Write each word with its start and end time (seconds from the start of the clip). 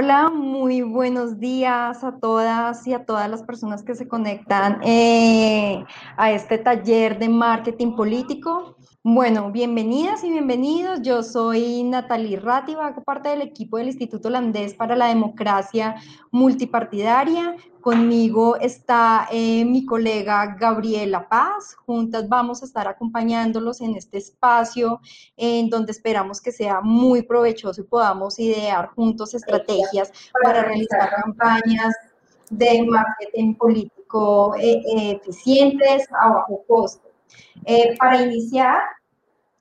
Hola, 0.00 0.30
muy 0.30 0.82
buenos 0.82 1.40
días 1.40 2.04
a 2.04 2.20
todas 2.20 2.86
y 2.86 2.94
a 2.94 3.04
todas 3.04 3.28
las 3.28 3.42
personas 3.42 3.82
que 3.82 3.96
se 3.96 4.06
conectan 4.06 4.78
eh, 4.84 5.84
a 6.16 6.30
este 6.30 6.56
taller 6.58 7.18
de 7.18 7.28
marketing 7.28 7.96
político. 7.96 8.76
Bueno, 9.02 9.50
bienvenidas 9.50 10.22
y 10.22 10.30
bienvenidos. 10.30 11.02
Yo 11.02 11.24
soy 11.24 11.82
Natalie 11.82 12.38
Rátiva, 12.38 12.86
hago 12.86 13.02
parte 13.02 13.30
del 13.30 13.42
equipo 13.42 13.76
del 13.76 13.88
Instituto 13.88 14.28
Holandés 14.28 14.72
para 14.72 14.94
la 14.94 15.08
Democracia 15.08 15.96
Multipartidaria. 16.30 17.56
Conmigo 17.88 18.56
está 18.56 19.28
eh, 19.32 19.64
mi 19.64 19.86
colega 19.86 20.54
Gabriela 20.60 21.26
Paz. 21.26 21.74
Juntas 21.86 22.28
vamos 22.28 22.60
a 22.60 22.66
estar 22.66 22.86
acompañándolos 22.86 23.80
en 23.80 23.96
este 23.96 24.18
espacio 24.18 25.00
en 25.38 25.70
donde 25.70 25.92
esperamos 25.92 26.42
que 26.42 26.52
sea 26.52 26.82
muy 26.82 27.22
provechoso 27.22 27.80
y 27.80 27.84
podamos 27.84 28.38
idear 28.38 28.90
juntos 28.90 29.32
estrategias 29.32 30.12
para 30.42 30.64
realizar 30.64 31.08
campañas 31.24 31.94
de 32.50 32.84
marketing 32.84 33.54
político 33.54 34.54
eh, 34.56 34.82
eh, 34.94 35.20
eficientes 35.22 36.06
a 36.20 36.28
bajo 36.28 36.62
costo. 36.68 37.08
Eh, 37.64 37.96
para 37.98 38.20
iniciar, 38.20 38.82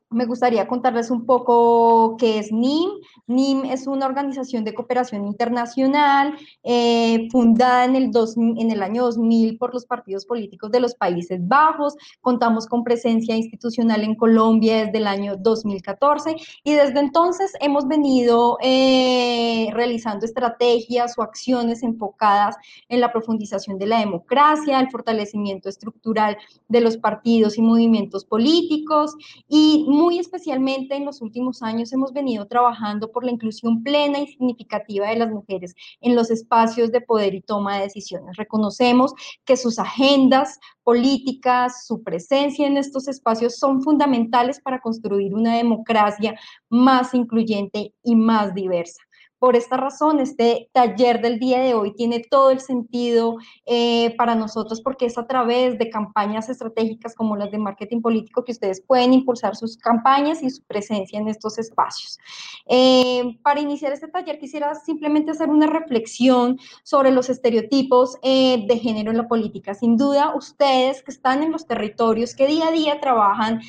me 0.10 0.26
gustaría 0.26 0.68
contarles 0.68 1.12
un 1.12 1.26
poco 1.26 2.16
qué 2.18 2.40
es 2.40 2.52
NIM. 2.52 2.90
NIM 3.28 3.66
es 3.66 3.88
una 3.88 4.06
organización 4.06 4.64
de 4.64 4.74
cooperación 4.74 5.26
internacional 5.26 6.38
eh, 6.64 7.28
fundada 7.30 7.84
en 7.84 7.96
el, 7.96 8.12
en 8.38 8.72
el 8.72 8.84
año 8.84 9.04
2000 9.04 9.58
por 9.58 9.74
los 9.74 9.86
partidos 9.86 10.26
políticos 10.26 10.72
de 10.72 10.80
los 10.80 10.96
Países 10.96 11.46
Bajos. 11.46 11.96
Contamos 12.22 12.68
con 12.68 12.86
presencia 12.86 13.36
institucional 13.36 14.02
en 14.04 14.16
Colombia 14.16 14.86
desde 14.86 15.00
el 15.00 15.08
año 15.08 15.36
2014 15.36 16.38
y 16.64 16.74
desde 16.74 17.00
entonces 17.00 17.52
hemos 17.60 17.86
venido 17.86 18.58
eh, 18.62 19.70
realizando 19.74 20.26
estrategias 20.26 21.18
o 21.18 21.22
acciones 21.22 21.84
enfocadas 21.84 22.56
en 22.88 23.02
la 23.02 23.12
profundización 23.12 23.78
de 23.78 23.88
la 23.88 24.00
democracia, 24.00 24.80
el 24.80 24.90
fortalecimiento 24.90 25.68
estructural 25.68 26.38
de 26.70 26.80
los 26.80 26.96
partidos 26.96 27.58
y 27.58 27.62
movimientos 27.62 28.24
políticos 28.24 29.14
y 29.50 29.86
muy 29.98 30.20
especialmente 30.20 30.96
en 30.96 31.06
los 31.06 31.22
últimos 31.24 31.64
años 31.64 31.92
hemos 31.92 32.14
venido 32.14 32.46
trabajando 32.46 33.12
por 33.12 33.26
la 33.26 33.32
inclusión 33.32 33.82
plena 33.82 34.20
y 34.20 34.28
significativa 34.28 35.10
de 35.10 35.16
las 35.16 35.32
mujeres 35.32 35.74
en 36.02 36.16
los 36.16 36.30
espacios 36.30 36.92
de 36.92 37.02
poder 37.02 37.34
y 37.34 37.42
toma 37.42 37.78
de 37.78 37.84
decisiones. 37.86 38.38
Reconocemos 38.38 39.14
que 39.44 39.58
sus 39.58 39.80
agendas 39.80 40.60
políticas, 40.84 41.88
su 41.88 42.04
presencia 42.04 42.68
en 42.68 42.78
estos 42.78 43.08
espacios 43.08 43.58
son 43.58 43.82
fundamentales 43.82 44.62
para 44.62 44.80
construir 44.80 45.34
una 45.34 45.58
democracia 45.58 46.40
más 46.70 47.16
incluyente 47.16 47.96
y 48.04 48.16
más 48.16 48.54
diversa. 48.54 49.07
Por 49.40 49.56
esta 49.56 49.78
razón, 49.78 50.20
este 50.20 50.70
taller 50.74 51.22
del 51.22 51.38
día 51.38 51.60
de 51.60 51.76
hoy 51.76 51.94
tiene 51.94 52.24
todo 52.28 52.50
el 52.50 52.60
sentido 52.60 53.38
eh, 53.68 54.16
para 54.18 54.34
nosotros 54.34 54.82
porque 54.82 55.06
es 55.06 55.18
a 55.20 55.28
través 55.28 55.78
de 55.78 55.92
campañas 55.92 56.50
estratégicas 56.50 57.14
como 57.14 57.36
las 57.36 57.52
de 57.52 57.60
marketing 57.60 58.02
político 58.02 58.44
que 58.44 58.54
ustedes 58.54 58.82
pueden 58.82 59.14
impulsar 59.14 59.56
sus 59.56 59.78
campañas 59.78 60.42
y 60.42 60.50
su 60.50 60.64
presencia 60.64 61.20
en 61.20 61.28
estos 61.28 61.60
espacios. 61.60 62.18
Eh, 62.66 63.38
para 63.44 63.60
iniciar 63.60 63.94
este 63.94 64.08
taller 64.08 64.40
quisiera 64.40 64.74
simplemente 64.74 65.30
hacer 65.30 65.50
una 65.50 65.68
reflexión 65.68 66.58
sobre 66.82 67.12
los 67.12 67.30
estereotipos 67.30 68.18
eh, 68.24 68.66
de 68.68 68.80
género 68.80 69.12
en 69.12 69.18
la 69.18 69.28
política. 69.28 69.76
Sin 69.76 69.98
duda, 69.98 70.34
ustedes 70.36 71.04
que 71.04 71.12
están 71.12 71.44
en 71.44 71.52
los 71.52 71.68
territorios, 71.68 72.34
que 72.34 72.48
día 72.48 72.70
a 72.70 72.72
día 72.72 73.00
trabajan 73.00 73.62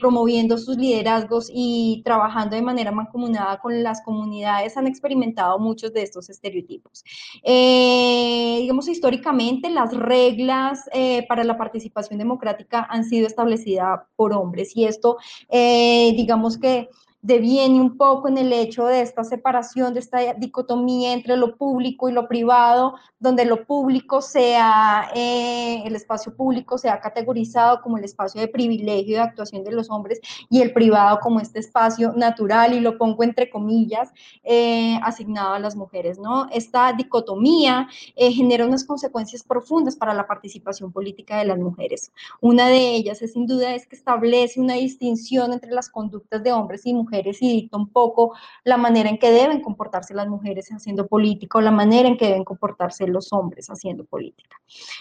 promoviendo 0.00 0.56
sus 0.56 0.76
liderazgos 0.76 1.50
y 1.52 2.02
trabajando 2.04 2.54
de 2.56 2.62
manera 2.62 2.92
mancomunada 2.92 3.58
con 3.58 3.82
las 3.82 4.02
comunidades, 4.02 4.76
han 4.76 4.86
experimentado 5.04 5.58
muchos 5.58 5.92
de 5.92 6.02
estos 6.02 6.30
estereotipos. 6.30 7.04
Eh, 7.42 8.58
digamos, 8.60 8.88
históricamente 8.88 9.68
las 9.68 9.94
reglas 9.94 10.88
eh, 10.92 11.26
para 11.28 11.44
la 11.44 11.58
participación 11.58 12.18
democrática 12.18 12.86
han 12.88 13.04
sido 13.04 13.26
establecidas 13.26 14.00
por 14.16 14.32
hombres 14.32 14.74
y 14.74 14.86
esto, 14.86 15.18
eh, 15.50 16.14
digamos 16.16 16.56
que 16.56 16.88
deviene 17.24 17.80
un 17.80 17.96
poco 17.96 18.28
en 18.28 18.36
el 18.36 18.52
hecho 18.52 18.84
de 18.84 19.00
esta 19.00 19.24
separación, 19.24 19.94
de 19.94 20.00
esta 20.00 20.34
dicotomía 20.34 21.14
entre 21.14 21.38
lo 21.38 21.56
público 21.56 22.06
y 22.10 22.12
lo 22.12 22.28
privado, 22.28 22.96
donde 23.18 23.46
lo 23.46 23.64
público 23.64 24.20
sea, 24.20 25.08
eh, 25.14 25.82
el 25.86 25.96
espacio 25.96 26.36
público 26.36 26.76
sea 26.76 27.00
categorizado 27.00 27.80
como 27.80 27.96
el 27.96 28.04
espacio 28.04 28.42
de 28.42 28.48
privilegio 28.48 29.16
de 29.16 29.22
actuación 29.22 29.64
de 29.64 29.72
los 29.72 29.88
hombres 29.88 30.20
y 30.50 30.60
el 30.60 30.74
privado 30.74 31.18
como 31.20 31.40
este 31.40 31.60
espacio 31.60 32.12
natural, 32.12 32.74
y 32.74 32.80
lo 32.80 32.98
pongo 32.98 33.22
entre 33.22 33.48
comillas, 33.48 34.12
eh, 34.42 35.00
asignado 35.02 35.54
a 35.54 35.58
las 35.58 35.76
mujeres, 35.76 36.18
¿no? 36.18 36.46
Esta 36.50 36.92
dicotomía 36.92 37.88
eh, 38.16 38.32
genera 38.32 38.66
unas 38.66 38.84
consecuencias 38.84 39.42
profundas 39.42 39.96
para 39.96 40.12
la 40.12 40.26
participación 40.26 40.92
política 40.92 41.38
de 41.38 41.46
las 41.46 41.58
mujeres. 41.58 42.12
Una 42.42 42.68
de 42.68 42.94
ellas, 42.96 43.22
es, 43.22 43.32
sin 43.32 43.46
duda, 43.46 43.74
es 43.74 43.86
que 43.86 43.96
establece 43.96 44.60
una 44.60 44.74
distinción 44.74 45.54
entre 45.54 45.70
las 45.70 45.88
conductas 45.88 46.42
de 46.42 46.52
hombres 46.52 46.84
y 46.84 46.92
mujeres 46.92 47.13
y 47.40 47.52
dicta 47.52 47.76
un 47.76 47.88
poco 47.88 48.34
la 48.64 48.76
manera 48.76 49.08
en 49.08 49.18
que 49.18 49.30
deben 49.30 49.60
comportarse 49.60 50.14
las 50.14 50.28
mujeres 50.28 50.68
haciendo 50.70 51.06
política 51.06 51.58
o 51.58 51.60
la 51.60 51.70
manera 51.70 52.08
en 52.08 52.16
que 52.16 52.26
deben 52.26 52.44
comportarse 52.44 53.06
los 53.06 53.32
hombres 53.32 53.68
haciendo 53.68 54.04
política. 54.04 54.56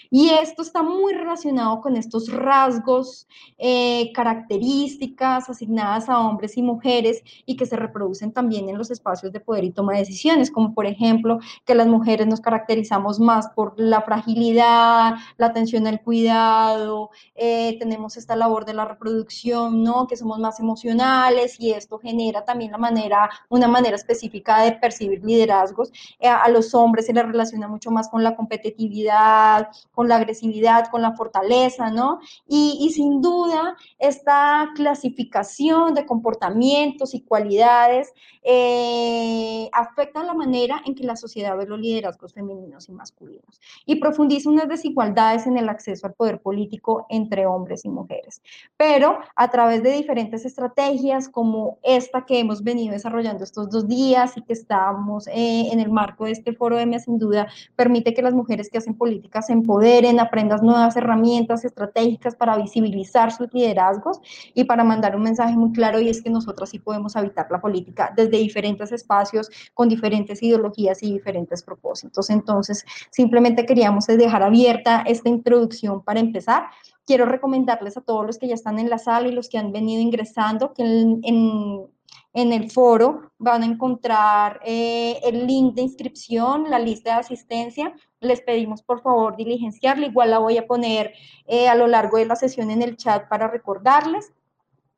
Y 0.10 0.30
esto 0.30 0.62
está 0.62 0.84
muy 0.84 1.14
relacionado 1.14 1.82
con 1.82 1.96
estos 1.96 2.32
rasgos, 2.32 3.28
eh, 3.58 4.12
características 4.14 5.50
asignadas 5.50 6.10
a 6.10 6.20
hombres 6.20 6.58
y 6.58 6.62
mujeres 6.62 7.24
y 7.46 7.56
que 7.56 7.66
se 7.66 7.76
reproducen 7.76 8.32
también 8.32 8.70
en 8.70 8.78
los 8.78 8.92
espacios 8.92 9.32
de 9.32 9.40
poder 9.40 9.64
y 9.64 9.72
toma 9.72 9.94
de 9.94 10.00
decisiones, 10.00 10.52
como 10.52 10.74
por 10.74 10.86
ejemplo 10.86 11.40
que 11.66 11.76
las 11.76 11.88
mujeres 11.88 12.28
nos 12.28 12.42
caracterizamos 12.42 13.20
más 13.20 13.50
por 13.50 13.74
la 13.78 14.02
fragilidad, 14.02 15.16
la 15.38 15.48
atención 15.48 15.88
al 15.88 16.02
cuidado, 16.02 17.10
eh, 17.36 17.78
tenemos 17.80 18.18
esta 18.18 18.36
labor 18.36 18.66
de 18.66 18.74
la 18.74 18.86
reproducción, 18.86 19.84
¿no? 19.84 20.08
Que 20.08 20.18
somos 20.18 20.40
más 20.40 20.60
emocionales 20.60 21.60
y 21.60 21.72
esto 21.72 21.98
genera 22.04 22.46
también 22.46 22.72
la 22.72 22.78
manera, 22.78 23.30
una 23.50 23.68
manera 23.68 23.96
específica 23.96 24.62
de 24.62 24.74
percibir 24.74 25.24
liderazgos. 25.24 25.92
Eh, 26.20 26.28
a 26.28 26.48
los 26.50 26.76
hombres 26.76 27.08
se 27.08 27.14
les 27.14 27.26
relaciona 27.26 27.68
mucho 27.68 27.90
más 27.90 28.10
con 28.10 28.24
la 28.24 28.36
competitividad, 28.36 29.70
con 29.92 30.08
la 30.08 30.18
agresividad, 30.18 30.90
con 30.92 31.02
la 31.02 31.14
fortaleza, 31.14 31.90
¿no? 31.90 32.20
Y, 32.48 32.78
y 32.82 32.92
sin 32.92 33.22
duda, 33.22 33.76
esta 33.98 34.70
clasificación 34.76 35.96
de 35.96 36.06
comportamientos 36.06 37.14
y 37.14 37.22
cualidades 37.22 38.14
eh, 38.44 39.70
afecta 39.72 40.24
la 40.24 40.34
manera 40.34 40.82
en 40.86 40.96
que 40.96 41.04
la 41.04 41.16
sociedad 41.16 41.56
ve 41.58 41.66
los 41.66 41.80
liderazgos 41.80 42.34
femeninos 42.34 42.90
y 42.90 42.92
masculinos 42.92 43.62
y 43.86 43.96
profundiza 43.96 44.50
unas 44.50 44.68
desigualdades 44.68 45.48
en 45.48 45.58
el 45.58 45.70
acceso 45.70 46.08
al 46.08 46.14
poder 46.14 46.42
político 46.42 47.06
entre 47.10 47.46
hombres 47.46 47.86
y 47.86 47.90
mujeres. 47.90 48.42
Pero 48.76 49.20
a 49.36 49.50
través 49.50 49.82
de 49.82 49.92
diferentes 49.92 50.46
estrategias 50.46 51.30
como 51.30 51.78
esta 51.84 52.26
que 52.26 52.40
hemos 52.40 52.64
venido 52.64 52.94
desarrollando 52.94 53.44
estos 53.44 53.70
dos 53.70 53.88
días 53.88 54.38
y 54.38 54.42
que 54.42 54.54
estamos 54.54 55.28
eh, 55.28 55.70
en 55.72 55.80
el 55.80 55.92
marco 55.92 56.26
de 56.26 56.32
este 56.32 56.54
foro 56.54 56.78
de 56.78 56.94
sin 57.00 57.18
duda, 57.20 57.48
permite 57.76 58.14
que 58.14 58.22
las 58.22 58.34
mujeres 58.34 58.70
que 58.70 58.78
hacen 58.78 58.96
política 58.96 59.42
se 59.42 59.54
empoderen, 59.54 60.20
aprendan 60.20 60.62
nuevas 60.64 60.96
herramientas 60.96 61.66
estratégicas 61.66 62.36
para 62.36 62.58
visibilizar 62.58 63.32
sus 63.32 63.54
liderazgos 63.54 64.20
y 64.54 64.64
para 64.64 64.84
mandar 64.84 65.16
un 65.16 65.24
mensaje 65.24 65.56
muy 65.56 65.72
claro 65.72 66.00
y 66.00 66.10
es 66.10 66.22
que 66.22 66.30
nosotros 66.30 66.70
sí 66.70 66.80
podemos 66.80 67.16
habitar 67.16 67.48
la 67.50 67.60
política 67.60 68.14
desde 68.16 68.38
diferentes 68.38 68.92
espacios, 68.92 69.50
con 69.74 69.90
diferentes 69.90 70.42
ideologías 70.44 71.02
y 71.04 71.14
diferentes 71.14 71.64
propósitos. 71.64 72.30
Entonces, 72.30 72.86
simplemente 73.10 73.66
queríamos 73.66 74.08
dejar 74.08 74.44
abierta 74.44 75.04
esta 75.06 75.30
introducción 75.30 76.04
para 76.04 76.20
empezar 76.20 76.64
quiero 77.06 77.26
recomendarles 77.26 77.98
a 77.98 78.02
todos 78.02 78.26
los 78.26 78.38
que 78.38 78.48
ya 78.48 78.56
están 78.56 78.80
en 78.80 78.90
la 78.90 78.98
sala 78.98 79.28
y 79.28 79.32
los 79.34 79.50
que 79.50 79.58
han 79.58 79.72
venido 79.72 80.02
ingresando 80.02 80.74
que 80.74 80.84
en, 80.84 81.90
el 82.34 82.72
foro 82.72 83.32
van 83.38 83.64
a 83.64 83.66
encontrar 83.66 84.60
eh, 84.66 85.20
el 85.24 85.46
link 85.46 85.76
de 85.76 85.84
inscripción, 85.84 86.70
la 86.70 86.80
lista 86.80 87.14
de 87.14 87.20
asistencia. 87.20 87.94
Les 88.20 88.42
pedimos 88.42 88.82
por 88.82 89.02
favor 89.02 89.36
diligenciarla. 89.36 90.08
Igual 90.08 90.32
la 90.32 90.40
voy 90.40 90.58
a 90.58 90.66
poner 90.66 91.14
eh, 91.46 91.68
a 91.68 91.76
lo 91.76 91.86
largo 91.88 92.18
de 92.18 92.26
la 92.26 92.36
sesión 92.36 92.72
en 92.72 92.82
el 92.82 92.98
chat 92.98 93.28
para 93.30 93.48
recordarles. 93.48 94.34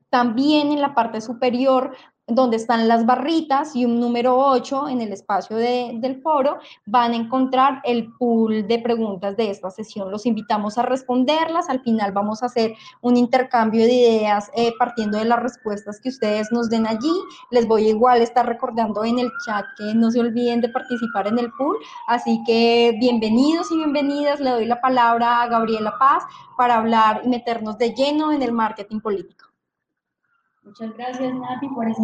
También 0.09 0.71
en 0.71 0.79
la 0.79 0.95
parte 0.95 1.19
superior 1.19 1.91
donde 2.27 2.57
están 2.57 2.87
las 2.87 3.05
barritas 3.05 3.75
y 3.75 3.85
un 3.85 3.99
número 3.99 4.35
8 4.37 4.89
en 4.89 5.01
el 5.01 5.13
espacio 5.13 5.57
del 5.57 6.21
foro, 6.23 6.57
van 6.85 7.11
a 7.11 7.15
encontrar 7.15 7.81
el 7.83 8.11
pool 8.13 8.67
de 8.67 8.79
preguntas 8.79 9.37
de 9.37 9.51
esta 9.51 9.69
sesión. 9.69 10.09
Los 10.09 10.25
invitamos 10.25 10.77
a 10.77 10.83
responderlas. 10.83 11.69
Al 11.69 11.81
final 11.81 12.11
vamos 12.13 12.41
a 12.41 12.47
hacer 12.47 12.73
un 13.01 13.15
intercambio 13.15 13.85
de 13.85 13.93
ideas 13.93 14.49
eh, 14.55 14.73
partiendo 14.79 15.19
de 15.19 15.25
las 15.25 15.39
respuestas 15.39 15.99
que 16.01 16.09
ustedes 16.09 16.51
nos 16.51 16.69
den 16.69 16.87
allí. 16.87 17.13
Les 17.51 17.67
voy 17.67 17.87
a 17.87 17.89
igual 17.89 18.21
estar 18.21 18.45
recordando 18.45 19.05
en 19.05 19.19
el 19.19 19.29
chat 19.45 19.65
que 19.77 19.93
no 19.93 20.09
se 20.09 20.19
olviden 20.19 20.61
de 20.61 20.69
participar 20.69 21.27
en 21.27 21.37
el 21.37 21.51
pool. 21.51 21.77
Así 22.07 22.41
que 22.45 22.95
bienvenidos 22.99 23.71
y 23.71 23.77
bienvenidas. 23.77 24.39
Le 24.39 24.49
doy 24.49 24.65
la 24.65 24.81
palabra 24.81 25.43
a 25.43 25.47
Gabriela 25.47 25.93
Paz 25.99 26.23
para 26.57 26.77
hablar 26.77 27.21
y 27.23 27.29
meternos 27.29 27.77
de 27.77 27.93
lleno 27.93 28.31
en 28.31 28.41
el 28.41 28.51
marketing 28.51 28.99
político. 28.99 29.54
Muchas 30.65 30.97
gracias, 30.97 31.31
Nati, 31.33 31.67
por 31.69 31.87
ese 31.87 32.01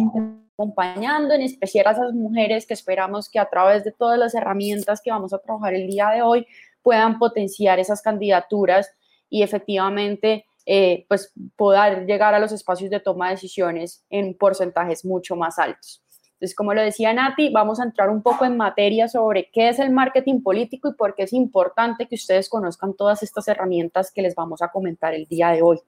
acompañando, 0.54 1.34
en 1.34 1.42
especial 1.42 1.88
a 1.88 1.90
esas 1.90 2.12
mujeres 2.14 2.64
que 2.64 2.74
esperamos 2.74 3.28
que 3.28 3.40
a 3.40 3.50
través 3.50 3.82
de 3.82 3.90
todas 3.90 4.18
las 4.18 4.34
herramientas 4.34 5.00
que 5.02 5.10
vamos 5.10 5.32
a 5.32 5.38
trabajar 5.38 5.74
el 5.74 5.88
día 5.88 6.10
de 6.10 6.22
hoy 6.22 6.46
puedan 6.80 7.18
potenciar 7.18 7.80
esas 7.80 8.02
candidaturas 8.02 8.94
y 9.28 9.42
efectivamente 9.42 10.46
eh, 10.64 11.06
pues 11.08 11.32
poder 11.56 12.06
llegar 12.06 12.34
a 12.34 12.38
los 12.38 12.52
espacios 12.52 12.90
de 12.90 13.00
toma 13.00 13.28
de 13.28 13.34
decisiones 13.34 14.04
en 14.10 14.34
porcentajes 14.34 15.04
mucho 15.04 15.34
más 15.34 15.58
altos. 15.58 16.00
Entonces, 16.34 16.54
como 16.54 16.74
lo 16.74 16.82
decía 16.82 17.12
Nati, 17.12 17.50
vamos 17.50 17.80
a 17.80 17.84
entrar 17.84 18.10
un 18.10 18.22
poco 18.22 18.44
en 18.44 18.56
materia 18.56 19.08
sobre 19.08 19.50
qué 19.52 19.70
es 19.70 19.80
el 19.80 19.90
marketing 19.90 20.40
político 20.42 20.88
y 20.88 20.94
por 20.94 21.16
qué 21.16 21.24
es 21.24 21.32
importante 21.32 22.06
que 22.06 22.14
ustedes 22.14 22.48
conozcan 22.48 22.94
todas 22.94 23.24
estas 23.24 23.48
herramientas 23.48 24.12
que 24.12 24.22
les 24.22 24.34
vamos 24.36 24.62
a 24.62 24.68
comentar 24.68 25.14
el 25.14 25.26
día 25.26 25.50
de 25.50 25.62
hoy. 25.62 25.80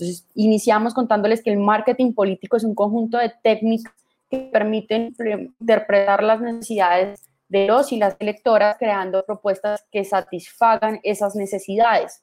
Entonces, 0.00 0.26
iniciamos 0.34 0.94
contándoles 0.94 1.42
que 1.42 1.50
el 1.50 1.58
marketing 1.58 2.14
político 2.14 2.56
es 2.56 2.64
un 2.64 2.74
conjunto 2.74 3.18
de 3.18 3.32
técnicas 3.42 3.92
que 4.30 4.38
permiten 4.38 5.14
interpretar 5.60 6.22
las 6.22 6.40
necesidades 6.40 7.20
de 7.48 7.66
los 7.66 7.92
y 7.92 7.98
las 7.98 8.16
electoras, 8.18 8.76
creando 8.78 9.26
propuestas 9.26 9.84
que 9.92 10.04
satisfagan 10.04 11.00
esas 11.02 11.36
necesidades. 11.36 12.22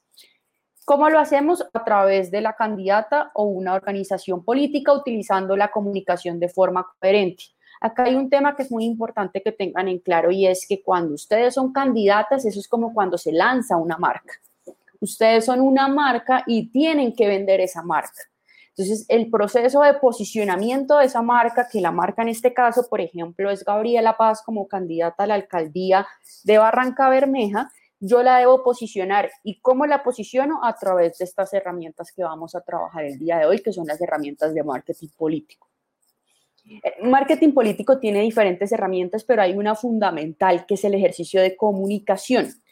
¿Cómo 0.84 1.08
lo 1.08 1.20
hacemos? 1.20 1.64
A 1.72 1.84
través 1.84 2.32
de 2.32 2.40
la 2.40 2.54
candidata 2.54 3.30
o 3.34 3.44
una 3.44 3.74
organización 3.74 4.42
política 4.42 4.92
utilizando 4.92 5.56
la 5.56 5.70
comunicación 5.70 6.40
de 6.40 6.48
forma 6.48 6.84
coherente. 6.98 7.44
Acá 7.80 8.04
hay 8.04 8.16
un 8.16 8.28
tema 8.28 8.56
que 8.56 8.62
es 8.62 8.72
muy 8.72 8.86
importante 8.86 9.40
que 9.40 9.52
tengan 9.52 9.86
en 9.86 10.00
claro 10.00 10.32
y 10.32 10.48
es 10.48 10.66
que 10.66 10.82
cuando 10.82 11.14
ustedes 11.14 11.54
son 11.54 11.72
candidatas, 11.72 12.44
eso 12.44 12.58
es 12.58 12.66
como 12.66 12.92
cuando 12.92 13.18
se 13.18 13.30
lanza 13.30 13.76
una 13.76 13.98
marca. 13.98 14.32
Ustedes 15.00 15.44
son 15.44 15.60
una 15.60 15.88
marca 15.88 16.44
y 16.46 16.70
tienen 16.70 17.14
que 17.14 17.28
vender 17.28 17.60
esa 17.60 17.82
marca. 17.82 18.22
Entonces, 18.70 19.06
el 19.08 19.28
proceso 19.28 19.80
de 19.82 19.94
posicionamiento 19.94 20.98
de 20.98 21.06
esa 21.06 21.20
marca, 21.20 21.68
que 21.70 21.80
la 21.80 21.90
marca 21.90 22.22
en 22.22 22.28
este 22.28 22.54
caso, 22.54 22.86
por 22.88 23.00
ejemplo, 23.00 23.50
es 23.50 23.64
Gabriela 23.64 24.16
Paz 24.16 24.40
como 24.40 24.68
candidata 24.68 25.24
a 25.24 25.26
la 25.26 25.34
alcaldía 25.34 26.06
de 26.44 26.58
Barranca 26.58 27.08
Bermeja, 27.08 27.70
yo 27.98 28.22
la 28.22 28.38
debo 28.38 28.62
posicionar. 28.62 29.30
¿Y 29.42 29.60
cómo 29.60 29.84
la 29.86 30.04
posiciono? 30.04 30.60
A 30.64 30.76
través 30.76 31.18
de 31.18 31.24
estas 31.24 31.52
herramientas 31.52 32.12
que 32.12 32.22
vamos 32.22 32.54
a 32.54 32.60
trabajar 32.60 33.04
el 33.04 33.18
día 33.18 33.38
de 33.38 33.46
hoy, 33.46 33.60
que 33.60 33.72
son 33.72 33.86
las 33.86 34.00
herramientas 34.00 34.54
de 34.54 34.62
marketing 34.62 35.08
político. 35.16 35.68
Eh, 36.64 37.02
marketing 37.02 37.52
político 37.52 37.98
tiene 37.98 38.20
diferentes 38.20 38.70
herramientas, 38.70 39.24
pero 39.24 39.42
hay 39.42 39.56
una 39.56 39.74
fundamental, 39.74 40.66
que 40.66 40.74
es 40.74 40.84
el 40.84 40.94
ejercicio 40.94 41.40
de 41.40 41.56
comunicación 41.56 42.62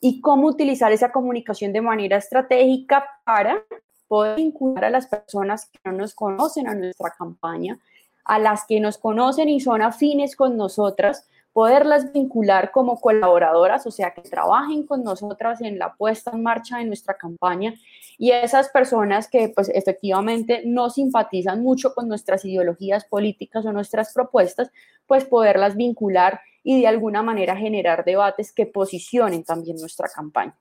y 0.00 0.20
cómo 0.20 0.48
utilizar 0.48 0.92
esa 0.92 1.12
comunicación 1.12 1.72
de 1.72 1.80
manera 1.80 2.16
estratégica 2.16 3.04
para 3.24 3.64
poder 4.08 4.36
vincular 4.36 4.86
a 4.86 4.90
las 4.90 5.06
personas 5.06 5.66
que 5.66 5.78
no 5.84 5.92
nos 5.92 6.14
conocen 6.14 6.68
a 6.68 6.74
nuestra 6.74 7.10
campaña, 7.10 7.78
a 8.24 8.38
las 8.38 8.64
que 8.66 8.80
nos 8.80 8.98
conocen 8.98 9.48
y 9.48 9.60
son 9.60 9.82
afines 9.82 10.36
con 10.36 10.56
nosotras, 10.56 11.26
poderlas 11.52 12.12
vincular 12.12 12.72
como 12.72 13.00
colaboradoras, 13.00 13.86
o 13.86 13.90
sea, 13.90 14.12
que 14.12 14.22
trabajen 14.22 14.86
con 14.86 15.04
nosotras 15.04 15.60
en 15.60 15.78
la 15.78 15.94
puesta 15.94 16.32
en 16.32 16.42
marcha 16.42 16.78
de 16.78 16.84
nuestra 16.84 17.14
campaña 17.16 17.74
y 18.18 18.32
esas 18.32 18.68
personas 18.68 19.28
que 19.28 19.48
pues 19.48 19.70
efectivamente 19.72 20.62
no 20.66 20.90
simpatizan 20.90 21.62
mucho 21.62 21.94
con 21.94 22.08
nuestras 22.08 22.44
ideologías 22.44 23.04
políticas 23.04 23.64
o 23.66 23.72
nuestras 23.72 24.12
propuestas, 24.12 24.70
pues 25.06 25.24
poderlas 25.24 25.76
vincular 25.76 26.40
y 26.64 26.80
de 26.80 26.88
alguna 26.88 27.22
manera 27.22 27.54
generar 27.54 28.04
debates 28.04 28.52
que 28.52 28.66
posicionen 28.66 29.44
también 29.44 29.76
nuestra 29.76 30.08
campaña. 30.08 30.58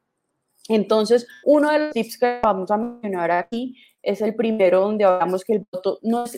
Entonces, 0.68 1.26
uno 1.46 1.72
de 1.72 1.80
los 1.80 1.94
tips 1.94 2.18
que 2.20 2.40
vamos 2.44 2.70
a 2.70 2.78
mencionar 2.78 3.32
aquí 3.32 3.76
es 4.02 4.22
el 4.22 4.36
primero 4.36 4.82
donde 4.82 5.06
hablamos 5.06 5.44
que 5.44 5.54
el 5.54 5.66
voto 5.72 5.98
no 6.04 6.26
es, 6.26 6.38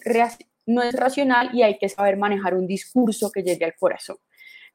no 0.65 0.81
es 0.81 0.95
racional 0.95 1.50
y 1.53 1.63
hay 1.63 1.77
que 1.77 1.89
saber 1.89 2.15
manejar 2.17 2.53
un 2.53 2.67
discurso 2.67 3.31
que 3.31 3.44
llegue 3.44 3.65
al 3.65 3.75
corazón. 3.75 4.17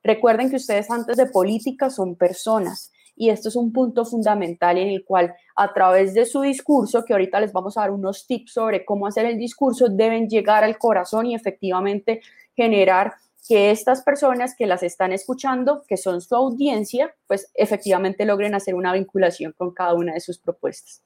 Recuerden 0.02 0.50
que 0.50 0.56
ustedes 0.56 0.90
antes 0.90 1.16
de 1.16 1.26
política 1.26 1.88
son 1.88 2.16
personas 2.16 2.92
y 3.16 3.28
esto 3.28 3.48
es 3.48 3.56
un 3.56 3.72
punto 3.72 4.04
fundamental 4.04 4.78
en 4.78 4.88
el 4.88 5.04
cual 5.04 5.34
a 5.54 5.72
través 5.74 6.14
de 6.14 6.24
su 6.24 6.40
discurso, 6.40 7.04
que 7.04 7.12
ahorita 7.12 7.40
les 7.40 7.52
vamos 7.52 7.76
a 7.76 7.82
dar 7.82 7.90
unos 7.90 8.26
tips 8.26 8.52
sobre 8.54 8.84
cómo 8.84 9.06
hacer 9.06 9.26
el 9.26 9.36
discurso, 9.36 9.88
deben 9.88 10.28
llegar 10.28 10.64
al 10.64 10.78
corazón 10.78 11.26
y 11.26 11.34
efectivamente 11.34 12.22
generar 12.56 13.12
que 13.48 13.70
estas 13.70 14.02
personas 14.02 14.54
que 14.54 14.66
las 14.66 14.82
están 14.82 15.12
escuchando, 15.12 15.82
que 15.88 15.96
son 15.96 16.20
su 16.20 16.34
audiencia, 16.34 17.14
pues 17.26 17.50
efectivamente 17.54 18.24
logren 18.24 18.54
hacer 18.54 18.74
una 18.74 18.92
vinculación 18.92 19.52
con 19.52 19.72
cada 19.72 19.94
una 19.94 20.14
de 20.14 20.20
sus 20.20 20.38
propuestas. 20.38 21.02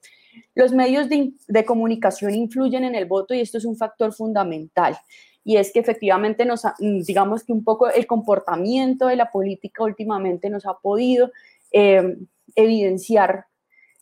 Los 0.53 0.73
medios 0.73 1.07
de, 1.09 1.65
comunicación 1.65 2.33
influyen 2.33 2.83
en 2.83 2.95
el 2.95 3.05
voto 3.05 3.33
y 3.33 3.39
esto 3.39 3.57
es 3.57 3.65
un 3.65 3.77
factor 3.77 4.13
fundamental. 4.13 4.97
Y 5.43 5.57
es 5.57 5.71
que 5.71 5.79
efectivamente 5.79 6.45
nos, 6.45 6.63
digamos 6.79 7.43
que 7.43 7.53
un 7.53 7.63
poco 7.63 7.89
el 7.89 8.07
comportamiento 8.07 9.07
de 9.07 9.15
la 9.15 9.31
política 9.31 9.83
últimamente 9.83 10.49
nos 10.49 10.65
ha 10.65 10.73
podido 10.73 11.31
eh, 11.71 12.17
evidenciar 12.55 13.45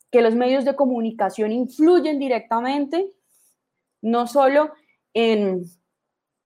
que 0.09 0.21
los 0.21 0.35
medios 0.35 0.63
de 0.63 0.75
comunicación 0.75 1.51
influyen 1.51 2.19
directamente, 2.19 3.09
no 4.01 4.27
solo 4.27 4.71
en 5.13 5.65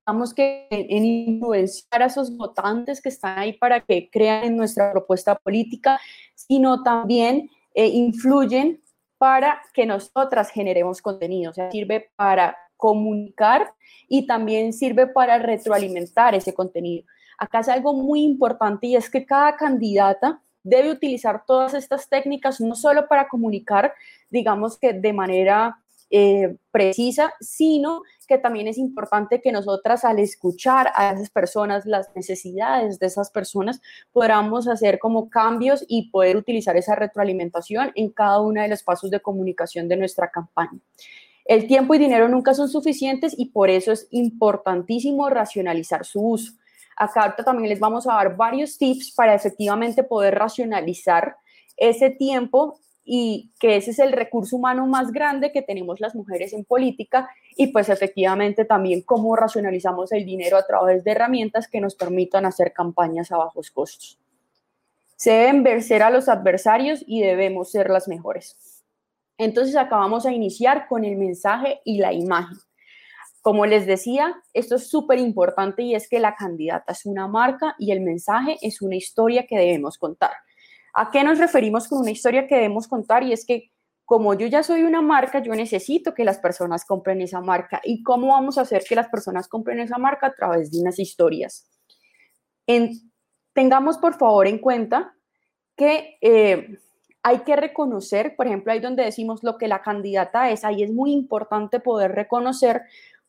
digamos 0.07 0.33
que 0.33 0.67
en 0.71 1.03
influenciar 1.03 2.01
a 2.01 2.05
esos 2.05 2.35
votantes 2.37 3.01
que 3.01 3.09
están 3.09 3.39
ahí 3.39 3.51
para 3.51 3.81
que 3.81 4.09
crean 4.09 4.45
en 4.45 4.55
nuestra 4.55 4.89
propuesta 4.93 5.35
política, 5.35 5.99
sino 6.33 6.81
también 6.81 7.49
eh, 7.75 7.87
influyen 7.87 8.81
para 9.17 9.61
que 9.73 9.85
nosotras 9.85 10.49
generemos 10.49 11.01
contenido, 11.01 11.51
o 11.51 11.53
sea, 11.53 11.69
sirve 11.71 12.09
para 12.15 12.55
comunicar 12.77 13.73
y 14.07 14.25
también 14.25 14.71
sirve 14.71 15.07
para 15.07 15.39
retroalimentar 15.39 16.35
ese 16.35 16.53
contenido. 16.53 17.05
Acá 17.37 17.59
es 17.59 17.67
algo 17.67 17.93
muy 17.93 18.23
importante 18.23 18.87
y 18.87 18.95
es 18.95 19.09
que 19.09 19.25
cada 19.25 19.57
candidata 19.57 20.41
debe 20.63 20.89
utilizar 20.89 21.43
todas 21.45 21.73
estas 21.73 22.07
técnicas 22.07 22.61
no 22.61 22.75
solo 22.75 23.09
para 23.09 23.27
comunicar, 23.27 23.93
digamos 24.29 24.77
que 24.77 24.93
de 24.93 25.11
manera 25.11 25.79
eh, 26.09 26.55
precisa, 26.71 27.33
sino 27.41 28.03
que 28.27 28.37
también 28.37 28.67
es 28.67 28.77
importante 28.77 29.41
que 29.41 29.51
nosotras 29.51 30.05
al 30.05 30.19
escuchar 30.19 30.91
a 30.95 31.11
esas 31.11 31.29
personas, 31.29 31.85
las 31.85 32.13
necesidades 32.15 32.99
de 32.99 33.07
esas 33.07 33.31
personas, 33.31 33.81
podamos 34.11 34.67
hacer 34.67 34.99
como 34.99 35.29
cambios 35.29 35.85
y 35.87 36.09
poder 36.11 36.37
utilizar 36.37 36.75
esa 36.77 36.95
retroalimentación 36.95 37.91
en 37.95 38.09
cada 38.09 38.41
uno 38.41 38.61
de 38.61 38.67
los 38.67 38.83
pasos 38.83 39.09
de 39.09 39.19
comunicación 39.19 39.87
de 39.87 39.97
nuestra 39.97 40.29
campaña. 40.29 40.79
El 41.45 41.65
tiempo 41.65 41.95
y 41.95 41.97
dinero 41.97 42.27
nunca 42.27 42.53
son 42.53 42.67
suficientes 42.67 43.33
y 43.37 43.45
por 43.45 43.69
eso 43.69 43.93
es 43.93 44.07
importantísimo 44.11 45.29
racionalizar 45.29 46.05
su 46.05 46.21
uso. 46.21 46.53
Acá 46.97 47.35
también 47.45 47.69
les 47.69 47.79
vamos 47.79 48.05
a 48.07 48.15
dar 48.15 48.35
varios 48.35 48.77
tips 48.77 49.11
para 49.11 49.33
efectivamente 49.33 50.03
poder 50.03 50.35
racionalizar 50.35 51.37
ese 51.77 52.09
tiempo 52.09 52.79
y 53.09 53.53
que 53.57 53.77
ese 53.77 53.91
es 53.91 53.99
el 53.99 54.11
recurso 54.11 54.57
humano 54.57 54.85
más 54.85 55.13
grande 55.13 55.53
que 55.53 55.61
tenemos 55.61 56.01
las 56.01 56.13
mujeres 56.13 56.51
en 56.51 56.65
política 56.65 57.29
y 57.55 57.67
pues 57.67 57.87
efectivamente 57.87 58.65
también 58.65 59.01
cómo 59.01 59.33
racionalizamos 59.37 60.11
el 60.11 60.25
dinero 60.25 60.57
a 60.57 60.67
través 60.67 61.05
de 61.05 61.11
herramientas 61.11 61.69
que 61.69 61.79
nos 61.79 61.95
permitan 61.95 62.45
hacer 62.45 62.73
campañas 62.73 63.31
a 63.31 63.37
bajos 63.37 63.71
costos. 63.71 64.19
Se 65.15 65.31
deben 65.31 65.63
vencer 65.63 66.03
a 66.03 66.09
los 66.09 66.27
adversarios 66.27 67.01
y 67.07 67.21
debemos 67.21 67.71
ser 67.71 67.89
las 67.89 68.09
mejores. 68.09 68.83
Entonces 69.37 69.77
acá 69.77 69.95
vamos 69.95 70.25
a 70.25 70.33
iniciar 70.33 70.87
con 70.89 71.05
el 71.05 71.15
mensaje 71.15 71.79
y 71.85 71.99
la 71.99 72.11
imagen. 72.11 72.57
Como 73.41 73.65
les 73.65 73.85
decía, 73.85 74.35
esto 74.53 74.75
es 74.75 74.89
súper 74.89 75.19
importante 75.19 75.81
y 75.81 75.95
es 75.95 76.09
que 76.09 76.19
la 76.19 76.35
candidata 76.35 76.91
es 76.91 77.05
una 77.05 77.29
marca 77.29 77.73
y 77.79 77.93
el 77.93 78.01
mensaje 78.01 78.57
es 78.61 78.81
una 78.81 78.97
historia 78.97 79.47
que 79.47 79.57
debemos 79.57 79.97
contar. 79.97 80.31
¿A 80.99 81.11
qué 81.11 81.23
nos 81.23 81.37
referimos 81.37 81.87
con 81.87 81.99
una 81.99 82.09
historia 82.09 82.47
que 82.47 82.55
debemos 82.55 82.87
contar? 82.87 83.21
Y 83.21 83.31
es 83.31 83.45
que 83.45 83.71
como 84.03 84.33
yo 84.33 84.47
ya 84.47 84.63
soy 84.63 84.81
una 84.81 84.99
marca, 85.03 85.43
yo 85.43 85.53
necesito 85.53 86.15
que 86.15 86.25
las 86.25 86.39
personas 86.39 86.85
compren 86.85 87.21
esa 87.21 87.39
marca. 87.39 87.79
¿Y 87.83 88.01
cómo 88.01 88.29
vamos 88.29 88.57
a 88.57 88.61
hacer 88.61 88.83
que 88.83 88.95
las 88.95 89.07
personas 89.07 89.47
compren 89.47 89.79
esa 89.79 89.99
marca? 89.99 90.25
A 90.25 90.33
través 90.33 90.71
de 90.71 90.79
unas 90.79 90.97
historias. 90.97 91.69
tengamos 93.53 93.99
por 93.99 94.17
favor 94.17 94.47
en 94.47 94.57
cuenta 94.57 95.13
que 95.75 96.17
eh, 96.21 96.79
hay 97.21 97.39
que 97.39 97.55
reconocer, 97.55 98.35
por 98.35 98.47
ejemplo, 98.47 98.71
ahí 98.71 98.79
donde 98.79 99.03
decimos 99.03 99.43
lo 99.43 99.59
que 99.59 99.67
la 99.67 99.83
candidata 99.83 100.49
es, 100.49 100.63
ahí 100.63 100.81
es 100.81 100.91
muy 100.91 101.11
importante 101.11 101.79
poder 101.79 102.13
reconocer 102.13 102.81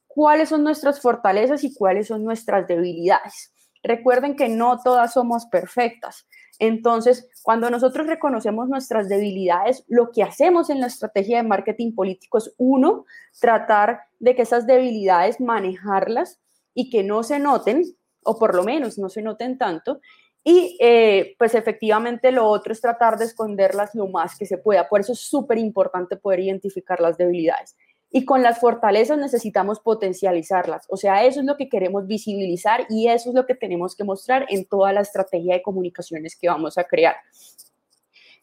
cuáles 0.07 0.49
son 0.49 0.65
nuestras 0.65 1.03
fortalezas 1.03 1.65
y 1.65 1.75
cuáles 1.75 2.07
son 2.07 2.25
nuestras 2.25 2.67
debilidades. 2.67 3.53
Recuerden 3.83 4.37
que 4.37 4.49
no 4.49 4.81
todas 4.83 5.13
somos 5.13 5.45
perfectas. 5.47 6.27
Entonces, 6.59 7.29
cuando 7.43 7.71
nosotros 7.71 8.07
reconocemos 8.07 8.69
nuestras 8.69 9.09
debilidades, 9.09 9.85
lo 9.87 10.11
que 10.11 10.23
hacemos 10.23 10.71
en 10.71 10.81
la 10.81 10.89
estrategia 10.89 11.37
de 11.37 11.49
marketing 11.49 11.95
político 11.95 12.39
es, 12.39 12.53
uno, 12.59 13.05
tratar 13.41 14.01
de 14.19 14.35
que 14.35 14.43
esas 14.43 14.67
debilidades 14.67 15.41
manejarlas 15.41 16.41
y 16.75 16.91
que 16.91 17.05
no 17.05 17.23
se 17.23 17.39
noten, 17.39 17.85
o 18.25 18.39
por 18.39 18.55
lo 18.55 18.65
menos 18.65 18.99
no 18.99 19.09
se 19.09 19.23
noten 19.23 19.57
tanto. 19.57 20.01
Y 20.43 20.77
eh, 20.81 21.35
pues 21.39 21.55
efectivamente 21.55 22.33
lo 22.33 22.47
otro 22.47 22.73
es 22.73 22.81
tratar 22.81 23.19
de 23.19 23.27
esconderlas 23.27 23.95
lo 23.95 24.09
más 24.09 24.37
que 24.37 24.47
se 24.47 24.59
pueda. 24.59 24.89
Por 24.89 25.01
eso 25.01 25.13
es 25.13 25.21
súper 25.21 25.59
importante 25.59 26.17
poder 26.17 26.41
identificar 26.41 27.01
las 27.01 27.19
debilidades. 27.19 27.77
Y 28.11 28.25
con 28.25 28.43
las 28.43 28.59
fortalezas 28.59 29.19
necesitamos 29.19 29.81
potencializarlas. 29.81 30.87
O 30.89 30.97
sea, 30.97 31.25
eso 31.25 31.41
es 31.41 31.47
lo 31.47 31.57
que 31.57 31.69
queremos 31.69 32.07
visibilizar 32.07 32.87
y 32.89 33.09
eso 33.09 33.29
es 33.31 33.35
lo 33.35 33.45
que 33.45 33.55
tenemos 33.55 33.95
que 33.95 34.05
mostrar 34.05 34.47
en 34.49 34.65
toda 34.65 34.93
la 34.93 35.03
estrategia 35.03 35.55
de 35.55 35.63
comunicaciones 35.63 36.37
que 36.37 36.49
vamos 36.49 36.79
a 36.79 36.85
crear. 36.85 37.17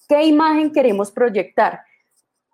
¿Qué 0.07 0.23
imagen 0.23 0.71
queremos 0.71 1.11
proyectar? 1.11 1.81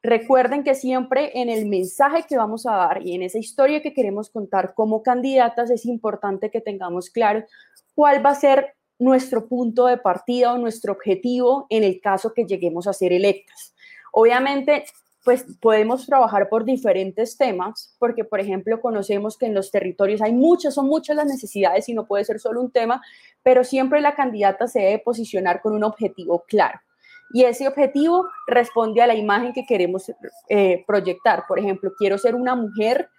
Recuerden 0.03 0.63
que 0.63 0.73
siempre 0.73 1.39
en 1.39 1.49
el 1.49 1.67
mensaje 1.67 2.23
que 2.27 2.37
vamos 2.37 2.65
a 2.65 2.75
dar 2.75 3.05
y 3.05 3.13
en 3.13 3.21
esa 3.21 3.37
historia 3.37 3.81
que 3.81 3.93
queremos 3.93 4.29
contar 4.29 4.73
como 4.73 5.03
candidatas 5.03 5.69
es 5.69 5.85
importante 5.85 6.49
que 6.49 6.61
tengamos 6.61 7.09
claro 7.09 7.43
cuál 7.93 8.25
va 8.25 8.31
a 8.31 8.35
ser 8.35 8.73
nuestro 8.97 9.47
punto 9.47 9.85
de 9.85 9.97
partida 9.97 10.53
o 10.53 10.57
nuestro 10.57 10.93
objetivo 10.93 11.67
en 11.69 11.83
el 11.83 11.99
caso 11.99 12.33
que 12.33 12.45
lleguemos 12.45 12.87
a 12.87 12.93
ser 12.93 13.13
electas. 13.13 13.75
Obviamente, 14.11 14.85
pues 15.23 15.45
podemos 15.59 16.05
trabajar 16.05 16.49
por 16.49 16.65
diferentes 16.65 17.37
temas, 17.37 17.95
porque 17.99 18.23
por 18.23 18.39
ejemplo 18.39 18.81
conocemos 18.81 19.37
que 19.37 19.45
en 19.45 19.53
los 19.53 19.69
territorios 19.69 20.21
hay 20.21 20.33
muchas, 20.33 20.73
son 20.73 20.87
muchas 20.87 21.15
las 21.15 21.27
necesidades 21.27 21.87
y 21.89 21.93
no 21.93 22.05
puede 22.05 22.25
ser 22.25 22.39
solo 22.39 22.61
un 22.61 22.71
tema, 22.71 23.01
pero 23.43 23.63
siempre 23.63 24.01
la 24.01 24.15
candidata 24.15 24.67
se 24.67 24.79
debe 24.79 24.99
posicionar 24.99 25.61
con 25.61 25.73
un 25.73 25.83
objetivo 25.83 26.43
claro. 26.47 26.79
Y 27.33 27.43
ese 27.43 27.67
objetivo 27.67 28.27
responde 28.47 29.01
a 29.01 29.07
la 29.07 29.15
imagen 29.15 29.53
que 29.53 29.65
queremos 29.65 30.11
eh, 30.49 30.83
proyectar. 30.85 31.45
Por 31.47 31.59
ejemplo, 31.59 31.93
quiero 31.97 32.17
ser 32.17 32.35
una 32.35 32.55
mujer 32.55 33.09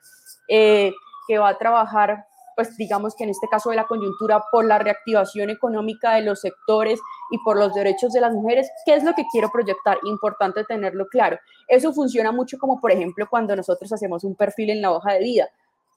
eh, 0.49 0.92
que 1.26 1.38
va 1.38 1.49
a 1.49 1.59
trabajar 1.59 2.26
pues 2.54 2.76
digamos 2.76 3.14
que 3.14 3.25
en 3.25 3.30
este 3.30 3.49
caso 3.49 3.71
de 3.71 3.76
la 3.76 3.87
coyuntura, 3.87 4.42
por 4.50 4.64
la 4.64 4.78
reactivación 4.78 5.50
económica 5.50 6.14
de 6.14 6.23
los 6.23 6.40
sectores 6.40 7.00
y 7.30 7.38
por 7.38 7.56
los 7.56 7.75
derechos 7.75 8.12
de 8.12 8.21
las 8.21 8.32
mujeres, 8.32 8.71
¿qué 8.85 8.94
es 8.94 9.04
lo 9.04 9.14
que 9.14 9.25
quiero 9.30 9.50
proyectar? 9.50 9.99
Importante 10.04 10.64
tenerlo 10.64 11.06
claro. 11.06 11.38
Eso 11.68 11.92
funciona 11.92 12.32
mucho 12.32 12.59
como, 12.59 12.80
por 12.80 12.92
ejemplo, 12.92 13.26
cuando 13.28 13.56
nosotros 13.56 13.92
hacemos 13.92 14.25
un 14.25 14.35
perfil 14.35 14.71
en 14.71 14.82
la 14.82 14.92
hoja 14.92 15.14
de 15.14 15.21
vida. 15.21 15.49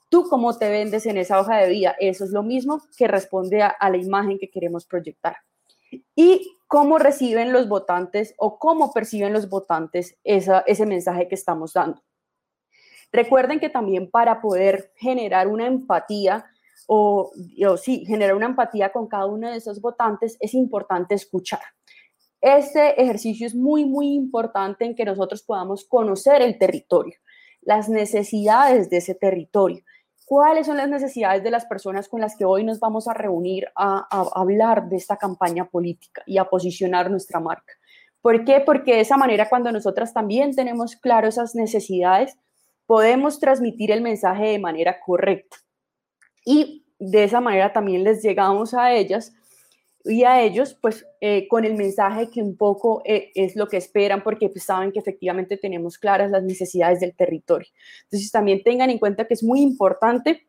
Tú 0.10 0.28
cómo 0.30 0.58
te 0.58 0.70
vendes 0.70 1.06
en 1.06 1.18
esa 1.18 1.40
hoja 1.40 1.58
de 1.58 1.70
vida, 1.70 1.96
eso 2.00 2.24
es 2.24 2.32
lo 2.32 2.44
mismo 2.44 2.82
que 2.98 3.08
responde 3.08 3.64
a, 3.64 3.76
la 3.90 3.98
imagen 3.98 4.38
que 4.38 4.50
queremos 4.50 4.86
proyectar. 4.86 5.36
Y 6.16 6.58
cómo 6.68 7.00
reciben 7.00 7.52
los 7.52 7.68
votantes 7.68 8.34
o 8.38 8.60
cómo 8.60 8.94
perciben 8.94 9.34
los 9.34 9.50
votantes 9.50 10.18
ese 10.24 10.86
mensaje 10.86 11.28
que 11.28 11.36
estamos 11.36 11.74
dando. 11.74 12.02
Recuerden 13.16 13.62
que 13.62 13.70
también 13.70 14.12
para 14.12 14.42
poder 14.42 14.92
generar 14.98 15.48
una 15.48 15.68
empatía 15.68 16.46
o, 16.86 17.32
sí, 17.82 18.06
generar 18.06 18.36
una 18.36 18.48
empatía 18.48 18.92
con 18.92 19.08
cada 19.08 19.26
uno 19.26 19.50
de 19.50 19.56
esos 19.56 19.80
votantes 19.80 20.36
es 20.42 20.54
importante 20.54 21.16
escuchar. 21.16 21.62
Este 22.42 23.02
ejercicio 23.02 23.48
es 23.48 23.56
muy, 23.56 23.86
muy 23.86 24.14
importante 24.14 24.84
en 24.84 24.96
que 24.96 25.06
nosotros 25.06 25.44
podamos 25.44 25.86
conocer 25.86 26.42
el 26.42 26.58
territorio, 26.58 27.16
las 27.62 27.88
necesidades 27.88 28.90
de 28.90 28.98
ese 28.98 29.16
territorio. 29.16 29.82
¿Cuáles 30.26 30.68
son 30.68 30.76
las 30.76 30.90
necesidades 30.90 31.42
de 31.42 31.52
las 31.52 31.66
personas 31.66 32.10
con 32.10 32.20
las 32.20 32.36
que 32.36 32.44
hoy 32.44 32.66
nos 32.66 32.82
vamos 32.82 33.08
a 33.08 33.14
reunir 33.14 33.70
a, 33.78 34.06
a 34.12 34.42
hablar 34.42 34.90
de 34.90 34.98
esta 34.98 35.16
campaña 35.16 35.70
política 35.70 36.22
y 36.26 36.38
a 36.38 36.46
posicionar 36.46 37.10
nuestra 37.10 37.40
marca? 37.40 37.74
¿Por 38.22 38.44
qué? 38.44 38.60
Porque 38.60 38.96
de 38.96 39.02
esa 39.02 39.16
manera, 39.16 39.48
cuando 39.48 39.72
nosotras 39.72 40.14
también 40.14 40.54
tenemos 40.54 40.98
claro 40.98 41.30
esas 41.30 41.56
necesidades, 41.56 42.38
podemos 42.86 43.40
transmitir 43.40 43.92
el 43.92 44.02
mensaje 44.02 44.46
de 44.48 44.60
manera 44.60 45.00
correcta. 45.00 45.58
Y 46.46 46.86
de 47.00 47.24
esa 47.24 47.42
manera 47.42 47.74
también 47.74 48.04
les 48.04 48.22
llegamos 48.24 48.74
a 48.74 48.94
ellas 48.94 49.34
y 50.06 50.24
a 50.24 50.42
ellos, 50.42 50.78
pues 50.80 51.06
eh, 51.20 51.48
con 51.48 51.66
el 51.66 51.74
mensaje 51.74 52.30
que 52.30 52.42
un 52.42 52.56
poco 52.56 53.02
eh, 53.06 53.32
es 53.34 53.56
lo 53.56 53.68
que 53.68 53.78
esperan, 53.78 54.22
porque 54.24 54.50
pues, 54.50 54.64
saben 54.64 54.92
que 54.92 55.00
efectivamente 55.00 55.58
tenemos 55.58 55.98
claras 55.98 56.30
las 56.30 56.44
necesidades 56.44 57.00
del 57.00 57.16
territorio. 57.16 57.68
Entonces 58.04 58.32
también 58.32 58.62
tengan 58.64 58.92
en 58.92 59.00
cuenta 59.00 59.26
que 59.26 59.34
es 59.34 59.44
muy 59.44 59.62
importante 59.62 60.48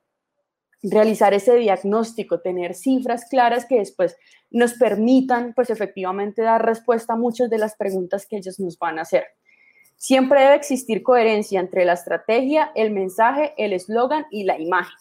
realizar 0.83 1.33
ese 1.33 1.57
diagnóstico, 1.57 2.41
tener 2.41 2.75
cifras 2.75 3.25
claras 3.31 3.65
que 3.65 3.79
después 3.79 4.17
nos 4.51 4.75
permitan, 4.75 5.55
pues 5.55 5.71
efectivamente 5.71 6.43
dar 6.43 6.65
respuesta 6.65 7.15
a 7.15 7.17
muchas 7.17 7.49
de 7.49 7.59
las 7.59 7.77
preguntas 7.77 8.27
que 8.27 8.37
ellos 8.37 8.61
nos 8.61 8.79
van 8.79 8.99
a 8.99 9.03
hacer. 9.03 9.25
Siempre 9.97 10.43
debe 10.43 10.57
existir 10.57 11.03
coherencia 11.03 11.59
entre 11.59 11.85
la 11.85 11.95
estrategia, 11.95 12.71
el 12.75 12.91
mensaje, 12.91 13.55
el 13.57 13.73
eslogan 13.73 14.27
y 14.31 14.45
la 14.45 14.59
imagen. 14.59 14.97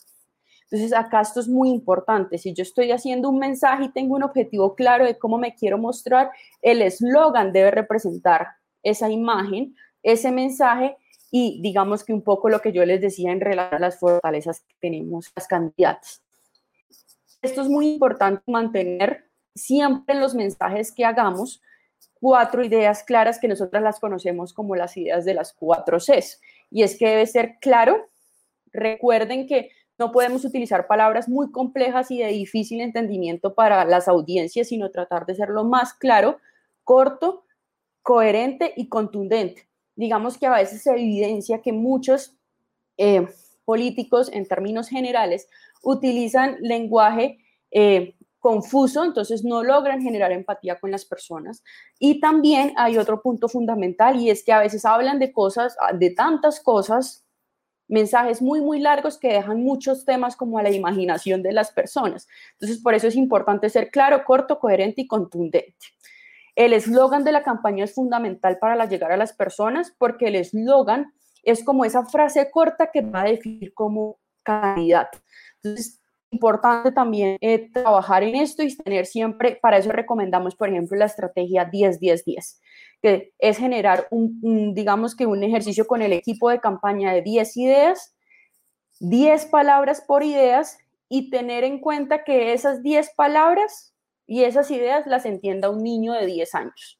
Entonces, 0.63 0.97
acá 0.97 1.21
esto 1.21 1.39
es 1.39 1.47
muy 1.47 1.69
importante. 1.69 2.37
Si 2.37 2.53
yo 2.53 2.63
estoy 2.63 2.91
haciendo 2.91 3.29
un 3.29 3.37
mensaje 3.37 3.85
y 3.85 3.91
tengo 3.91 4.15
un 4.15 4.23
objetivo 4.23 4.73
claro 4.75 5.05
de 5.05 5.17
cómo 5.17 5.37
me 5.37 5.53
quiero 5.53 5.77
mostrar, 5.77 6.31
el 6.61 6.81
eslogan 6.81 7.53
debe 7.53 7.71
representar 7.71 8.47
esa 8.81 9.09
imagen, 9.09 9.75
ese 10.01 10.31
mensaje 10.31 10.97
y 11.31 11.59
digamos 11.61 12.03
que 12.03 12.13
un 12.13 12.21
poco 12.21 12.49
lo 12.49 12.61
que 12.61 12.71
yo 12.71 12.85
les 12.85 13.01
decía 13.01 13.31
en 13.31 13.41
relación 13.41 13.75
a 13.75 13.79
las 13.79 13.99
fortalezas 13.99 14.61
que 14.61 14.75
tenemos 14.79 15.31
las 15.35 15.47
candidatas. 15.47 16.23
Esto 17.41 17.61
es 17.61 17.67
muy 17.67 17.89
importante 17.93 18.41
mantener 18.47 19.29
siempre 19.53 20.15
en 20.15 20.21
los 20.21 20.33
mensajes 20.33 20.91
que 20.91 21.05
hagamos 21.05 21.61
cuatro 22.19 22.63
ideas 22.63 23.03
claras 23.03 23.39
que 23.39 23.48
nosotras 23.48 23.84
las 23.84 24.00
conocemos 24.00 24.53
como 24.53 24.75
las 24.75 24.98
ideas 24.98 25.25
de 25.25 25.34
las 25.34 25.53
cuatro 25.53 26.00
Cs. 26.00 26.41
Y 26.72 26.84
es 26.84 26.98
que 26.98 27.07
debe 27.07 27.27
ser 27.27 27.57
claro. 27.62 28.10
Recuerden 28.72 29.48
que 29.48 29.69
no 29.98 30.12
podemos 30.12 30.43
utilizar 30.43 30.88
palabras 30.88 31.29
muy 31.29 31.51
complejas 31.51 32.12
y 32.12 32.19
de 32.19 32.27
difícil 32.27 32.81
entendimiento 32.81 33.53
para 33.55 33.86
las 33.86 34.07
audiencias, 34.07 34.67
sino 34.67 34.91
tratar 34.91 35.25
de 35.25 35.36
ser 35.36 35.50
lo 35.50 35.63
más 35.63 35.93
claro, 35.93 36.39
corto, 36.84 37.45
coherente 38.01 38.74
y 38.75 38.89
contundente. 38.89 39.67
Digamos 39.95 40.38
que 40.38 40.48
a 40.48 40.55
veces 40.55 40.84
se 40.84 40.91
evidencia 40.91 41.62
que 41.62 41.72
muchos 41.72 42.36
eh, 42.98 43.27
políticos, 43.63 44.29
en 44.34 44.45
términos 44.45 44.89
generales, 44.89 45.48
utilizan 45.81 46.57
lenguaje 46.60 47.39
eh, 47.72 48.15
confuso, 48.45 49.03
entonces 49.03 49.43
no 49.43 49.63
logran 49.63 50.03
generar 50.03 50.31
empatía 50.31 50.79
con 50.79 50.91
las 50.91 51.03
personas. 51.03 51.63
Y 51.97 52.19
también 52.19 52.73
hay 52.77 52.99
otro 52.99 53.23
punto 53.23 53.49
fundamental 53.49 54.17
y 54.17 54.29
es 54.29 54.43
que 54.43 54.53
a 54.53 54.59
veces 54.59 54.85
hablan 54.85 55.17
de 55.17 55.33
cosas, 55.33 55.75
ah, 55.81 55.93
de 55.93 56.11
tantas 56.11 56.59
cosas, 56.59 57.25
mensajes 57.87 58.43
muy, 58.43 58.61
muy 58.61 58.79
largos 58.79 59.17
que 59.17 59.29
dejan 59.29 59.63
muchos 59.63 60.05
temas 60.05 60.35
como 60.35 60.59
a 60.59 60.61
la 60.61 60.69
imaginación 60.69 61.41
de 61.41 61.53
las 61.53 61.71
personas. 61.71 62.27
Entonces, 62.51 62.77
por 62.83 62.93
eso 62.93 63.07
es 63.07 63.15
importante 63.15 63.67
ser 63.67 63.89
claro, 63.89 64.23
corto, 64.23 64.59
coherente 64.59 65.01
y 65.01 65.07
contundente. 65.07 65.87
El 66.55 66.73
eslogan 66.73 67.23
de 67.23 67.31
la 67.31 67.41
campaña 67.41 67.85
es 67.85 67.95
fundamental 67.95 68.59
para 68.59 68.85
llegar 68.85 69.11
a 69.11 69.17
las 69.17 69.33
personas 69.33 69.91
porque 69.97 70.27
el 70.27 70.35
eslogan 70.35 71.15
es 71.41 71.63
como 71.63 71.83
esa 71.83 72.05
frase 72.05 72.51
corta 72.51 72.91
que 72.93 73.01
va 73.01 73.21
a 73.21 73.25
definir 73.25 73.73
como 73.73 74.19
candidato. 74.43 75.17
Entonces, 75.63 75.99
importante 76.35 76.91
también 76.91 77.37
eh, 77.41 77.69
trabajar 77.71 78.23
en 78.23 78.35
esto 78.35 78.61
y 78.63 78.75
tener 78.75 79.05
siempre, 79.05 79.57
para 79.61 79.77
eso 79.77 79.91
recomendamos, 79.91 80.55
por 80.55 80.69
ejemplo, 80.69 80.97
la 80.97 81.05
estrategia 81.05 81.71
10-10-10, 81.71 82.59
que 83.01 83.33
es 83.39 83.57
generar 83.57 84.07
un, 84.11 84.73
digamos 84.73 85.15
que 85.15 85.25
un 85.25 85.43
ejercicio 85.43 85.87
con 85.87 86.01
el 86.01 86.13
equipo 86.13 86.49
de 86.49 86.59
campaña 86.59 87.13
de 87.13 87.21
10 87.21 87.57
ideas, 87.57 88.15
10 88.99 89.45
palabras 89.45 90.01
por 90.01 90.23
ideas 90.23 90.77
y 91.09 91.29
tener 91.29 91.63
en 91.63 91.79
cuenta 91.79 92.23
que 92.23 92.53
esas 92.53 92.83
10 92.83 93.11
palabras 93.15 93.93
y 94.27 94.43
esas 94.43 94.69
ideas 94.71 95.07
las 95.07 95.25
entienda 95.25 95.69
un 95.69 95.83
niño 95.83 96.13
de 96.13 96.25
10 96.25 96.55
años. 96.55 96.99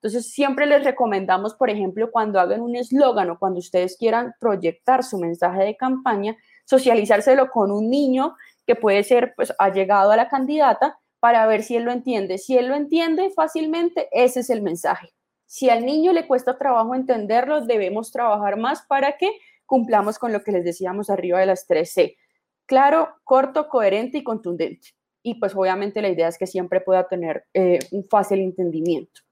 Entonces, 0.00 0.30
siempre 0.30 0.66
les 0.66 0.84
recomendamos, 0.84 1.54
por 1.54 1.70
ejemplo, 1.70 2.10
cuando 2.12 2.38
hagan 2.38 2.60
un 2.60 2.76
eslogan 2.76 3.30
o 3.30 3.38
cuando 3.38 3.58
ustedes 3.58 3.96
quieran 3.96 4.32
proyectar 4.38 5.02
su 5.02 5.18
mensaje 5.18 5.64
de 5.64 5.76
campaña, 5.76 6.36
socializárselo 6.64 7.50
con 7.50 7.72
un 7.72 7.90
niño 7.90 8.36
que 8.68 8.76
puede 8.76 9.02
ser 9.02 9.32
pues 9.34 9.50
llegado 9.72 10.10
a 10.10 10.16
la 10.16 10.28
candidata 10.28 11.00
para 11.20 11.46
ver 11.46 11.62
si 11.62 11.74
él 11.74 11.84
lo 11.84 11.90
entiende. 11.90 12.36
Si 12.36 12.58
él 12.58 12.68
lo 12.68 12.74
entiende 12.74 13.30
fácilmente, 13.30 14.10
ese 14.12 14.40
es 14.40 14.50
el 14.50 14.60
mensaje. 14.60 15.14
Si 15.46 15.70
al 15.70 15.86
niño 15.86 16.12
le 16.12 16.26
cuesta 16.26 16.58
trabajo 16.58 16.94
entenderlo, 16.94 17.64
debemos 17.64 18.12
trabajar 18.12 18.58
más 18.58 18.82
para 18.86 19.16
que 19.16 19.32
cumplamos 19.64 20.18
con 20.18 20.34
lo 20.34 20.44
que 20.44 20.52
les 20.52 20.64
decíamos 20.64 21.08
arriba 21.08 21.40
de 21.40 21.46
las 21.46 21.66
3C. 21.66 22.18
Claro, 22.66 23.08
corto, 23.24 23.70
coherente 23.70 24.18
y 24.18 24.22
contundente. 24.22 24.88
Y 25.22 25.36
pues 25.40 25.56
obviamente 25.56 26.02
la 26.02 26.10
idea 26.10 26.28
es 26.28 26.36
que 26.36 26.46
siempre 26.46 26.82
pueda 26.82 27.08
tener 27.08 27.46
eh, 27.54 27.78
un 27.90 28.06
fácil 28.06 28.40
entendimiento. 28.40 29.22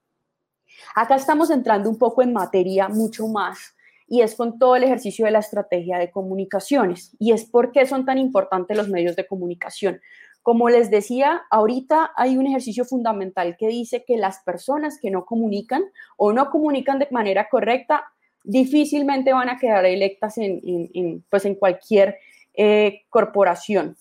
Acá 0.95 1.15
estamos 1.15 1.51
entrando 1.51 1.91
un 1.91 1.99
poco 1.99 2.23
en 2.23 2.33
materia 2.33 2.89
mucho 2.89 3.27
más 3.27 3.76
y 4.07 4.21
es 4.21 4.35
con 4.35 4.57
todo 4.57 4.75
el 4.75 4.83
ejercicio 4.83 5.25
de 5.25 5.31
la 5.31 5.39
estrategia 5.39 5.99
de 5.99 6.11
comunicaciones. 6.11 7.15
Y 7.19 7.33
es 7.33 7.45
por 7.45 7.71
qué 7.71 7.85
son 7.85 8.05
tan 8.05 8.17
importantes 8.17 8.77
los 8.77 8.87
medios 8.87 9.15
de 9.15 9.27
comunicación. 9.27 9.99
Como 10.41 10.69
les 10.69 10.89
decía, 10.89 11.41
ahorita 11.49 12.11
hay 12.15 12.37
un 12.37 12.47
ejercicio 12.47 12.85
fundamental 12.85 13.57
que 13.57 13.67
dice 13.67 14.05
que 14.07 14.15
las 14.15 14.39
personas 14.39 14.97
que 15.01 15.11
no 15.11 15.25
comunican 15.25 15.83
o 16.15 16.31
no 16.31 16.49
comunican 16.49 16.99
de 16.99 17.07
manera 17.11 17.49
correcta 17.49 18.05
difícilmente 18.45 19.33
van 19.33 19.49
a 19.49 19.57
quedar 19.57 19.85
electas 19.85 20.37
en, 20.37 21.25
pues 21.29 21.43
en 21.43 21.55
cualquier 21.55 22.17
eh, 22.53 23.01
corporación. 23.09 23.97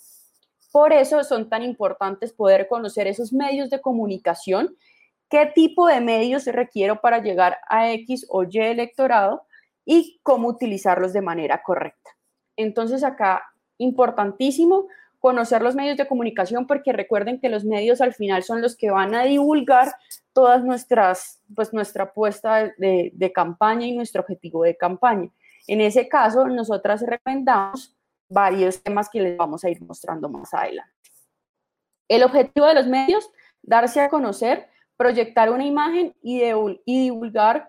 Por 0.70 0.92
eso 0.92 1.24
son 1.24 1.48
tan 1.48 1.64
importantes 1.64 2.32
poder 2.32 2.68
conocer 2.68 3.08
esos 3.08 3.32
medios 3.32 3.68
de 3.70 3.80
comunicación, 3.80 4.76
qué 5.28 5.50
tipo 5.52 5.88
de 5.88 6.00
medios 6.00 6.44
requiero 6.46 7.00
para 7.00 7.20
llegar 7.20 7.58
a 7.68 7.90
X 7.90 8.24
o 8.28 8.44
Y 8.44 8.58
electorado 8.58 9.42
y 9.86 10.20
cómo 10.22 10.48
utilizarlos 10.48 11.14
de 11.14 11.22
manera 11.22 11.62
correcta. 11.62 12.10
Entonces 12.56 13.04
acá, 13.04 13.44
importantísimo, 13.78 14.88
conocer 15.20 15.62
los 15.62 15.74
medios 15.74 15.96
de 15.96 16.06
comunicación 16.06 16.66
porque 16.66 16.92
recuerden 16.92 17.40
que 17.40 17.48
los 17.48 17.64
medios 17.64 18.02
al 18.02 18.12
final 18.12 18.42
son 18.42 18.60
los 18.60 18.76
que 18.76 18.90
van 18.90 19.14
a 19.14 19.24
divulgar 19.24 19.94
todas 20.34 20.62
nuestras, 20.62 21.40
pues 21.54 21.72
nuestra 21.72 22.04
apuesta 22.04 22.74
de, 22.76 23.12
de 23.14 23.32
campaña 23.32 23.86
y 23.86 23.96
nuestro 23.96 24.20
objetivo 24.20 24.64
de 24.64 24.76
campaña. 24.76 25.30
En 25.66 25.80
ese 25.80 26.08
caso, 26.08 26.46
nosotras 26.46 27.02
recomendamos 27.06 27.96
varios 28.28 28.82
temas 28.82 29.08
que 29.08 29.20
les 29.20 29.36
vamos 29.36 29.64
a 29.64 29.70
ir 29.70 29.80
mostrando 29.82 30.28
más 30.28 30.52
adelante. 30.52 30.92
El 32.08 32.22
objetivo 32.22 32.66
de 32.66 32.74
los 32.74 32.86
medios, 32.86 33.30
darse 33.62 34.00
a 34.00 34.08
conocer, 34.08 34.68
proyectar 34.96 35.50
una 35.50 35.64
imagen 35.64 36.14
y, 36.22 36.42
y 36.84 37.02
divulgar 37.04 37.68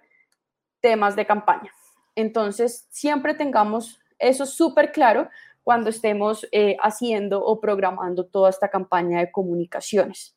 temas 0.80 1.16
de 1.16 1.26
campaña. 1.26 1.72
Entonces, 2.18 2.88
siempre 2.90 3.36
tengamos 3.36 4.02
eso 4.18 4.48
súper 4.48 4.92
claro 4.92 5.30
cuando 5.64 5.92
estemos 5.92 6.48
eh, 6.52 6.76
haciendo 6.82 7.46
o 7.46 7.62
programando 7.62 8.26
toda 8.26 8.50
esta 8.50 8.70
campaña 8.70 9.20
de 9.20 9.32
comunicaciones. 9.32 10.36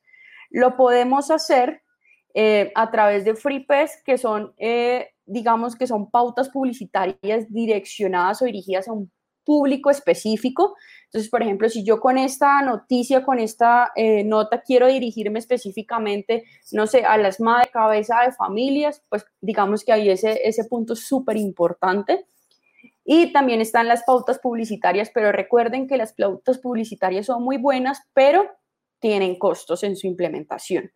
Lo 0.51 0.77
podemos 0.77 1.31
hacer 1.31 1.83
eh, 2.35 2.71
a 2.75 2.91
través 2.91 3.25
de 3.25 3.35
FreePes, 3.35 4.03
que 4.05 4.19
son, 4.19 4.53
eh, 4.59 5.09
digamos 5.25 5.75
que 5.75 5.87
son 5.87 6.11
pautas 6.11 6.51
publicitarias 6.51 7.47
direccionadas 7.49 8.43
o 8.43 8.45
dirigidas 8.45 8.87
a 8.87 8.93
un 8.93 9.11
público 9.51 9.91
específico. 9.91 10.77
Entonces, 11.07 11.29
por 11.29 11.43
ejemplo, 11.43 11.69
si 11.69 11.83
yo 11.83 11.99
con 11.99 12.19
esta 12.19 12.63
noticia, 12.63 13.25
con 13.25 13.41
esta 13.41 13.91
nota 14.25 14.63
quiero 14.63 14.87
dirigirme 14.87 15.41
específicamente, 15.41 16.45
no 16.71 16.87
sé, 16.87 17.05
a 17.05 17.17
las 17.17 17.41
madres 17.41 17.73
cabeza 17.73 18.21
de 18.25 18.31
familias, 18.31 19.03
pues 19.09 19.25
digamos 19.41 19.83
que 19.83 19.91
ahí 19.93 20.09
ese, 20.09 20.41
ese 20.45 20.63
punto 20.67 20.95
súper 20.95 21.37
importante. 21.37 22.27
Y 23.05 23.33
también 23.33 23.61
están 23.61 23.89
las 23.89 24.05
pautas 24.05 24.39
publicitarias, 24.39 25.11
pero 25.13 25.33
recuerden 25.33 25.89
que 25.89 25.97
las 25.97 26.13
pautas 26.13 26.59
publicitarias 26.59 27.27
son 27.27 27.43
muy 27.43 27.57
buenas, 27.57 28.03
pero 28.15 28.49
tienen 29.01 29.37
costos 29.37 29.83
en 29.83 29.97
su 29.97 30.07
implementación. 30.07 30.93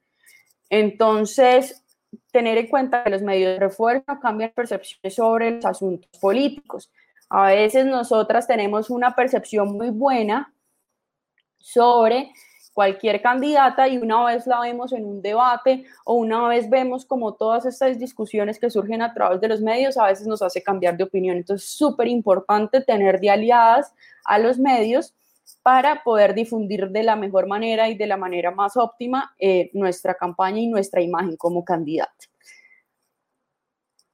Entonces, 0.70 1.84
tener 2.30 2.56
en 2.56 2.68
cuenta 2.68 3.02
que 3.02 3.10
los 3.10 3.22
medios 3.22 3.54
de 3.54 3.58
refuerzo 3.58 4.20
cambian 4.22 4.52
percepciones 4.54 5.16
sobre 5.16 5.50
los 5.50 5.64
asuntos 5.64 6.08
políticos. 6.20 6.92
A 7.36 7.46
veces 7.46 7.84
nosotras 7.84 8.46
tenemos 8.46 8.90
una 8.90 9.16
percepción 9.16 9.76
muy 9.76 9.90
buena 9.90 10.54
sobre 11.58 12.30
cualquier 12.72 13.20
candidata 13.22 13.88
y 13.88 13.98
una 13.98 14.24
vez 14.24 14.46
la 14.46 14.60
vemos 14.60 14.92
en 14.92 15.04
un 15.04 15.20
debate 15.20 15.84
o 16.04 16.14
una 16.14 16.46
vez 16.46 16.70
vemos 16.70 17.04
como 17.04 17.34
todas 17.34 17.66
estas 17.66 17.98
discusiones 17.98 18.60
que 18.60 18.70
surgen 18.70 19.02
a 19.02 19.12
través 19.12 19.40
de 19.40 19.48
los 19.48 19.60
medios, 19.60 19.96
a 19.96 20.06
veces 20.06 20.28
nos 20.28 20.42
hace 20.42 20.62
cambiar 20.62 20.96
de 20.96 21.02
opinión. 21.02 21.36
Entonces, 21.36 21.68
súper 21.68 22.06
importante 22.06 22.80
tener 22.80 23.18
de 23.18 23.30
aliadas 23.30 23.92
a 24.24 24.38
los 24.38 24.60
medios 24.60 25.12
para 25.64 26.04
poder 26.04 26.34
difundir 26.34 26.90
de 26.90 27.02
la 27.02 27.16
mejor 27.16 27.48
manera 27.48 27.88
y 27.88 27.96
de 27.96 28.06
la 28.06 28.16
manera 28.16 28.52
más 28.52 28.76
óptima 28.76 29.34
eh, 29.40 29.70
nuestra 29.72 30.14
campaña 30.14 30.60
y 30.60 30.68
nuestra 30.68 31.02
imagen 31.02 31.36
como 31.36 31.64
candidata. 31.64 32.26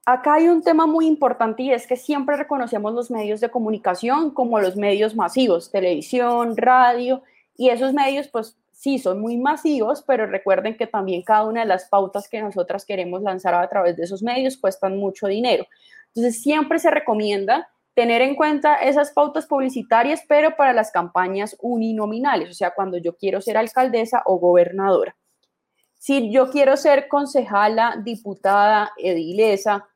Acá 0.05 0.35
hay 0.35 0.47
un 0.47 0.63
tema 0.63 0.87
muy 0.87 1.05
importante 1.05 1.61
y 1.61 1.71
es 1.71 1.85
que 1.85 1.95
siempre 1.95 2.35
reconocemos 2.35 2.93
los 2.93 3.11
medios 3.11 3.39
de 3.39 3.49
comunicación 3.49 4.31
como 4.31 4.59
los 4.59 4.75
medios 4.75 5.15
masivos, 5.15 5.71
televisión, 5.71 6.57
radio, 6.57 7.21
y 7.55 7.69
esos 7.69 7.93
medios, 7.93 8.27
pues 8.27 8.57
sí, 8.71 8.97
son 8.97 9.21
muy 9.21 9.37
masivos, 9.37 10.03
pero 10.07 10.25
recuerden 10.25 10.75
que 10.75 10.87
también 10.87 11.21
cada 11.21 11.43
una 11.45 11.59
de 11.61 11.67
las 11.67 11.87
pautas 11.87 12.27
que 12.27 12.41
nosotras 12.41 12.85
queremos 12.85 13.21
lanzar 13.21 13.53
a 13.53 13.69
través 13.69 13.95
de 13.95 14.03
esos 14.03 14.23
medios 14.23 14.57
cuestan 14.57 14.97
mucho 14.97 15.27
dinero. 15.27 15.67
Entonces, 16.07 16.41
siempre 16.41 16.79
se 16.79 16.89
recomienda 16.89 17.69
tener 17.93 18.23
en 18.23 18.35
cuenta 18.35 18.77
esas 18.77 19.11
pautas 19.11 19.45
publicitarias, 19.45 20.23
pero 20.27 20.55
para 20.55 20.73
las 20.73 20.89
campañas 20.91 21.55
uninominales, 21.61 22.49
o 22.49 22.53
sea, 22.53 22.71
cuando 22.71 22.97
yo 22.97 23.15
quiero 23.15 23.41
ser 23.41 23.57
alcaldesa 23.57 24.23
o 24.25 24.39
gobernadora. 24.39 25.15
Si 26.01 26.31
yo 26.31 26.49
quiero 26.49 26.77
ser 26.77 27.07
concejala, 27.07 28.01
diputada, 28.03 28.91
edilesa 28.97 29.87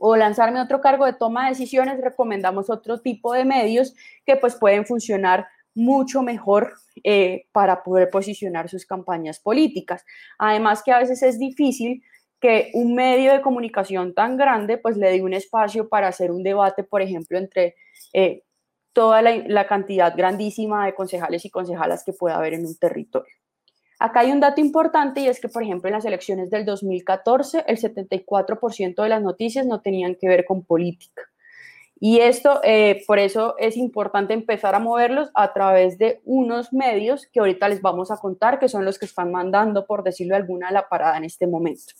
o 0.00 0.16
lanzarme 0.16 0.60
otro 0.60 0.80
cargo 0.80 1.06
de 1.06 1.12
toma 1.12 1.44
de 1.44 1.50
decisiones, 1.50 2.00
recomendamos 2.00 2.68
otro 2.68 3.00
tipo 3.00 3.32
de 3.32 3.44
medios 3.44 3.94
que 4.24 4.34
pues 4.34 4.56
pueden 4.56 4.84
funcionar 4.86 5.46
mucho 5.72 6.22
mejor 6.22 6.74
eh, 7.04 7.46
para 7.52 7.84
poder 7.84 8.10
posicionar 8.10 8.68
sus 8.68 8.86
campañas 8.86 9.38
políticas. 9.38 10.04
Además 10.36 10.82
que 10.82 10.90
a 10.90 10.98
veces 10.98 11.22
es 11.22 11.38
difícil 11.38 12.02
que 12.40 12.72
un 12.74 12.96
medio 12.96 13.32
de 13.32 13.40
comunicación 13.40 14.14
tan 14.14 14.36
grande 14.36 14.78
pues 14.78 14.96
le 14.96 15.12
dé 15.12 15.22
un 15.22 15.32
espacio 15.32 15.88
para 15.88 16.08
hacer 16.08 16.32
un 16.32 16.42
debate, 16.42 16.82
por 16.82 17.02
ejemplo, 17.02 17.38
entre 17.38 17.76
eh, 18.12 18.42
toda 18.92 19.22
la, 19.22 19.36
la, 19.46 19.68
cantidad 19.68 20.12
grandísima 20.16 20.86
de 20.86 20.94
concejales 20.96 21.44
y 21.44 21.50
concejalas 21.50 22.02
que 22.02 22.14
pueda 22.14 22.34
haber 22.34 22.54
en 22.54 22.66
un 22.66 22.76
territorio. 22.76 23.32
Acá 23.98 24.20
hay 24.20 24.30
un 24.30 24.40
dato 24.40 24.60
importante 24.60 25.20
y 25.20 25.28
es 25.28 25.40
que, 25.40 25.48
por 25.48 25.62
ejemplo, 25.62 25.88
en 25.88 25.94
las 25.94 26.04
elecciones 26.04 26.50
del 26.50 26.66
2014, 26.66 27.64
el 27.66 27.78
74% 27.78 29.02
de 29.02 29.08
las 29.08 29.22
noticias 29.22 29.64
no 29.66 29.80
tenían 29.80 30.16
que 30.16 30.28
ver 30.28 30.44
con 30.44 30.64
política. 30.64 31.22
Y 31.98 32.18
esto, 32.18 32.60
eh, 32.62 33.02
por 33.06 33.18
eso 33.18 33.54
es 33.58 33.78
importante 33.78 34.34
empezar 34.34 34.74
a 34.74 34.78
moverlos 34.78 35.30
a 35.34 35.54
través 35.54 35.96
de 35.96 36.20
unos 36.24 36.74
medios 36.74 37.26
que 37.32 37.40
ahorita 37.40 37.68
les 37.70 37.80
vamos 37.80 38.10
a 38.10 38.18
contar, 38.18 38.58
que 38.58 38.68
son 38.68 38.84
los 38.84 38.98
que 38.98 39.06
están 39.06 39.32
mandando, 39.32 39.86
por 39.86 40.02
decirlo 40.02 40.34
de 40.34 40.42
alguna, 40.42 40.70
la 40.70 40.90
parada 40.90 41.16
en 41.16 41.24
este 41.24 41.46
momento. 41.46 41.94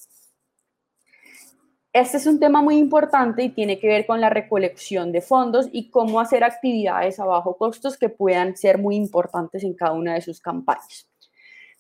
Este 1.94 2.18
es 2.18 2.26
un 2.26 2.38
tema 2.38 2.60
muy 2.60 2.76
importante 2.76 3.42
y 3.42 3.48
tiene 3.48 3.78
que 3.78 3.88
ver 3.88 4.04
con 4.04 4.20
la 4.20 4.28
recolección 4.28 5.12
de 5.12 5.22
fondos 5.22 5.70
y 5.72 5.88
cómo 5.88 6.20
hacer 6.20 6.44
actividades 6.44 7.18
a 7.18 7.24
bajo 7.24 7.56
costos 7.56 7.96
que 7.96 8.10
puedan 8.10 8.54
ser 8.54 8.76
muy 8.76 8.96
importantes 8.96 9.64
en 9.64 9.72
cada 9.72 9.92
una 9.92 10.12
de 10.12 10.20
sus 10.20 10.42
campañas. 10.42 11.08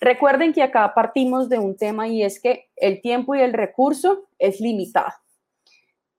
Recuerden 0.00 0.52
que 0.52 0.62
acá 0.62 0.92
partimos 0.94 1.48
de 1.48 1.58
un 1.58 1.76
tema 1.76 2.08
y 2.08 2.22
es 2.22 2.40
que 2.40 2.68
el 2.76 3.00
tiempo 3.00 3.34
y 3.34 3.40
el 3.40 3.52
recurso 3.52 4.28
es 4.38 4.60
limitado 4.60 5.12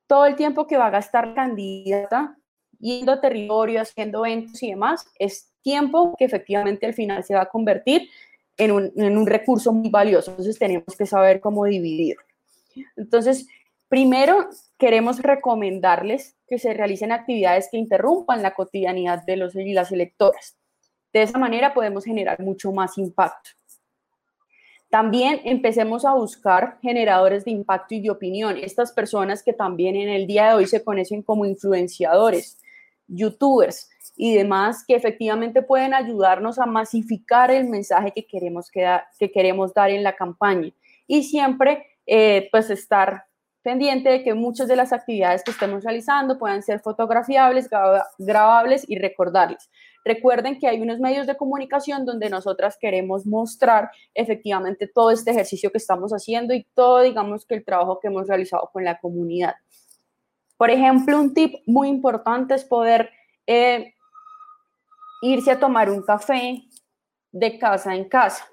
todo 0.07 0.25
el 0.25 0.35
tiempo 0.35 0.65
que 0.65 0.77
va 0.77 0.87
a 0.87 0.91
gastar 0.91 1.35
candidata 1.35 2.35
yendo 2.79 3.11
a 3.11 3.21
territorio, 3.21 3.81
haciendo 3.81 4.25
eventos 4.25 4.63
y 4.63 4.69
demás, 4.69 5.05
es 5.19 5.51
tiempo 5.61 6.15
que 6.17 6.25
efectivamente 6.25 6.85
al 6.85 6.93
final 6.93 7.23
se 7.23 7.35
va 7.35 7.41
a 7.41 7.49
convertir 7.49 8.09
en 8.55 8.71
un, 8.71 9.27
recurso 9.27 9.71
muy 9.71 9.89
valioso. 9.89 10.31
Entonces 10.31 10.57
tenemos 10.57 10.95
que 10.97 11.05
saber 11.05 11.39
cómo 11.39 11.65
dividirlo. 11.65 12.23
Entonces, 12.95 13.47
primero 13.87 14.49
queremos 14.77 15.21
recomendarles 15.21 16.35
que 16.47 16.57
se 16.57 16.73
realicen 16.73 17.11
actividades 17.11 17.67
que 17.69 17.77
interrumpan 17.77 18.41
la 18.41 18.53
cotidianidad 18.53 19.23
de 19.25 19.37
los 19.37 19.55
y 19.55 19.73
las 19.73 19.91
electoras. 19.91 20.55
De 21.13 21.23
esa 21.23 21.37
manera 21.37 21.73
podemos 21.73 22.05
generar 22.05 22.39
mucho 22.39 22.71
más 22.71 22.97
impacto. 22.97 23.51
También 24.89 25.41
empecemos 25.43 26.05
a 26.05 26.13
buscar 26.13 26.79
generadores 26.81 27.43
de 27.43 27.51
impacto 27.51 27.93
y 27.93 28.01
de 28.01 28.09
opinión, 28.09 28.57
estas 28.57 28.93
personas 28.93 29.43
que 29.43 29.51
también 29.51 29.97
en 29.97 30.07
el 30.07 30.27
día 30.27 30.49
de 30.49 30.55
hoy 30.55 30.67
se 30.67 30.83
conocen 30.83 31.21
como 31.23 31.45
influenciadores, 31.45 32.59
youtubers 33.07 33.89
y 34.15 34.33
demás, 34.33 34.85
que 34.87 34.95
efectivamente 34.95 35.61
pueden 35.61 35.93
ayudarnos 35.93 36.57
a 36.57 36.65
masificar 36.65 37.51
el 37.51 37.67
mensaje 37.67 38.13
que 38.13 38.25
queremos, 38.25 38.71
que, 38.71 39.31
queremos 39.31 39.73
dar 39.73 39.89
en 39.89 40.03
la 40.03 40.15
campaña. 40.15 40.71
Y 41.05 41.23
siempre, 41.23 41.85
eh, 42.05 42.47
pues, 42.51 42.69
estar 42.69 43.25
pendiente 43.67 44.07
de 44.07 44.23
que 44.23 44.33
muchas 44.33 44.69
de 44.69 44.77
las 44.77 44.93
actividades 44.93 45.43
que 45.43 45.51
estemos 45.51 45.83
realizando 45.83 46.37
puedan 46.37 46.63
ser 46.63 46.79
fotografiables, 46.79 47.69
grabables 48.17 48.85
y 48.87 48.97
recordables. 48.97 49.69
Recuerden 50.05 50.57
que 50.57 50.69
hay 50.69 50.79
unos 50.79 51.01
medios 51.01 51.27
de 51.27 51.35
comunicación 51.35 52.05
donde 52.05 52.29
nosotras 52.29 52.77
queremos 52.79 53.25
mostrar 53.25 53.91
efectivamente 54.13 54.87
todo 54.87 55.11
este 55.11 55.31
ejercicio 55.31 55.69
que 55.69 55.79
estamos 55.79 56.13
haciendo 56.13 56.53
y 56.53 56.63
todo, 56.73 57.01
digamos, 57.01 57.45
que 57.45 57.55
el 57.55 57.65
trabajo 57.65 57.99
que 57.99 58.07
hemos 58.07 58.25
realizado 58.25 58.69
con 58.71 58.85
la 58.85 59.01
comunidad. 59.01 59.55
Por 60.55 60.69
ejemplo, 60.69 61.19
un 61.19 61.33
tip 61.33 61.55
muy 61.65 61.89
importante 61.89 62.53
es 62.53 62.63
poder 62.63 63.09
eh, 63.45 63.95
irse 65.21 65.51
a 65.51 65.59
tomar 65.59 65.89
un 65.89 66.03
café 66.03 66.63
de 67.33 67.59
casa 67.59 67.93
en 67.93 68.07
casa, 68.07 68.47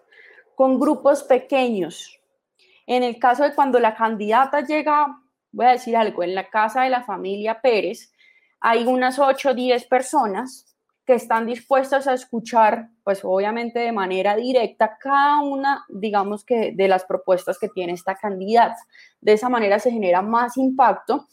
con 0.57 0.81
grupos 0.81 1.23
pequeños. 1.23 2.21
En 2.87 3.03
el 3.03 3.19
caso 3.19 3.45
de 3.45 3.55
cuando 3.55 3.79
la 3.81 3.95
candidata 3.95 4.61
llega, 4.61 5.19
voy 5.53 5.67
a 5.67 5.71
decir 5.71 5.97
algo, 5.97 6.23
en 6.23 6.35
la 6.35 6.49
casa 6.49 6.83
de 6.83 6.91
la 6.91 7.03
familia 7.03 7.61
Pérez, 7.61 8.13
hay 8.61 8.85
unas 8.87 9.19
8 9.19 9.51
o 9.51 9.55
10 9.55 9.85
personas 9.87 10.75
que 11.07 11.15
están 11.15 11.47
dispuestas 11.47 12.07
a 12.07 12.15
escuchar, 12.15 12.89
pues 13.03 13.21
obviamente 13.25 13.79
de 13.79 13.93
manera 13.93 14.37
directa, 14.37 14.97
cada 14.99 15.41
una, 15.43 15.85
digamos 15.89 16.45
que, 16.45 16.73
de 16.75 16.89
las 16.89 17.05
propuestas 17.05 17.59
que 17.59 17.69
tiene 17.69 17.93
esta 17.93 18.15
candidata. 18.15 18.77
De 19.21 19.35
esa 19.35 19.51
manera 19.51 19.79
se 19.79 19.91
genera 19.91 20.23
más 20.23 20.57
impacto, 20.57 21.27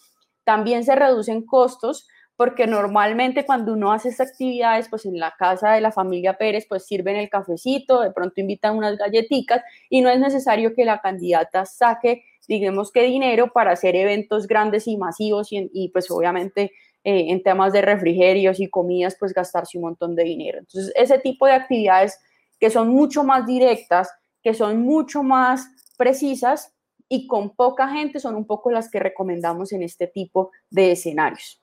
también 0.43 0.83
se 0.83 0.95
reducen 0.95 1.45
costos, 1.45 2.07
porque 2.41 2.65
normalmente 2.65 3.45
cuando 3.45 3.73
uno 3.73 3.91
hace 3.91 4.09
estas 4.09 4.31
actividades, 4.31 4.89
pues 4.89 5.05
en 5.05 5.19
la 5.19 5.35
casa 5.37 5.73
de 5.73 5.79
la 5.79 5.91
familia 5.91 6.39
Pérez, 6.39 6.65
pues 6.67 6.87
sirven 6.87 7.15
el 7.15 7.29
cafecito, 7.29 8.01
de 8.01 8.09
pronto 8.09 8.41
invitan 8.41 8.75
unas 8.75 8.97
galletitas 8.97 9.61
y 9.91 10.01
no 10.01 10.09
es 10.09 10.19
necesario 10.19 10.73
que 10.73 10.83
la 10.83 11.01
candidata 11.01 11.67
saque 11.67 12.23
digamos 12.47 12.91
que 12.91 13.03
dinero 13.03 13.53
para 13.53 13.73
hacer 13.73 13.95
eventos 13.95 14.47
grandes 14.47 14.87
y 14.87 14.97
masivos 14.97 15.49
y, 15.51 15.89
pues 15.89 16.09
obviamente 16.09 16.71
eh, 17.03 17.25
en 17.27 17.43
temas 17.43 17.73
de 17.73 17.83
refrigerios 17.83 18.59
y 18.59 18.71
comidas, 18.71 19.15
pues 19.19 19.35
gastarse 19.35 19.77
un 19.77 19.83
montón 19.83 20.15
de 20.15 20.23
dinero. 20.23 20.57
Entonces, 20.57 20.91
ese 20.95 21.19
tipo 21.19 21.45
de 21.45 21.53
actividades 21.53 22.19
que 22.59 22.71
son 22.71 22.89
mucho 22.89 23.23
más 23.23 23.45
directas, 23.45 24.09
que 24.41 24.55
son 24.55 24.81
mucho 24.81 25.21
más 25.21 25.67
precisas 25.95 26.73
y 27.07 27.27
con 27.27 27.55
poca 27.55 27.87
gente 27.89 28.19
son 28.19 28.33
un 28.33 28.47
poco 28.47 28.71
las 28.71 28.89
que 28.89 28.99
recomendamos 28.99 29.73
en 29.73 29.83
este 29.83 30.07
tipo 30.07 30.49
de 30.71 30.93
escenarios. 30.93 31.60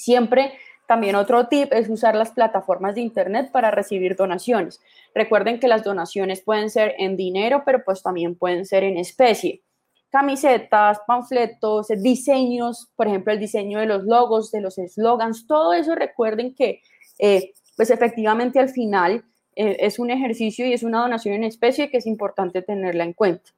Siempre 0.00 0.54
también 0.86 1.14
otro 1.14 1.46
tip 1.46 1.72
es 1.72 1.88
usar 1.88 2.16
las 2.16 2.30
plataformas 2.30 2.94
de 2.94 3.02
Internet 3.02 3.50
para 3.52 3.70
recibir 3.70 4.16
donaciones. 4.16 4.80
Recuerden 5.14 5.60
que 5.60 5.68
las 5.68 5.84
donaciones 5.84 6.40
pueden 6.40 6.70
ser 6.70 6.94
en 6.98 7.16
dinero, 7.16 7.62
pero 7.64 7.84
pues 7.84 8.02
también 8.02 8.34
pueden 8.34 8.64
ser 8.64 8.82
en 8.82 8.96
especie. 8.96 9.62
Camisetas, 10.08 11.00
panfletos, 11.06 11.88
diseños, 11.98 12.88
por 12.96 13.06
ejemplo, 13.06 13.32
el 13.32 13.38
diseño 13.38 13.78
de 13.78 13.86
los 13.86 14.04
logos, 14.04 14.50
de 14.50 14.62
los 14.62 14.78
eslogans, 14.78 15.46
todo 15.46 15.74
eso 15.74 15.94
recuerden 15.94 16.54
que 16.54 16.80
eh, 17.18 17.52
pues 17.76 17.90
efectivamente 17.90 18.58
al 18.58 18.70
final 18.70 19.22
eh, 19.54 19.76
es 19.80 19.98
un 19.98 20.10
ejercicio 20.10 20.66
y 20.66 20.72
es 20.72 20.82
una 20.82 21.02
donación 21.02 21.34
en 21.34 21.44
especie 21.44 21.90
que 21.90 21.98
es 21.98 22.06
importante 22.06 22.62
tenerla 22.62 23.04
en 23.04 23.12
cuenta. 23.12 23.50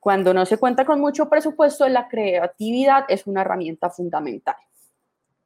Cuando 0.00 0.34
no 0.34 0.46
se 0.46 0.56
cuenta 0.56 0.84
con 0.84 1.00
mucho 1.00 1.28
presupuesto, 1.28 1.86
la 1.88 2.08
creatividad 2.08 3.04
es 3.08 3.26
una 3.26 3.42
herramienta 3.42 3.88
fundamental. 3.90 4.56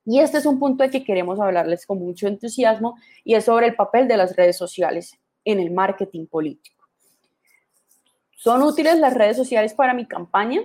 Y 0.06 0.20
este 0.20 0.38
es 0.38 0.46
un 0.46 0.60
punto 0.60 0.84
de 0.84 0.90
que 0.90 1.02
queremos 1.02 1.40
hablarles 1.40 1.84
con 1.84 1.98
mucho 1.98 2.28
entusiasmo 2.28 2.96
y 3.24 3.34
es 3.34 3.44
sobre 3.44 3.66
el 3.66 3.74
papel 3.74 4.06
de 4.06 4.16
las 4.16 4.36
redes 4.36 4.56
sociales 4.56 5.18
en 5.44 5.58
el 5.58 5.72
marketing 5.72 6.26
político. 6.26 6.86
¿Son 8.36 8.62
útiles 8.62 8.98
las 8.98 9.14
redes 9.14 9.36
sociales 9.36 9.74
para 9.74 9.94
mi 9.94 10.06
campaña? 10.06 10.62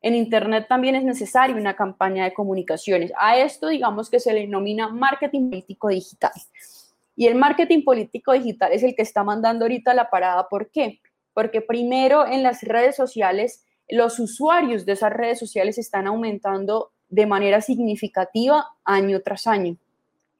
En 0.00 0.14
Internet 0.14 0.66
también 0.68 0.94
es 0.94 1.04
necesaria 1.04 1.54
una 1.54 1.76
campaña 1.76 2.24
de 2.24 2.32
comunicaciones. 2.32 3.12
A 3.18 3.36
esto 3.36 3.68
digamos 3.68 4.08
que 4.08 4.20
se 4.20 4.32
le 4.32 4.40
denomina 4.40 4.88
marketing 4.88 5.50
político 5.50 5.88
digital. 5.88 6.32
Y 7.14 7.26
el 7.26 7.34
marketing 7.34 7.84
político 7.84 8.32
digital 8.32 8.72
es 8.72 8.82
el 8.82 8.96
que 8.96 9.02
está 9.02 9.22
mandando 9.22 9.66
ahorita 9.66 9.92
la 9.92 10.08
parada. 10.08 10.48
¿Por 10.48 10.70
qué? 10.70 11.00
Porque 11.34 11.60
primero 11.60 12.26
en 12.26 12.42
las 12.42 12.62
redes 12.62 12.96
sociales, 12.96 13.66
los 13.86 14.18
usuarios 14.18 14.86
de 14.86 14.92
esas 14.92 15.12
redes 15.12 15.38
sociales 15.38 15.76
están 15.76 16.06
aumentando 16.06 16.92
de 17.12 17.26
manera 17.26 17.60
significativa 17.60 18.66
año 18.84 19.20
tras 19.20 19.46
año. 19.46 19.76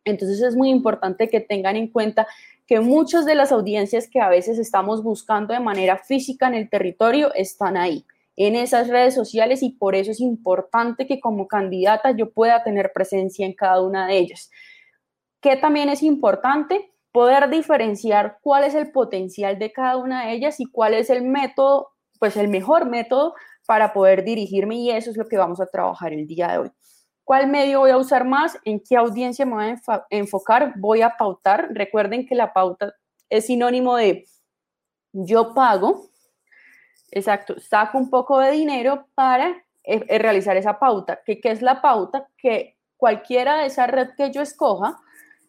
Entonces 0.04 0.40
es 0.40 0.56
muy 0.56 0.70
importante 0.70 1.28
que 1.28 1.40
tengan 1.40 1.76
en 1.76 1.88
cuenta 1.88 2.26
que 2.66 2.80
muchas 2.80 3.26
de 3.26 3.34
las 3.34 3.52
audiencias 3.52 4.08
que 4.08 4.20
a 4.20 4.30
veces 4.30 4.58
estamos 4.58 5.02
buscando 5.02 5.52
de 5.52 5.60
manera 5.60 5.98
física 5.98 6.48
en 6.48 6.54
el 6.54 6.70
territorio 6.70 7.32
están 7.34 7.76
ahí, 7.76 8.06
en 8.36 8.56
esas 8.56 8.88
redes 8.88 9.14
sociales 9.14 9.62
y 9.62 9.70
por 9.70 9.94
eso 9.94 10.10
es 10.10 10.20
importante 10.20 11.06
que 11.06 11.20
como 11.20 11.46
candidata 11.46 12.12
yo 12.12 12.30
pueda 12.30 12.64
tener 12.64 12.90
presencia 12.94 13.44
en 13.44 13.52
cada 13.52 13.82
una 13.82 14.06
de 14.06 14.16
ellas. 14.16 14.50
Que 15.42 15.56
también 15.56 15.90
es 15.90 16.02
importante 16.02 16.90
poder 17.12 17.50
diferenciar 17.50 18.38
cuál 18.40 18.64
es 18.64 18.74
el 18.74 18.90
potencial 18.90 19.58
de 19.58 19.72
cada 19.72 19.98
una 19.98 20.24
de 20.24 20.32
ellas 20.32 20.58
y 20.58 20.64
cuál 20.64 20.94
es 20.94 21.10
el 21.10 21.22
método, 21.22 21.90
pues 22.18 22.38
el 22.38 22.48
mejor 22.48 22.86
método 22.86 23.34
para 23.66 23.92
poder 23.92 24.24
dirigirme 24.24 24.76
y 24.76 24.90
eso 24.90 25.10
es 25.10 25.16
lo 25.16 25.26
que 25.26 25.36
vamos 25.36 25.60
a 25.60 25.66
trabajar 25.66 26.12
el 26.12 26.26
día 26.26 26.48
de 26.48 26.58
hoy. 26.58 26.70
¿Cuál 27.24 27.48
medio 27.48 27.80
voy 27.80 27.90
a 27.90 27.96
usar 27.96 28.24
más? 28.24 28.58
¿En 28.64 28.80
qué 28.80 28.96
audiencia 28.96 29.46
me 29.46 29.54
voy 29.54 29.64
a 29.86 30.06
enfocar? 30.10 30.74
Voy 30.76 31.02
a 31.02 31.16
pautar. 31.16 31.68
Recuerden 31.70 32.26
que 32.26 32.34
la 32.34 32.52
pauta 32.52 32.94
es 33.30 33.46
sinónimo 33.46 33.96
de 33.96 34.26
yo 35.12 35.54
pago, 35.54 36.10
exacto, 37.10 37.60
saco 37.60 37.98
un 37.98 38.10
poco 38.10 38.38
de 38.38 38.50
dinero 38.50 39.06
para 39.14 39.50
eh, 39.84 40.04
eh, 40.08 40.18
realizar 40.18 40.56
esa 40.56 40.78
pauta. 40.78 41.20
¿Qué, 41.24 41.40
¿Qué 41.40 41.50
es 41.50 41.62
la 41.62 41.80
pauta? 41.80 42.28
Que 42.36 42.76
cualquiera 42.96 43.58
de 43.58 43.66
esa 43.66 43.86
red 43.86 44.10
que 44.16 44.30
yo 44.30 44.42
escoja, 44.42 44.98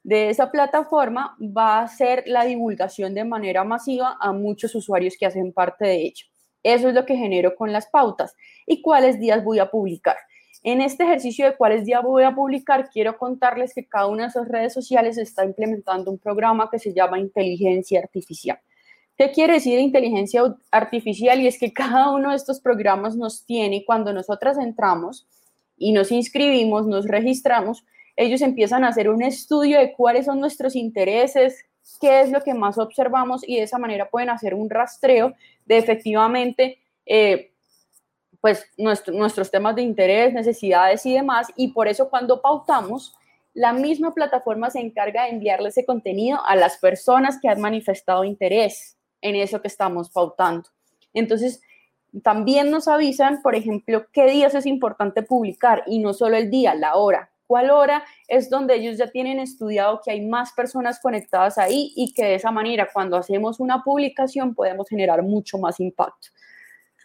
de 0.03 0.29
esa 0.29 0.51
plataforma, 0.51 1.37
va 1.39 1.79
a 1.79 1.83
hacer 1.83 2.23
la 2.27 2.43
divulgación 2.43 3.13
de 3.13 3.23
manera 3.23 3.63
masiva 3.63 4.17
a 4.19 4.33
muchos 4.33 4.75
usuarios 4.75 5.15
que 5.17 5.25
hacen 5.25 5.53
parte 5.53 5.85
de 5.85 5.95
ello. 5.95 6.32
Eso 6.63 6.89
es 6.89 6.95
lo 6.95 7.05
que 7.05 7.17
genero 7.17 7.55
con 7.55 7.71
las 7.71 7.87
pautas. 7.87 8.35
¿Y 8.65 8.81
cuáles 8.81 9.19
días 9.19 9.43
voy 9.43 9.59
a 9.59 9.69
publicar? 9.69 10.17
En 10.63 10.79
este 10.79 11.03
ejercicio 11.03 11.45
de 11.45 11.57
cuáles 11.57 11.85
días 11.85 12.01
voy 12.01 12.23
a 12.23 12.33
publicar, 12.33 12.89
quiero 12.89 13.17
contarles 13.17 13.73
que 13.73 13.85
cada 13.85 14.07
una 14.07 14.23
de 14.23 14.29
esas 14.29 14.47
redes 14.47 14.73
sociales 14.73 15.17
está 15.17 15.43
implementando 15.43 16.09
un 16.09 16.17
programa 16.17 16.69
que 16.71 16.79
se 16.79 16.93
llama 16.93 17.19
inteligencia 17.19 17.99
artificial. 17.99 18.57
¿Qué 19.17 19.31
quiere 19.31 19.53
decir 19.53 19.77
inteligencia 19.77 20.41
artificial? 20.71 21.41
Y 21.41 21.47
es 21.47 21.59
que 21.59 21.73
cada 21.73 22.11
uno 22.11 22.29
de 22.29 22.37
estos 22.37 22.61
programas 22.61 23.17
nos 23.17 23.45
tiene, 23.45 23.83
cuando 23.85 24.13
nosotras 24.13 24.57
entramos 24.57 25.27
y 25.77 25.91
nos 25.91 26.11
inscribimos, 26.13 26.87
nos 26.87 27.07
registramos, 27.07 27.83
ellos 28.15 28.41
empiezan 28.41 28.83
a 28.85 28.87
hacer 28.89 29.09
un 29.09 29.21
estudio 29.21 29.79
de 29.79 29.93
cuáles 29.93 30.25
son 30.25 30.39
nuestros 30.39 30.75
intereses, 30.75 31.65
qué 31.99 32.21
es 32.21 32.31
lo 32.31 32.41
que 32.41 32.53
más 32.53 32.77
observamos 32.77 33.47
y 33.47 33.57
de 33.57 33.63
esa 33.63 33.77
manera 33.77 34.09
pueden 34.09 34.29
hacer 34.29 34.53
un 34.53 34.69
rastreo 34.69 35.33
de 35.65 35.77
efectivamente, 35.77 36.79
eh, 37.05 37.51
pues 38.41 38.65
nuestros 38.77 39.51
temas 39.51 39.75
de 39.75 39.83
interés, 39.83 40.33
necesidades 40.33 41.05
y 41.05 41.13
demás. 41.13 41.47
Y 41.55 41.69
por 41.69 41.87
eso 41.87 42.09
cuando 42.09 42.41
pautamos, 42.41 43.15
la 43.53 43.71
misma 43.71 44.13
plataforma 44.13 44.69
se 44.69 44.79
encarga 44.79 45.23
de 45.23 45.29
enviarle 45.29 45.69
ese 45.69 45.85
contenido 45.85 46.39
a 46.45 46.55
las 46.55 46.77
personas 46.77 47.39
que 47.39 47.47
han 47.47 47.61
manifestado 47.61 48.23
interés 48.23 48.97
en 49.21 49.35
eso 49.35 49.61
que 49.61 49.67
estamos 49.67 50.09
pautando. 50.09 50.69
Entonces, 51.13 51.61
también 52.21 52.69
nos 52.69 52.87
avisan, 52.87 53.41
por 53.41 53.55
ejemplo, 53.55 54.05
qué 54.11 54.25
días 54.25 54.55
es 54.55 54.65
importante 54.65 55.23
publicar 55.23 55.83
y 55.87 55.99
no 55.99 56.13
solo 56.13 56.35
el 56.35 56.49
día, 56.49 56.75
la 56.75 56.95
hora 56.95 57.32
cuál 57.47 57.69
hora 57.69 58.03
es 58.27 58.49
donde 58.49 58.75
ellos 58.75 58.97
ya 58.97 59.07
tienen 59.07 59.39
estudiado 59.39 60.01
que 60.03 60.11
hay 60.11 60.25
más 60.25 60.53
personas 60.53 60.99
conectadas 60.99 61.57
ahí 61.57 61.93
y 61.95 62.13
que 62.13 62.23
de 62.25 62.35
esa 62.35 62.51
manera 62.51 62.89
cuando 62.91 63.17
hacemos 63.17 63.59
una 63.59 63.83
publicación 63.83 64.55
podemos 64.55 64.87
generar 64.89 65.23
mucho 65.23 65.57
más 65.57 65.79
impacto. 65.79 66.29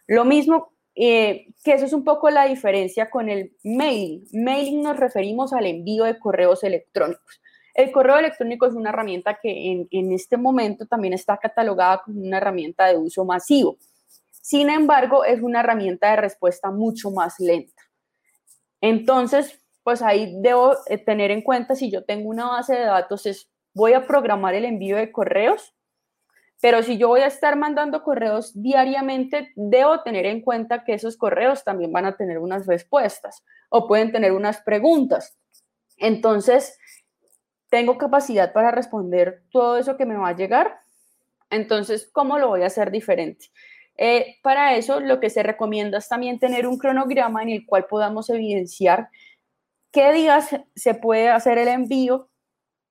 Lo 0.07 0.25
mismo 0.25 0.73
eh, 1.01 1.47
que 1.63 1.75
eso 1.75 1.85
es 1.85 1.93
un 1.93 2.03
poco 2.03 2.29
la 2.29 2.47
diferencia 2.47 3.09
con 3.09 3.29
el 3.29 3.53
mailing. 3.63 4.27
Mailing 4.33 4.83
nos 4.83 4.97
referimos 4.97 5.53
al 5.53 5.67
envío 5.67 6.03
de 6.03 6.19
correos 6.19 6.65
electrónicos. 6.65 7.41
El 7.73 7.93
correo 7.93 8.19
electrónico 8.19 8.67
es 8.67 8.75
una 8.75 8.91
herramienta 8.91 9.39
que 9.41 9.71
en, 9.71 9.87
en 9.93 10.13
este 10.13 10.37
momento 10.37 10.87
también 10.87 11.15
está 11.15 11.37
catalogada 11.37 12.03
como 12.05 12.21
una 12.21 12.39
herramienta 12.39 12.87
de 12.87 12.97
uso 12.97 13.25
masivo. 13.25 13.79
Sin 14.43 14.71
embargo, 14.71 15.25
es 15.25 15.41
una 15.41 15.61
herramienta 15.61 16.11
de 16.11 16.17
respuesta 16.17 16.73
mucho 16.73 17.13
más 17.13 17.39
lenta. 17.39 17.83
Entonces, 18.81 19.61
pues 19.89 20.03
ahí 20.03 20.35
debo 20.43 20.77
eh, 20.89 20.99
tener 20.99 21.31
en 21.31 21.41
cuenta 21.41 21.75
si 21.75 21.91
yo 21.91 22.05
tengo 22.05 22.29
una 22.29 22.47
base 22.47 22.75
de 22.75 22.85
datos, 22.85 23.25
es 23.25 23.49
voy 23.73 23.95
a 23.95 24.07
programar 24.07 24.55
el 24.55 24.67
envío 24.67 24.99
de 24.99 25.11
correos, 25.11 25.75
pero 26.61 26.83
si 26.83 26.99
yo 26.99 27.09
voy 27.09 27.23
a 27.23 27.27
estar 27.27 27.57
mandando 27.57 28.03
correos 28.03 28.53
diariamente, 28.55 29.51
debo 29.57 30.03
tener 30.03 30.27
en 30.27 30.43
cuenta 30.43 30.85
que 30.85 30.93
esos 30.93 31.17
correos 31.17 31.65
también 31.65 31.91
van 31.91 32.05
a 32.05 32.19
tener 32.19 32.39
unas 32.39 32.67
respuestas 32.67 33.43
o 33.71 33.89
pueden 33.89 34.13
tener 34.13 34.33
unas 34.33 34.61
preguntas. 34.61 35.39
Entonces, 35.97 36.79
tengo 37.71 37.97
capacidad 37.97 38.53
para 38.53 38.71
responder 38.71 39.41
todo 39.51 39.79
eso 39.79 39.97
que 39.97 40.05
me 40.05 40.19
va 40.19 40.29
a 40.29 40.37
llegar. 40.37 40.81
Entonces, 41.49 42.11
¿cómo 42.13 42.39
lo 42.39 42.49
voy 42.49 42.61
a 42.61 42.67
hacer 42.67 42.91
diferente? 42.91 43.47
Eh, 43.97 44.37
para 44.43 44.77
eso, 44.77 45.01
lo 45.01 45.19
que 45.19 45.31
se 45.31 45.43
recomienda 45.43 45.97
es 45.97 46.11
también 46.11 46.39
tener 46.39 46.67
un 46.67 46.77
cronograma 46.77 47.43
en 47.43 47.49
el 47.49 47.65
cual 47.65 47.87
podamos 47.87 48.29
evidenciar 48.29 49.09
qué 49.99 50.13
días 50.13 50.51
se 50.77 50.95
puede 50.95 51.29
hacer 51.29 51.59
el 51.59 51.67
envío 51.67 52.29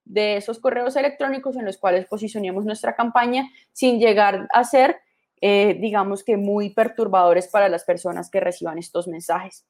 de 0.04 0.36
esos 0.36 0.60
correos 0.60 0.94
electrónicos 0.98 1.56
en 1.56 1.64
los 1.64 1.78
cuales 1.78 2.06
posicionemos 2.06 2.66
nuestra 2.66 2.98
campaña 2.98 3.50
sin 3.72 3.98
llegar 3.98 4.46
a 4.52 4.66
ser, 4.66 4.98
eh, 5.40 5.78
digamos 5.80 6.22
que, 6.26 6.36
muy 6.36 6.72
perturbadores 6.72 7.48
para 7.48 7.70
las 7.70 7.86
personas 7.86 8.30
que 8.30 8.42
reciban 8.42 8.78
estos 8.78 9.08
mensajes. 9.08 9.66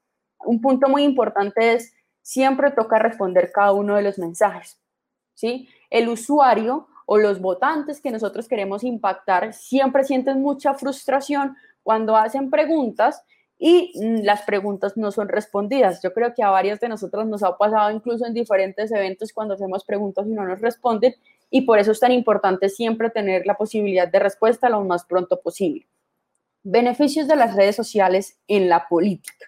Un 0.46 0.60
punto 0.62 0.90
muy 0.90 1.04
importante 1.04 1.74
es, 1.74 1.94
siempre 2.24 2.72
toca 2.72 2.98
responder 2.98 3.52
cada 3.52 3.72
uno 3.72 3.96
de 3.98 4.02
los 4.02 4.18
mensajes. 4.18 4.80
¿sí? 5.36 5.70
El 5.92 6.10
usuario 6.10 6.88
o 7.06 7.20
los 7.20 7.40
votantes 7.40 8.02
que 8.02 8.10
nosotros 8.10 8.48
queremos 8.48 8.84
impactar 8.84 9.54
siempre 9.54 10.04
sienten 10.04 10.42
mucha 10.42 10.74
frustración 10.74 11.56
cuando 11.84 12.18
hacen 12.18 12.50
preguntas 12.50 13.24
y 13.60 13.92
mm, 13.96 14.24
las 14.24 14.44
preguntas 14.44 14.98
no 14.98 15.12
son 15.12 15.30
respondidas. 15.30 16.02
Yo 16.02 16.14
creo 16.14 16.34
que 16.34 16.44
a 16.44 16.50
varias 16.50 16.80
de 16.80 16.90
nosotros 16.90 17.26
nos 17.28 17.44
ha 17.44 17.58
pasado 17.58 17.92
incluso 17.92 18.26
en 18.26 18.34
diferentes 18.34 18.92
eventos 18.92 19.34
cuando 19.34 19.56
hacemos 19.56 19.84
preguntas 19.84 20.28
y 20.28 20.32
no 20.32 20.46
nos 20.46 20.62
responden 20.62 21.16
y 21.50 21.62
por 21.62 21.80
eso 21.80 21.92
es 21.92 22.00
tan 22.00 22.12
importante 22.12 22.70
siempre 22.70 23.10
tener 23.10 23.46
la 23.46 23.56
posibilidad 23.56 24.08
de 24.08 24.20
respuesta 24.20 24.70
lo 24.70 24.84
más 24.84 25.06
pronto 25.06 25.42
posible. 25.42 25.88
Beneficios 26.64 27.28
de 27.28 27.36
las 27.36 27.56
redes 27.56 27.76
sociales 27.76 28.38
en 28.48 28.70
la 28.70 28.88
política. 28.88 29.46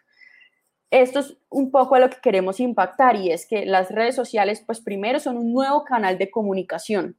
Esto 0.91 1.19
es 1.19 1.37
un 1.49 1.69
poco 1.69 1.95
a 1.95 1.99
lo 1.99 2.09
que 2.09 2.17
queremos 2.21 2.59
impactar 2.59 3.15
y 3.15 3.31
es 3.31 3.45
que 3.45 3.65
las 3.65 3.91
redes 3.91 4.15
sociales, 4.15 4.63
pues 4.65 4.79
primero 4.79 5.19
son 5.19 5.37
un 5.37 5.53
nuevo 5.53 5.83
canal 5.83 6.17
de 6.17 6.31
comunicación 6.31 7.15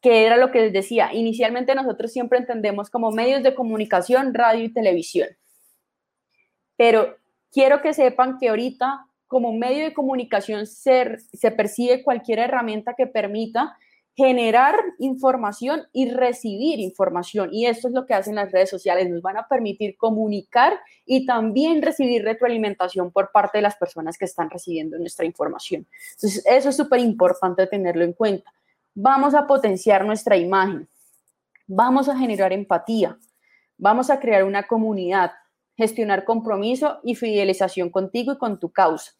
que 0.00 0.24
era 0.24 0.36
lo 0.36 0.52
que 0.52 0.60
les 0.60 0.72
decía, 0.72 1.12
inicialmente 1.12 1.74
nosotros 1.74 2.12
siempre 2.12 2.38
entendemos 2.38 2.90
como 2.90 3.10
medios 3.10 3.42
de 3.42 3.56
comunicación, 3.56 4.34
radio 4.34 4.62
y 4.62 4.72
televisión. 4.72 5.28
Pero 6.76 7.16
quiero 7.50 7.80
que 7.80 7.94
sepan 7.94 8.38
que 8.38 8.48
ahorita 8.48 9.06
como 9.26 9.52
medio 9.52 9.84
de 9.84 9.94
comunicación 9.94 10.66
se, 10.66 11.18
percibe 11.56 12.04
cualquier 12.04 12.38
herramienta 12.38 12.94
que 12.94 13.06
permita 13.06 13.76
generar 14.14 14.74
información 14.98 15.82
y 15.92 16.10
recibir 16.10 16.78
información. 16.80 17.50
Y 17.52 17.66
esto 17.66 17.88
es 17.88 17.94
lo 17.94 18.06
que 18.06 18.14
hacen 18.14 18.36
las 18.36 18.50
redes 18.50 18.70
sociales. 18.70 19.10
Nos 19.10 19.20
van 19.20 19.36
a 19.36 19.46
permitir 19.46 19.96
comunicar 19.98 20.78
y 21.04 21.26
también 21.26 21.82
recibir 21.82 22.24
retroalimentación 22.24 23.10
por 23.10 23.30
parte 23.30 23.58
de 23.58 23.62
las 23.62 23.76
personas 23.76 24.16
que 24.16 24.24
están 24.24 24.48
recibiendo 24.48 24.98
nuestra 24.98 25.26
información. 25.26 25.86
Entonces, 26.14 26.42
eso 26.46 26.70
es 26.70 26.76
súper 26.76 27.00
importante 27.00 27.66
tenerlo 27.66 28.04
en 28.04 28.14
cuenta. 28.14 28.50
Vamos 28.94 29.34
a 29.34 29.46
potenciar 29.46 30.06
nuestra 30.06 30.38
imagen. 30.38 30.88
Vamos 31.66 32.08
a 32.08 32.16
generar 32.16 32.54
empatía. 32.54 33.18
Vamos 33.76 34.08
a 34.08 34.18
crear 34.18 34.44
una 34.44 34.62
comunidad, 34.62 35.32
gestionar 35.76 36.24
compromiso 36.24 37.00
y 37.04 37.14
fidelización 37.14 37.90
contigo 37.90 38.32
y 38.32 38.38
con 38.38 38.58
tu 38.58 38.72
causa 38.72 39.12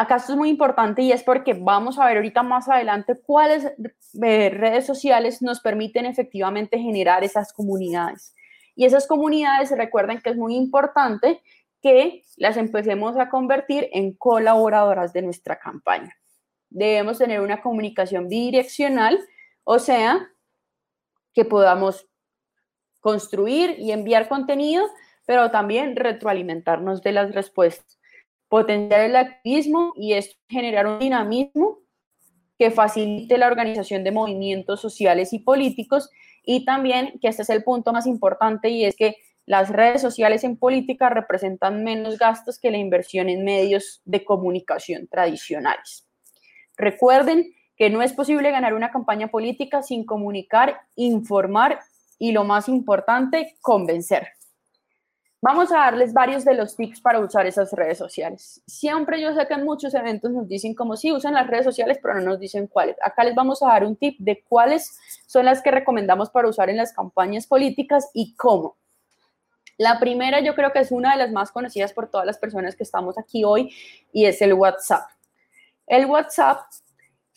acá 0.00 0.16
esto 0.16 0.32
es 0.32 0.38
muy 0.38 0.48
importante 0.48 1.02
y 1.02 1.12
es 1.12 1.22
porque 1.22 1.52
vamos 1.52 1.98
a 1.98 2.06
ver 2.06 2.16
ahorita 2.16 2.42
más 2.42 2.70
adelante 2.70 3.20
cuáles 3.20 3.66
eh, 3.66 4.48
redes 4.48 4.86
sociales 4.86 5.42
nos 5.42 5.60
permiten 5.60 6.06
efectivamente 6.06 6.78
generar 6.78 7.22
esas 7.22 7.52
comunidades. 7.52 8.34
Y 8.74 8.86
esas 8.86 9.06
comunidades, 9.06 9.70
recuerden 9.76 10.22
que 10.22 10.30
es 10.30 10.36
muy 10.36 10.56
importante 10.56 11.42
que 11.82 12.22
las 12.38 12.56
empecemos 12.56 13.18
a 13.18 13.28
convertir 13.28 13.90
en 13.92 14.14
colaboradoras 14.14 15.12
de 15.12 15.20
nuestra 15.20 15.58
campaña. 15.58 16.16
Debemos 16.70 17.18
tener 17.18 17.42
una 17.42 17.60
comunicación 17.60 18.28
bidireccional, 18.28 19.18
o 19.64 19.78
sea, 19.78 20.30
que 21.34 21.44
podamos 21.44 22.06
construir 23.00 23.76
y 23.78 23.92
enviar 23.92 24.28
contenido, 24.28 24.86
pero 25.30 25.52
también 25.52 25.94
retroalimentarnos 25.94 27.02
de 27.02 27.12
las 27.12 27.32
respuestas 27.32 28.00
potenciar 28.48 29.02
el 29.02 29.14
activismo 29.14 29.92
y 29.94 30.14
es 30.14 30.36
generar 30.48 30.88
un 30.88 30.98
dinamismo 30.98 31.78
que 32.58 32.72
facilite 32.72 33.38
la 33.38 33.46
organización 33.46 34.02
de 34.02 34.10
movimientos 34.10 34.80
sociales 34.80 35.32
y 35.32 35.38
políticos 35.38 36.10
y 36.44 36.64
también, 36.64 37.20
que 37.22 37.28
este 37.28 37.42
es 37.42 37.50
el 37.50 37.62
punto 37.62 37.92
más 37.92 38.08
importante, 38.08 38.70
y 38.70 38.84
es 38.84 38.96
que 38.96 39.18
las 39.46 39.68
redes 39.68 40.02
sociales 40.02 40.42
en 40.42 40.56
política 40.56 41.08
representan 41.10 41.84
menos 41.84 42.18
gastos 42.18 42.58
que 42.58 42.72
la 42.72 42.78
inversión 42.78 43.28
en 43.28 43.44
medios 43.44 44.02
de 44.04 44.24
comunicación 44.24 45.06
tradicionales. 45.06 46.08
Recuerden 46.76 47.54
que 47.76 47.88
no 47.88 48.02
es 48.02 48.12
posible 48.14 48.50
ganar 48.50 48.74
una 48.74 48.90
campaña 48.90 49.28
política 49.28 49.80
sin 49.80 50.04
comunicar, 50.04 50.80
informar 50.96 51.78
y, 52.18 52.32
lo 52.32 52.42
más 52.42 52.68
importante, 52.68 53.54
convencer. 53.60 54.26
Vamos 55.42 55.72
a 55.72 55.78
darles 55.78 56.12
varios 56.12 56.44
de 56.44 56.52
los 56.52 56.76
tips 56.76 57.00
para 57.00 57.18
usar 57.18 57.46
esas 57.46 57.72
redes 57.72 57.96
sociales. 57.96 58.62
Siempre 58.66 59.22
yo 59.22 59.34
sé 59.34 59.46
que 59.46 59.54
en 59.54 59.64
muchos 59.64 59.94
eventos 59.94 60.30
nos 60.32 60.46
dicen 60.46 60.74
como 60.74 60.98
si 60.98 61.12
usan 61.12 61.32
las 61.32 61.46
redes 61.46 61.64
sociales, 61.64 61.98
pero 62.02 62.14
no 62.16 62.20
nos 62.20 62.38
dicen 62.38 62.66
cuáles. 62.66 62.96
Acá 63.02 63.24
les 63.24 63.34
vamos 63.34 63.62
a 63.62 63.68
dar 63.68 63.84
un 63.84 63.96
tip 63.96 64.18
de 64.18 64.44
cuáles 64.46 64.98
son 65.26 65.46
las 65.46 65.62
que 65.62 65.70
recomendamos 65.70 66.28
para 66.28 66.46
usar 66.46 66.68
en 66.68 66.76
las 66.76 66.92
campañas 66.92 67.46
políticas 67.46 68.10
y 68.12 68.34
cómo. 68.34 68.76
La 69.78 69.98
primera 69.98 70.40
yo 70.40 70.54
creo 70.54 70.72
que 70.72 70.80
es 70.80 70.92
una 70.92 71.12
de 71.12 71.16
las 71.16 71.32
más 71.32 71.52
conocidas 71.52 71.94
por 71.94 72.10
todas 72.10 72.26
las 72.26 72.36
personas 72.36 72.76
que 72.76 72.82
estamos 72.82 73.16
aquí 73.16 73.42
hoy 73.42 73.72
y 74.12 74.26
es 74.26 74.42
el 74.42 74.52
WhatsApp. 74.52 75.08
El 75.86 76.04
WhatsApp 76.04 76.60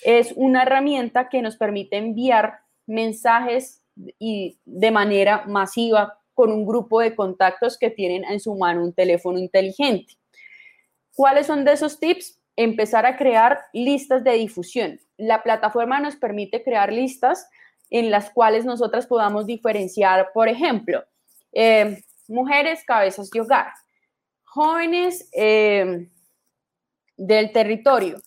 es 0.04 0.34
una 0.36 0.64
herramienta 0.64 1.30
que 1.30 1.42
nos 1.42 1.56
permite 1.56 1.96
enviar 1.96 2.60
mensajes 2.86 3.82
y 4.20 4.60
de 4.66 4.92
manera 4.92 5.46
masiva 5.48 6.20
con 6.34 6.52
un 6.52 6.66
grupo 6.66 7.00
de 7.00 7.16
contactos 7.16 7.78
que 7.78 7.90
tienen 7.90 8.24
en 8.26 8.40
su 8.40 8.56
mano 8.56 8.84
un 8.84 8.94
teléfono 8.94 9.38
inteligente. 9.40 10.14
¿Cuáles 11.16 11.48
son 11.48 11.64
de 11.64 11.74
esos 11.74 12.00
tips? 12.00 12.40
Empezar 12.56 13.06
a 13.06 13.18
crear 13.18 13.60
listas 13.74 14.24
de 14.24 14.34
difusión. 14.34 15.00
La 15.18 15.44
plataforma 15.44 16.00
nos 16.00 16.16
permite 16.16 16.64
crear 16.64 16.92
listas 16.92 17.48
en 17.90 18.10
las 18.10 18.32
cuales 18.32 18.66
nosotras 18.66 19.06
podamos 19.06 19.46
diferenciar, 19.46 20.32
por 20.34 20.48
ejemplo, 20.48 21.04
eh, 21.52 22.04
mujeres 22.28 22.84
cabezas 22.86 23.30
de 23.30 23.42
hogar, 23.42 23.68
jóvenes 24.44 25.30
eh, 25.34 26.10
del 27.16 27.52
territorio, 27.52 28.20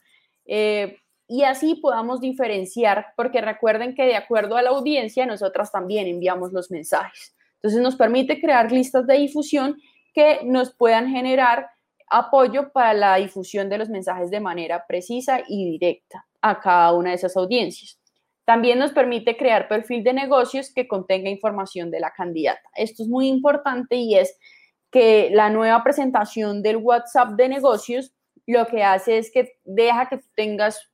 eh, 0.45 0.99
y 1.29 1.43
así 1.43 1.75
podamos 1.75 2.21
diferenciar, 2.21 3.07
porque 3.17 3.41
recuerden 3.41 3.95
que 3.97 4.05
de 4.05 4.15
acuerdo 4.15 4.57
a 4.57 4.63
la 4.63 4.71
audiencia, 4.71 5.27
nosotras 5.27 5.73
también 5.73 6.07
enviamos 6.07 6.53
los 6.53 6.71
mensajes. 6.71 7.36
Entonces 7.57 7.81
nos 7.81 7.97
permite 7.97 8.41
crear 8.41 8.71
listas 8.71 9.07
de 9.07 9.19
difusión 9.19 9.77
que 10.15 10.41
nos 10.45 10.75
puedan 10.75 11.09
generar 11.09 11.69
apoyo 12.09 12.73
para 12.73 12.95
la 12.95 13.17
difusión 13.17 13.69
de 13.69 13.79
los 13.79 13.89
mensajes 13.89 14.31
de 14.31 14.41
manera 14.41 14.87
precisa 14.87 15.41
y 15.49 15.71
directa 15.71 16.27
a 16.41 16.61
cada 16.61 16.93
una 16.93 17.11
de 17.11 17.17
esas 17.17 17.37
audiencias. 17.37 17.99
También 18.45 18.79
nos 18.79 18.93
permite 18.93 19.37
crear 19.37 19.67
perfil 19.67 20.05
de 20.05 20.13
negocios 20.13 20.73
que 20.73 20.87
contenga 20.87 21.29
información 21.29 21.91
de 21.91 21.99
la 21.99 22.13
candidata. 22.13 22.63
Esto 22.77 23.03
es 23.03 23.09
muy 23.09 23.27
importante 23.27 23.97
y 23.97 24.15
es 24.15 24.39
que 24.91 25.31
la 25.33 25.51
nueva 25.51 25.83
presentación 25.83 26.63
del 26.63 26.77
WhatsApp 26.77 27.31
de 27.31 27.49
negocios 27.49 28.13
lo 28.47 28.67
que 28.67 28.85
hace 28.85 29.19
es 29.19 29.33
que 29.33 29.59
deja 29.65 30.09
que 30.09 30.21
tengas 30.37 30.89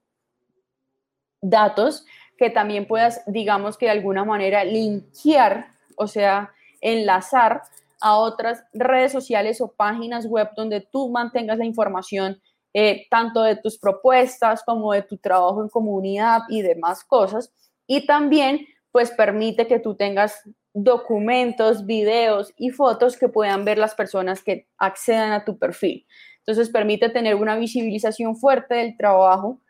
datos 1.42 2.06
que 2.38 2.48
también 2.48 2.86
puedas, 2.86 3.22
digamos 3.26 3.76
que 3.76 3.86
de 3.86 3.92
alguna 3.92 4.24
manera, 4.24 4.64
linkear, 4.64 5.74
o 6.02 6.06
sea, 6.08 6.52
enlazar 6.80 7.62
a 8.00 8.16
otras 8.16 8.64
redes 8.72 9.12
sociales 9.12 9.60
o 9.60 9.72
páginas 9.72 10.26
web 10.26 10.50
donde 10.56 10.80
tú 10.80 11.08
mantengas 11.08 11.56
la 11.56 11.64
información 11.64 12.40
eh, 12.74 13.06
tanto 13.10 13.42
de 13.42 13.56
tus 13.56 13.78
propuestas 13.78 14.62
como 14.64 14.92
de 14.92 15.02
tu 15.02 15.18
trabajo 15.18 15.62
en 15.62 15.68
comunidad 15.68 16.40
y 16.48 16.62
demás 16.62 17.04
cosas. 17.04 17.52
Y 17.86 18.06
también 18.06 18.66
pues 18.90 19.10
permite 19.10 19.66
que 19.66 19.78
tú 19.78 19.94
tengas 19.94 20.42
documentos, 20.74 21.86
videos 21.86 22.52
y 22.56 22.70
fotos 22.70 23.16
que 23.16 23.28
puedan 23.28 23.64
ver 23.64 23.78
las 23.78 23.94
personas 23.94 24.42
que 24.42 24.66
accedan 24.78 25.32
a 25.32 25.44
tu 25.44 25.58
perfil. 25.58 26.06
Entonces 26.38 26.70
permite 26.70 27.08
tener 27.10 27.34
una 27.34 27.56
visibilización 27.56 28.36
fuerte 28.36 28.74
del 28.74 28.96
trabajo 28.96 29.60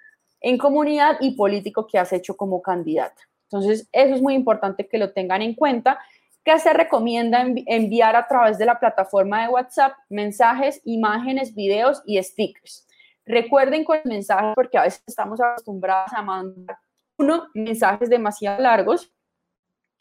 en 0.40 0.58
comunidad 0.58 1.16
y 1.20 1.32
político 1.32 1.86
que 1.86 1.98
has 1.98 2.12
hecho 2.12 2.36
como 2.36 2.62
candidata. 2.62 3.20
Entonces 3.50 3.88
eso 3.92 4.14
es 4.14 4.22
muy 4.22 4.34
importante 4.34 4.88
que 4.88 4.98
lo 4.98 5.12
tengan 5.12 5.42
en 5.42 5.54
cuenta 5.54 5.98
¿Qué 6.44 6.58
se 6.58 6.72
recomienda 6.72 7.46
enviar 7.66 8.16
a 8.16 8.26
través 8.26 8.58
de 8.58 8.66
la 8.66 8.80
plataforma 8.80 9.42
de 9.42 9.48
WhatsApp 9.48 9.92
mensajes, 10.08 10.80
imágenes, 10.84 11.54
videos 11.54 12.02
y 12.04 12.20
stickers. 12.20 12.88
Recuerden 13.24 13.84
con 13.84 14.00
mensajes, 14.04 14.52
porque 14.56 14.76
a 14.76 14.82
veces 14.82 15.04
estamos 15.06 15.40
acostumbrados 15.40 16.12
a 16.12 16.22
mandar 16.22 16.78
uno, 17.16 17.46
mensajes 17.54 18.10
demasiado 18.10 18.60
largos, 18.60 19.12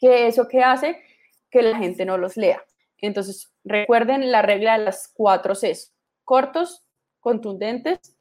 que 0.00 0.26
eso 0.26 0.48
que 0.48 0.64
hace 0.64 1.00
que 1.48 1.62
la 1.62 1.78
gente 1.78 2.04
no 2.04 2.18
los 2.18 2.36
lea. 2.36 2.60
Entonces, 2.98 3.52
recuerden 3.62 4.32
la 4.32 4.42
regla 4.42 4.78
de 4.78 4.86
las 4.86 5.08
cuatro 5.14 5.54
Cs, 5.54 5.94
cortos, 6.24 6.84
contundentes, 7.20 8.16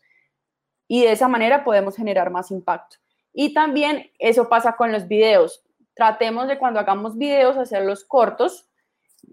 y 0.87 1.03
de 1.03 1.13
esa 1.13 1.27
manera 1.27 1.63
podemos 1.63 1.95
generar 1.95 2.29
más 2.29 2.51
impacto. 2.51 2.97
Y 3.33 3.53
también 3.53 4.11
eso 4.19 4.49
pasa 4.49 4.75
con 4.75 4.91
los 4.91 5.07
videos 5.07 5.63
tratemos 5.95 6.47
de 6.47 6.57
cuando 6.57 6.79
hagamos 6.79 7.17
videos 7.17 7.57
hacerlos 7.57 8.05
cortos. 8.05 8.69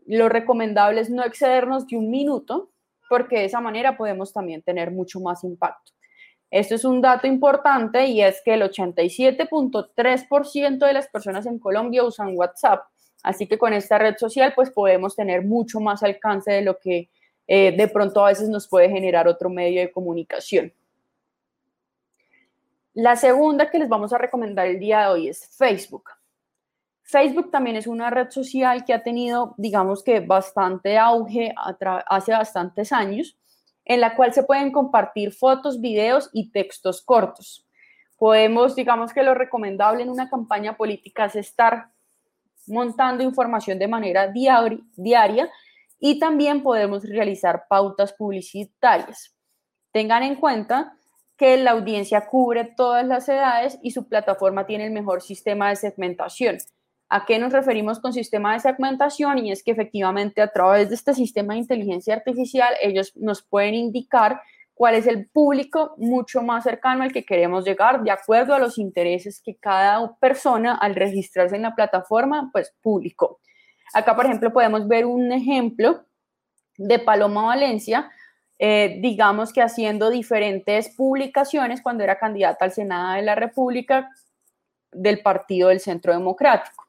Lo 0.07 0.29
recomendable 0.29 1.01
es 1.01 1.11
no 1.11 1.25
excedernos 1.25 1.87
de 1.87 1.97
un 1.97 2.11
minuto, 2.11 2.71
porque 3.09 3.39
de 3.39 3.45
esa 3.47 3.61
manera 3.61 3.97
podemos 3.97 4.33
también 4.33 4.63
tener 4.63 4.91
mucho 4.91 5.21
más 5.21 5.45
impacto. 5.45 5.93
Esto 6.51 6.75
es 6.75 6.85
un 6.85 7.01
dato 7.01 7.27
importante 7.27 8.07
y 8.07 8.21
es 8.23 8.43
que 8.45 8.55
el 8.55 8.63
87.3% 8.63 10.79
de 10.79 10.93
las 10.93 11.09
personas 11.09 11.47
en 11.47 11.59
Colombia 11.59 12.05
usan 12.05 12.37
WhatsApp. 12.37 12.85
Así 13.23 13.47
que 13.47 13.59
con 13.59 13.75
esta 13.75 13.99
red 13.99 14.17
social 14.17 14.53
pues 14.55 14.71
podemos 14.71 15.15
tener 15.15 15.45
mucho 15.45 15.81
más 15.81 16.03
alcance 16.03 16.53
de 16.53 16.63
lo 16.63 16.79
que 16.79 17.11
eh, 17.47 17.75
de 17.77 17.89
pronto 17.89 18.25
a 18.25 18.29
veces 18.29 18.49
nos 18.49 18.67
puede 18.69 18.89
generar 18.89 19.29
otro 19.29 19.51
medio 19.51 19.81
de 19.81 19.91
comunicación. 19.91 20.73
La 22.95 23.17
segunda 23.17 23.71
que 23.71 23.79
les 23.79 23.89
vamos 23.89 24.13
a 24.13 24.19
recomendar 24.19 24.67
el 24.67 24.79
día 24.79 25.03
de 25.03 25.07
hoy 25.09 25.29
es 25.29 25.49
Facebook. 25.57 26.11
Facebook 27.09 27.51
también 27.51 27.77
es 27.77 27.87
una 27.87 28.11
red 28.11 28.29
social 28.29 28.85
que 28.85 28.93
ha 28.93 29.03
tenido, 29.03 29.55
digamos 29.57 30.05
que, 30.05 30.21
bastante 30.21 30.99
auge 30.99 31.55
hace 31.57 32.33
bastantes 32.33 32.93
años, 32.93 33.39
en 33.87 34.03
la 34.03 34.15
cual 34.15 34.35
se 34.35 34.43
pueden 34.43 34.71
compartir 34.71 35.33
fotos, 35.33 35.81
videos 35.81 36.29
y 36.35 36.51
textos 36.51 37.01
cortos. 37.01 37.67
Podemos, 38.19 38.77
digamos 38.77 39.15
que 39.15 39.23
lo 39.23 39.33
recomendable 39.33 40.03
en 40.03 40.11
una 40.11 40.29
campaña 40.29 40.77
política 40.77 41.25
es 41.25 41.37
estar 41.37 41.89
montando 42.67 43.25
información 43.25 43.79
de 43.79 43.89
manera 43.89 44.31
diaria 44.31 45.51
y 45.99 46.19
también 46.19 46.63
podemos 46.63 47.05
realizar 47.09 47.65
pautas 47.71 48.13
publicitarias. 48.13 49.35
Tengan 49.93 50.25
en 50.25 50.35
cuenta 50.35 50.95
que 51.39 51.57
la 51.57 51.71
audiencia 51.71 52.27
cubre 52.27 52.65
todas 52.65 53.07
las 53.07 53.27
edades 53.31 53.79
y 53.83 53.93
su 53.93 54.07
plataforma 54.07 54.67
tiene 54.67 54.85
el 54.85 54.93
mejor 54.93 55.23
sistema 55.23 55.71
de 55.71 55.77
segmentación. 55.77 56.59
¿A 57.11 57.25
qué 57.25 57.39
nos 57.39 57.53
referimos 57.53 58.01
con 58.01 58.13
sistema 58.13 58.53
de 58.53 58.61
segmentación? 58.61 59.39
Y 59.39 59.51
es 59.51 59.63
que 59.63 59.71
efectivamente 59.71 60.43
a 60.43 60.49
través 60.49 60.91
de 60.91 60.95
este 60.95 61.15
sistema 61.15 61.55
de 61.55 61.61
inteligencia 61.61 62.15
artificial 62.15 62.75
ellos 62.83 63.17
nos 63.17 63.43
pueden 63.43 63.75
indicar 63.75 64.43
cuál 64.75 64.95
es 64.95 65.07
el 65.07 65.29
público 65.29 65.95
mucho 65.97 66.43
más 66.43 66.65
cercano 66.65 67.03
al 67.03 67.13
que 67.13 67.25
queremos 67.25 67.65
llegar 67.65 68.03
de 68.03 68.11
acuerdo 68.11 68.55
a 68.55 68.59
los 68.59 68.79
intereses 68.79 69.41
que 69.43 69.57
cada 69.57 70.17
persona 70.17 70.75
al 70.75 70.95
registrarse 70.95 71.57
en 71.57 71.63
la 71.63 71.75
plataforma 71.75 72.51
pues 72.53 72.75
publicó. 72.83 73.41
Acá, 73.95 74.15
por 74.15 74.27
ejemplo, 74.27 74.53
podemos 74.53 74.87
ver 74.87 75.07
un 75.07 75.33
ejemplo 75.33 76.05
de 76.77 76.99
Paloma 76.99 77.43
Valencia, 77.47 78.11
eh, 78.59 78.99
digamos 79.01 79.53
que 79.53 79.63
haciendo 79.63 80.11
diferentes 80.11 80.95
publicaciones 80.95 81.81
cuando 81.81 82.05
era 82.05 82.19
candidata 82.19 82.65
al 82.65 82.73
Senado 82.73 83.15
de 83.15 83.23
la 83.23 83.35
República 83.35 84.11
del 84.93 85.23
Partido 85.23 85.71
del 85.71 85.81
Centro 85.81 86.13
Democrático. 86.13 86.88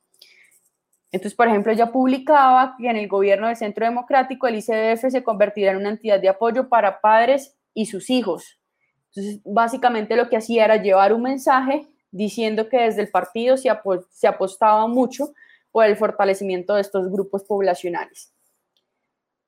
Entonces, 1.12 1.36
por 1.36 1.48
ejemplo, 1.48 1.72
ella 1.72 1.92
publicaba 1.92 2.76
que 2.78 2.88
en 2.88 2.98
el 2.98 3.08
gobierno 3.08 3.48
del 3.48 3.56
Centro 3.56 3.86
Democrático 3.86 4.48
el 4.48 4.56
ICDF 4.58 5.10
se 5.10 5.24
convertirá 5.24 5.72
en 5.72 5.78
una 5.78 5.90
entidad 5.90 6.20
de 6.20 6.30
apoyo 6.30 6.70
para 6.70 7.02
padres 7.02 7.58
y 7.74 7.88
sus 7.88 8.10
hijos. 8.10 8.60
Entonces, 9.08 9.42
básicamente 9.44 10.16
lo 10.16 10.30
que 10.30 10.38
hacía 10.38 10.66
era 10.66 10.78
llevar 10.78 11.14
un 11.14 11.24
mensaje 11.24 11.88
diciendo 12.12 12.70
que 12.70 12.82
desde 12.82 13.02
el 13.02 13.10
partido 13.10 13.58
se, 13.58 13.70
se 14.12 14.28
apostaba 14.28 14.88
mucho 14.88 15.34
por 15.72 15.86
el 15.86 15.98
fortalecimiento 15.98 16.76
de 16.76 16.82
estos 16.82 17.10
grupos 17.12 17.44
poblacionales. 17.44 18.34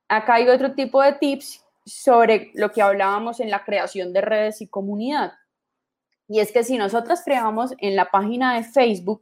Acá 0.08 0.36
hay 0.36 0.50
otro 0.50 0.74
tipo 0.74 1.02
de 1.02 1.14
tips 1.14 1.64
sobre 1.86 2.52
lo 2.54 2.72
que 2.72 2.82
hablábamos 2.82 3.40
en 3.40 3.50
la 3.50 3.64
creación 3.64 4.14
de 4.14 4.22
redes 4.22 4.62
y 4.62 4.68
comunidad. 4.68 5.34
Y 6.28 6.40
es 6.40 6.52
que 6.52 6.64
si 6.64 6.78
nosotras 6.78 7.22
creamos 7.24 7.74
en 7.80 7.96
la 7.96 8.12
página 8.12 8.56
de 8.56 8.64
Facebook 8.64 9.22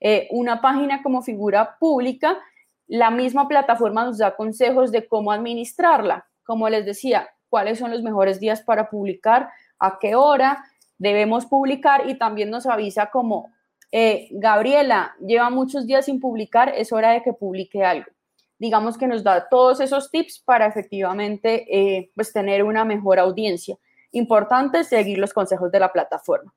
eh, 0.00 0.28
una 0.30 0.60
página 0.60 1.02
como 1.02 1.22
figura 1.22 1.76
pública, 1.78 2.38
la 2.86 3.10
misma 3.10 3.48
plataforma 3.48 4.04
nos 4.04 4.18
da 4.18 4.36
consejos 4.36 4.92
de 4.92 5.06
cómo 5.06 5.32
administrarla. 5.32 6.26
Como 6.44 6.68
les 6.68 6.86
decía, 6.86 7.28
cuáles 7.48 7.78
son 7.78 7.90
los 7.90 8.02
mejores 8.02 8.40
días 8.40 8.62
para 8.62 8.88
publicar, 8.88 9.50
a 9.78 9.98
qué 10.00 10.14
hora 10.14 10.64
debemos 10.98 11.46
publicar 11.46 12.08
y 12.08 12.16
también 12.18 12.50
nos 12.50 12.66
avisa 12.66 13.10
como, 13.10 13.52
eh, 13.92 14.28
Gabriela, 14.32 15.14
lleva 15.20 15.50
muchos 15.50 15.86
días 15.86 16.06
sin 16.06 16.20
publicar, 16.20 16.72
es 16.74 16.92
hora 16.92 17.10
de 17.12 17.22
que 17.22 17.32
publique 17.32 17.84
algo. 17.84 18.10
Digamos 18.58 18.98
que 18.98 19.06
nos 19.06 19.22
da 19.22 19.48
todos 19.48 19.80
esos 19.80 20.10
tips 20.10 20.40
para 20.44 20.66
efectivamente 20.66 21.66
eh, 21.70 22.10
pues 22.14 22.32
tener 22.32 22.64
una 22.64 22.84
mejor 22.84 23.18
audiencia. 23.20 23.76
Importante 24.10 24.82
seguir 24.82 25.18
los 25.18 25.32
consejos 25.32 25.70
de 25.70 25.80
la 25.80 25.92
plataforma. 25.92 26.52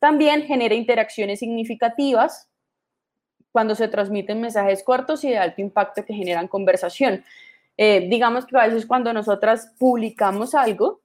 También 0.00 0.42
genera 0.42 0.74
interacciones 0.74 1.40
significativas 1.40 2.48
cuando 3.56 3.74
se 3.74 3.88
transmiten 3.88 4.42
mensajes 4.42 4.84
cortos 4.84 5.24
y 5.24 5.30
de 5.30 5.38
alto 5.38 5.62
impacto 5.62 6.04
que 6.04 6.12
generan 6.12 6.46
conversación. 6.46 7.24
Eh, 7.78 8.06
digamos 8.06 8.44
que 8.44 8.54
a 8.54 8.66
veces 8.66 8.84
cuando 8.84 9.14
nosotras 9.14 9.72
publicamos 9.78 10.54
algo, 10.54 11.00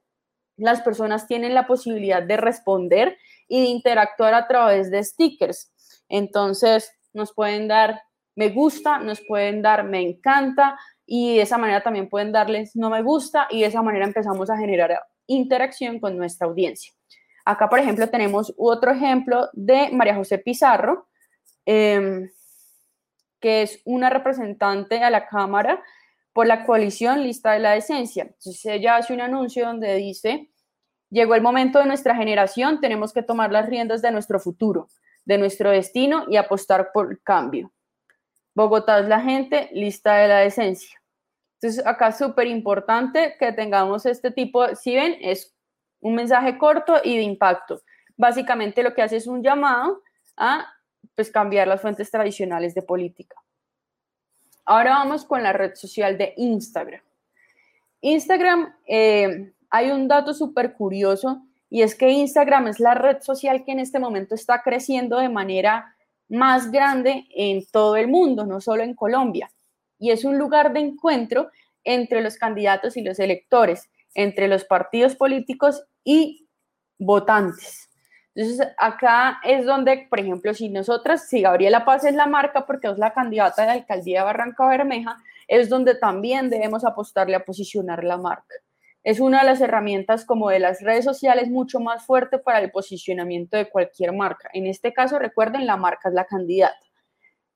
las 0.58 0.82
personas 0.82 1.28
tienen 1.28 1.54
la 1.54 1.66
posibilidad 1.66 2.22
de 2.22 2.36
responder 2.36 3.18
y 3.48 3.62
de 3.62 3.68
interactuar 3.68 4.34
a 4.34 4.50
través 4.50 4.92
de 4.92 5.02
stickers. 5.02 5.72
Entonces, 6.10 6.92
nos 7.14 7.32
pueden 7.34 7.70
dar 7.70 8.02
me 8.36 8.50
gusta, 8.50 9.00
nos 9.00 9.22
pueden 9.22 9.62
dar 9.62 9.86
me 9.86 10.02
encanta 10.02 10.78
y 11.06 11.38
de 11.38 11.44
esa 11.44 11.58
manera 11.58 11.82
también 11.82 12.10
pueden 12.10 12.34
darles 12.34 12.76
no 12.76 12.90
me 12.90 13.02
gusta 13.02 13.48
y 13.50 13.62
de 13.62 13.68
esa 13.68 13.82
manera 13.82 14.04
empezamos 14.04 14.50
a 14.50 14.58
generar 14.58 15.02
interacción 15.26 16.02
con 16.02 16.18
nuestra 16.18 16.48
audiencia. 16.48 16.92
Acá, 17.46 17.70
por 17.70 17.80
ejemplo, 17.80 18.10
tenemos 18.10 18.54
otro 18.58 18.92
ejemplo 18.92 19.48
de 19.54 19.90
María 19.94 20.16
José 20.16 20.38
Pizarro. 20.38 21.08
Em, 21.66 22.30
que 23.41 23.63
es 23.63 23.82
una 23.84 24.10
representante 24.10 25.04
a 25.04 25.10
la 25.10 25.27
Cámara 25.27 25.84
por 26.32 26.47
la 26.47 26.63
coalición 26.65 27.23
Lista 27.23 27.51
de 27.51 27.60
la 27.60 27.71
Decencia. 27.71 28.23
Entonces 28.23 28.65
ella 28.65 28.95
hace 28.95 29.13
un 29.13 29.21
anuncio 29.21 29.65
donde 29.65 29.95
dice, 29.95 30.49
llegó 31.10 31.36
el 31.36 31.41
momento 31.41 31.80
de 31.80 31.86
nuestra 31.86 32.15
generación, 32.15 32.80
tenemos 32.80 33.12
que 33.12 33.23
tomar 33.23 33.51
las 33.51 33.67
riendas 33.67 34.01
de 34.01 34.12
nuestro 34.12 34.39
futuro, 34.39 34.88
de 35.25 35.38
nuestro 35.38 35.71
destino 35.71 36.25
y 36.30 36.38
apostar 36.38 36.91
por 36.93 37.21
cambio. 37.21 37.73
Bogotá 38.54 38.99
es 38.99 39.08
la 39.08 39.21
gente, 39.21 39.69
Lista 39.73 40.15
de 40.15 40.27
la 40.27 40.39
Decencia. 40.39 41.01
Entonces 41.60 41.86
acá 41.86 42.10
es 42.10 42.17
súper 42.17 42.47
importante 42.47 43.36
que 43.39 43.51
tengamos 43.51 44.06
este 44.06 44.32
tipo, 44.32 44.75
si 44.75 44.95
ven, 44.95 45.17
es 45.21 45.56
un 45.99 46.15
mensaje 46.15 46.58
corto 46.58 46.95
y 47.04 47.17
de 47.17 47.23
impacto. 47.23 47.82
Básicamente 48.17 48.84
lo 48.84 48.93
que 48.93 49.01
hace 49.01 49.17
es 49.17 49.27
un 49.27 49.43
llamado 49.43 50.01
a 50.38 50.67
pues 51.16 51.32
cambiar 51.32 51.68
las 51.68 51.82
fuentes 51.82 52.10
tradicionales 52.10 52.74
de 52.74 52.82
política. 52.82 53.36
Ahora 54.66 54.92
vamos 54.92 55.26
con 55.26 55.44
la 55.44 55.54
red 55.54 55.76
social 55.76 56.18
de 56.18 56.34
Instagram. 56.38 57.02
Instagram, 58.02 58.74
eh, 58.88 59.54
hay 59.70 59.92
un 59.92 60.08
dato 60.08 60.34
súper 60.34 60.74
curioso 60.74 61.44
y 61.70 61.84
es 61.84 61.96
que 61.96 62.10
Instagram 62.10 62.68
es 62.68 62.80
la 62.80 62.94
red 62.94 63.22
social 63.22 63.64
que 63.64 63.72
en 63.72 63.80
este 63.80 64.00
momento 64.00 64.36
está 64.36 64.62
creciendo 64.62 65.18
de 65.18 65.30
manera 65.30 65.96
más 66.30 66.72
grande 66.72 67.26
en 67.36 67.66
todo 67.66 67.96
el 67.96 68.08
mundo, 68.08 68.46
no 68.46 68.62
solo 68.62 68.84
en 68.84 68.96
Colombia. 68.96 69.52
Y 70.00 70.12
es 70.12 70.26
un 70.26 70.38
lugar 70.38 70.74
de 70.74 70.80
encuentro 70.80 71.52
entre 71.84 72.22
los 72.22 72.38
candidatos 72.38 72.98
y 72.98 73.02
los 73.02 73.20
electores, 73.20 73.90
entre 74.14 74.48
los 74.48 74.64
partidos 74.66 75.16
políticos 75.16 75.84
y 76.04 76.48
votantes. 76.98 77.90
Entonces, 78.34 78.67
acá 78.78 79.39
es 79.44 79.65
donde, 79.65 80.08
por 80.10 80.20
ejemplo, 80.20 80.54
si 80.54 80.70
nosotras, 80.70 81.28
si 81.28 81.41
Gabriela 81.41 81.84
Paz 81.84 82.06
es 82.06 82.15
la 82.15 82.28
marca 82.28 82.65
porque 82.65 82.88
es 82.88 82.98
la 82.98 83.13
candidata 83.13 83.62
de 83.62 83.67
la 83.67 83.74
alcaldía 83.74 84.20
de 84.20 84.26
Barranca 84.26 84.67
Bermeja, 84.67 85.17
es 85.48 85.67
donde 85.67 85.96
también 85.96 86.50
debemos 86.50 86.86
apostarle 86.86 87.36
a 87.36 87.44
posicionar 87.44 88.04
la 88.04 88.17
marca. 88.17 88.56
Es 89.04 89.20
una 89.20 89.39
de 89.39 89.46
las 89.46 89.60
herramientas 89.60 90.24
como 90.26 90.50
de 90.50 90.60
las 90.60 90.82
redes 90.82 91.04
sociales 91.04 91.50
mucho 91.50 91.80
más 91.80 92.06
fuerte 92.06 92.38
para 92.38 92.60
el 92.60 92.72
posicionamiento 92.72 93.58
de 93.58 93.70
cualquier 93.70 94.13
marca. 94.13 94.50
En 94.54 94.67
este 94.67 94.94
caso, 94.94 95.20
recuerden, 95.20 95.65
la 95.65 95.76
marca 95.76 96.08
es 96.08 96.15
la 96.15 96.26
candidata. 96.26 96.78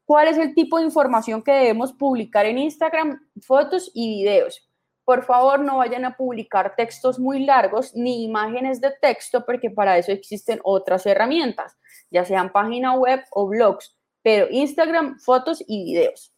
¿Cuál 0.06 0.28
es 0.28 0.38
el 0.38 0.54
tipo 0.54 0.78
de 0.78 0.86
información 0.86 1.42
que 1.42 1.52
debemos 1.52 1.94
publicar 1.94 2.46
en 2.46 2.58
Instagram? 2.58 3.20
Fotos 3.42 3.92
y 3.94 4.10
videos 4.10 4.65
por 5.06 5.24
favor 5.24 5.60
no 5.60 5.78
vayan 5.78 6.04
a 6.04 6.18
publicar 6.18 6.76
textos 6.76 7.20
muy 7.20 7.46
largos 7.46 7.96
ni 7.96 8.24
imágenes 8.24 8.82
de 8.82 8.92
texto 9.00 9.46
porque 9.46 9.70
para 9.70 9.98
eso 9.98 10.12
existen 10.12 10.60
otras 10.64 11.06
herramientas, 11.06 11.78
ya 12.10 12.26
sean 12.26 12.52
página 12.52 12.94
web 12.94 13.24
o 13.32 13.48
blogs, 13.48 13.96
pero 14.24 14.48
Instagram, 14.50 15.20
fotos 15.20 15.64
y 15.68 15.86
videos. 15.86 16.34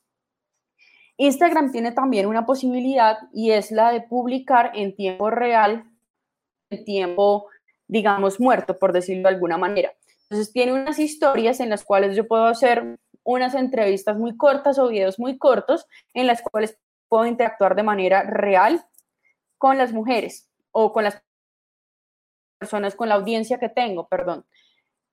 Instagram 1.16 1.72
tiene 1.72 1.94
también 1.94 2.28
una 2.28 2.46
posibilidad 2.46 3.18
y 3.34 3.52
es 3.52 3.72
la 3.72 3.92
de 3.92 4.02
publicar 4.02 4.72
en 4.76 4.96
tiempo 4.96 5.32
real, 5.32 5.86
en 6.70 6.86
tiempo, 6.86 7.48
digamos, 7.88 8.40
muerto, 8.40 8.78
por 8.78 8.92
decirlo 8.92 9.24
de 9.24 9.36
alguna 9.36 9.58
manera. 9.58 9.94
Entonces 10.24 10.52
tiene 10.52 10.74
unas 10.74 11.00
historias 11.00 11.60
en 11.62 11.70
las 11.70 11.86
cuales 11.86 12.16
yo 12.16 12.28
puedo 12.28 12.46
hacer 12.46 13.00
unas 13.24 13.56
entrevistas 13.56 14.18
muy 14.18 14.38
cortas 14.38 14.78
o 14.78 14.90
videos 14.90 15.18
muy 15.18 15.38
cortos 15.38 15.88
en 16.14 16.28
las 16.28 16.42
cuales 16.42 16.78
puedo 17.10 17.26
interactuar 17.26 17.76
de 17.76 17.84
manera 17.84 18.24
real 18.24 18.86
con 19.58 19.78
las 19.78 19.94
mujeres 19.94 20.50
o 20.72 20.94
con 20.94 21.04
las 21.04 21.22
personas, 22.60 22.96
con 22.96 23.10
la 23.10 23.16
audiencia 23.16 23.60
que 23.60 23.70
tengo, 23.70 24.08
perdón. 24.08 24.46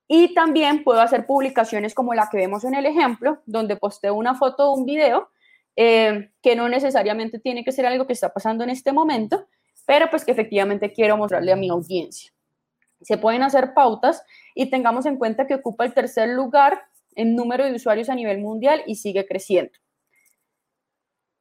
Y 0.06 0.34
también 0.34 0.84
puedo 0.84 1.00
hacer 1.00 1.26
publicaciones 1.26 1.94
como 1.94 2.14
la 2.14 2.28
que 2.30 2.36
vemos 2.36 2.64
en 2.64 2.74
el 2.74 2.86
ejemplo, 2.86 3.40
donde 3.46 3.76
posteo 3.76 4.14
una 4.14 4.34
foto 4.34 4.70
o 4.70 4.74
un 4.74 4.84
video, 4.84 5.30
eh, 5.76 6.30
que 6.42 6.54
no 6.54 6.68
necesariamente 6.68 7.38
tiene 7.38 7.64
que 7.64 7.72
ser 7.72 7.86
algo 7.86 8.06
que 8.06 8.12
está 8.12 8.32
pasando 8.32 8.64
en 8.64 8.70
este 8.70 8.92
momento, 8.92 9.48
pero 9.86 10.08
pues 10.10 10.24
que 10.24 10.32
efectivamente 10.32 10.92
quiero 10.92 11.16
mostrarle 11.16 11.52
a 11.52 11.56
mi 11.56 11.68
audiencia. 11.68 12.32
Se 13.00 13.18
pueden 13.18 13.42
hacer 13.42 13.74
pautas 13.74 14.22
y 14.54 14.70
tengamos 14.70 15.06
en 15.06 15.16
cuenta 15.16 15.46
que 15.46 15.54
ocupa 15.54 15.84
el 15.84 15.92
tercer 15.92 16.28
lugar 16.28 16.82
en 17.14 17.34
número 17.34 17.64
de 17.64 17.74
usuarios 17.74 18.08
a 18.08 18.14
nivel 18.14 18.38
mundial 18.38 18.82
y 18.86 18.96
sigue 18.96 19.26
creciendo. 19.26 19.72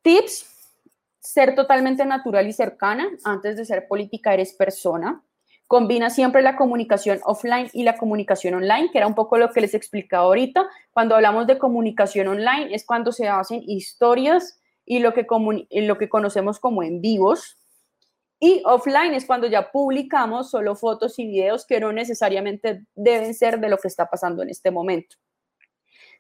Tips, 0.02 0.53
ser 1.24 1.56
totalmente 1.56 2.06
natural 2.06 2.48
y 2.48 2.54
cercana. 2.54 3.10
Antes 3.24 3.56
de 3.56 3.66
ser 3.66 3.88
política, 3.88 4.34
eres 4.34 4.54
persona. 4.54 5.24
Combina 5.68 6.10
siempre 6.10 6.42
la 6.42 6.56
comunicación 6.56 7.20
offline 7.24 7.70
y 7.74 7.84
la 7.84 7.98
comunicación 7.98 8.54
online, 8.56 8.92
que 8.92 8.98
era 8.98 9.08
un 9.08 9.16
poco 9.16 9.38
lo 9.38 9.50
que 9.52 9.62
les 9.62 9.74
explicaba 9.74 10.26
ahorita. 10.26 10.68
Cuando 10.92 11.16
hablamos 11.16 11.48
de 11.48 11.58
comunicación 11.58 12.28
online 12.28 12.76
es 12.76 12.86
cuando 12.86 13.12
se 13.12 13.28
hacen 13.28 13.64
historias 13.66 14.60
y 14.86 15.00
lo 15.00 15.14
que, 15.14 15.26
lo 15.72 15.98
que 15.98 16.10
conocemos 16.10 16.60
como 16.60 16.84
en 16.84 17.02
vivos. 17.02 17.58
Y 18.40 18.62
offline 18.66 19.14
es 19.14 19.26
cuando 19.26 19.48
ya 19.48 19.72
publicamos 19.72 20.52
solo 20.52 20.76
fotos 20.76 21.18
y 21.18 21.26
videos 21.26 21.66
que 21.66 21.80
no 21.80 21.94
necesariamente 21.94 22.86
deben 22.94 23.34
ser 23.34 23.62
de 23.62 23.70
lo 23.70 23.78
que 23.78 23.88
está 23.88 24.10
pasando 24.10 24.44
en 24.44 24.50
este 24.50 24.70
momento. 24.70 25.16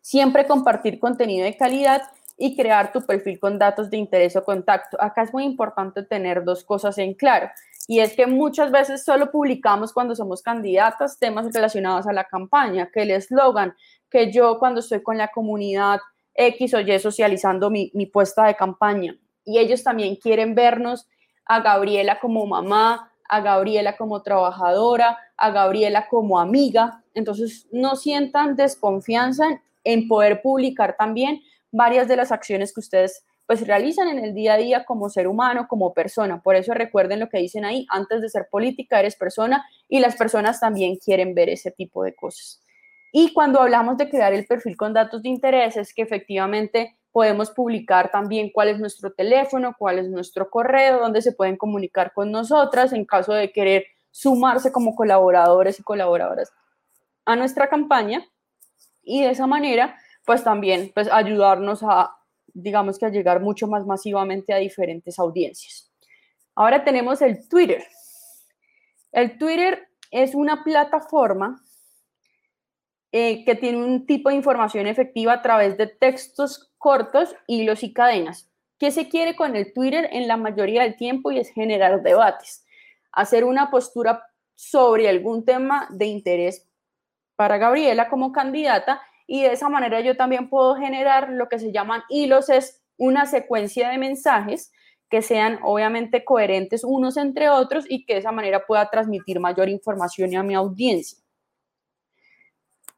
Siempre 0.01 0.47
compartir 0.47 0.99
contenido 0.99 1.43
de 1.43 1.57
calidad 1.57 2.03
y 2.37 2.55
crear 2.55 2.91
tu 2.91 3.01
perfil 3.01 3.39
con 3.39 3.59
datos 3.59 3.89
de 3.89 3.97
interés 3.97 4.35
o 4.35 4.43
contacto. 4.43 4.97
Acá 4.99 5.23
es 5.23 5.33
muy 5.33 5.43
importante 5.43 6.03
tener 6.03 6.43
dos 6.43 6.63
cosas 6.63 6.97
en 6.97 7.13
claro. 7.13 7.49
y 7.87 7.99
es 7.99 8.15
que 8.15 8.27
muchas 8.27 8.71
veces 8.71 9.03
solo 9.03 9.29
publicamos 9.29 9.93
cuando 9.93 10.15
somos 10.15 10.41
candidatas 10.41 11.19
temas 11.19 11.53
relacionados 11.53 12.07
a 12.07 12.13
la 12.13 12.23
campaña, 12.23 12.89
que 12.91 13.01
el 13.01 13.11
eslogan, 13.11 13.75
que 14.09 14.31
yo 14.31 14.57
cuando 14.57 14.79
estoy 14.79 15.03
con 15.03 15.17
la 15.17 15.27
comunidad 15.27 15.99
X 16.33 16.73
o 16.73 16.79
Y 16.79 16.99
socializando 16.99 17.69
mi, 17.69 17.91
mi 17.93 18.05
puesta 18.05 18.45
de 18.45 18.55
campaña. 18.55 19.15
Y 19.45 19.59
ellos 19.59 19.83
también 19.83 20.15
quieren 20.15 20.55
vernos 20.55 21.07
a 21.45 21.59
Gabriela 21.59 22.19
como 22.19 22.45
mamá, 22.45 23.11
a 23.29 23.41
Gabriela 23.41 23.97
como 23.97 24.21
trabajadora, 24.21 25.17
a 25.37 25.51
Gabriela 25.51 26.07
como 26.07 26.39
amiga. 26.39 27.03
Entonces, 27.13 27.67
no 27.71 27.95
sientan 27.95 28.55
desconfianza 28.55 29.61
en 29.83 30.07
poder 30.07 30.41
publicar 30.41 30.95
también 30.97 31.41
varias 31.73 32.07
de 32.07 32.15
las 32.15 32.31
acciones 32.31 32.73
que 32.73 32.79
ustedes 32.79 33.25
pues 33.45 33.67
realizan 33.67 34.07
en 34.07 34.19
el 34.19 34.33
día 34.33 34.53
a 34.53 34.57
día 34.57 34.85
como 34.85 35.09
ser 35.09 35.27
humano, 35.27 35.67
como 35.67 35.93
persona. 35.93 36.41
Por 36.41 36.55
eso 36.55 36.73
recuerden 36.73 37.19
lo 37.19 37.27
que 37.27 37.39
dicen 37.39 37.65
ahí, 37.65 37.85
antes 37.89 38.21
de 38.21 38.29
ser 38.29 38.47
política 38.49 38.99
eres 38.99 39.17
persona 39.17 39.65
y 39.89 39.99
las 39.99 40.15
personas 40.15 40.61
también 40.61 40.95
quieren 40.95 41.35
ver 41.35 41.49
ese 41.49 41.71
tipo 41.71 42.03
de 42.03 42.15
cosas. 42.15 42.61
Y 43.11 43.33
cuando 43.33 43.59
hablamos 43.59 43.97
de 43.97 44.09
crear 44.09 44.33
el 44.33 44.45
perfil 44.45 44.77
con 44.77 44.93
datos 44.93 45.21
de 45.23 45.29
interés, 45.29 45.75
es 45.75 45.93
que 45.93 46.03
efectivamente 46.03 46.97
podemos 47.11 47.51
publicar 47.51 48.09
también 48.11 48.49
cuál 48.51 48.69
es 48.69 48.79
nuestro 48.79 49.11
teléfono, 49.11 49.75
cuál 49.77 49.99
es 49.99 50.09
nuestro 50.09 50.49
correo, 50.49 50.99
dónde 50.99 51.21
se 51.21 51.33
pueden 51.33 51.57
comunicar 51.57 52.13
con 52.13 52.31
nosotras 52.31 52.93
en 52.93 53.05
caso 53.05 53.33
de 53.33 53.51
querer 53.51 53.85
sumarse 54.09 54.71
como 54.71 54.95
colaboradores 54.95 55.79
y 55.79 55.83
colaboradoras 55.83 56.51
a 57.25 57.35
nuestra 57.35 57.67
campaña. 57.67 58.25
Y 59.03 59.21
de 59.21 59.31
esa 59.31 59.47
manera, 59.47 59.97
pues 60.25 60.43
también 60.43 60.91
pues 60.93 61.11
ayudarnos 61.11 61.83
a 61.83 62.15
digamos 62.53 62.99
que 62.99 63.05
a 63.05 63.09
llegar 63.09 63.41
mucho 63.41 63.67
más 63.67 63.85
masivamente 63.85 64.53
a 64.53 64.57
diferentes 64.57 65.17
audiencias. 65.19 65.91
Ahora 66.55 66.83
tenemos 66.83 67.21
el 67.21 67.47
Twitter. 67.49 67.83
El 69.11 69.37
Twitter 69.37 69.87
es 70.11 70.35
una 70.35 70.63
plataforma 70.63 71.61
eh, 73.11 73.43
que 73.45 73.55
tiene 73.55 73.83
un 73.83 74.05
tipo 74.05 74.29
de 74.29 74.35
información 74.35 74.87
efectiva 74.87 75.33
a 75.33 75.41
través 75.41 75.77
de 75.77 75.87
textos 75.87 76.71
cortos, 76.77 77.35
hilos 77.47 77.83
y 77.83 77.93
cadenas. 77.93 78.49
¿Qué 78.77 78.91
se 78.91 79.09
quiere 79.09 79.35
con 79.35 79.55
el 79.55 79.73
Twitter 79.73 80.09
en 80.11 80.27
la 80.27 80.37
mayoría 80.37 80.83
del 80.83 80.95
tiempo? 80.95 81.31
Y 81.31 81.39
es 81.39 81.49
generar 81.49 82.01
debates, 82.01 82.65
hacer 83.11 83.45
una 83.45 83.71
postura 83.71 84.23
sobre 84.55 85.09
algún 85.09 85.45
tema 85.45 85.87
de 85.91 86.05
interés 86.05 86.67
para 87.35 87.57
Gabriela 87.57 88.09
como 88.09 88.31
candidata 88.31 89.01
y 89.27 89.43
de 89.43 89.53
esa 89.53 89.69
manera 89.69 90.01
yo 90.01 90.15
también 90.15 90.49
puedo 90.49 90.75
generar 90.75 91.29
lo 91.29 91.49
que 91.49 91.59
se 91.59 91.71
llaman 91.71 92.03
hilos, 92.09 92.49
es 92.49 92.81
una 92.97 93.25
secuencia 93.25 93.89
de 93.89 93.97
mensajes 93.97 94.71
que 95.09 95.21
sean 95.21 95.59
obviamente 95.63 96.25
coherentes 96.25 96.83
unos 96.83 97.17
entre 97.17 97.49
otros 97.49 97.85
y 97.87 98.05
que 98.05 98.13
de 98.13 98.19
esa 98.19 98.31
manera 98.31 98.65
pueda 98.65 98.89
transmitir 98.89 99.39
mayor 99.39 99.69
información 99.69 100.35
a 100.35 100.43
mi 100.43 100.55
audiencia. 100.55 101.19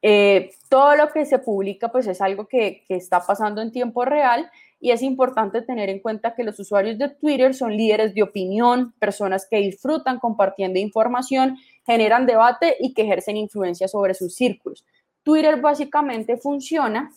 Eh, 0.02 0.52
todo 0.70 0.96
lo 0.96 1.10
que 1.10 1.26
se 1.26 1.40
publica 1.40 1.92
pues 1.92 2.08
es 2.08 2.22
algo 2.22 2.48
que, 2.48 2.84
que 2.88 2.96
está 2.96 3.26
pasando 3.26 3.62
en 3.62 3.72
tiempo 3.72 4.06
real 4.06 4.50
y 4.80 4.92
es 4.92 5.02
importante 5.02 5.62
tener 5.62 5.90
en 5.90 6.00
cuenta 6.00 6.36
que 6.36 6.44
los 6.44 6.60
usuarios 6.60 6.98
de 6.98 7.10
Twitter 7.10 7.56
son 7.56 7.76
líderes 7.76 8.14
de 8.14 8.22
opinión, 8.22 8.94
personas 9.00 9.48
que 9.50 9.58
disfrutan 9.58 10.20
compartiendo 10.20 10.80
información, 10.80 11.58
generan 11.86 12.26
debate 12.28 12.78
y 12.80 12.94
que 12.94 13.02
ejercen 13.02 13.36
influencia 13.36 13.88
sobre 13.88 14.14
sus 14.14 14.36
círculos. 14.36 14.86
Twitter 15.26 15.60
básicamente 15.60 16.38
funciona 16.38 17.12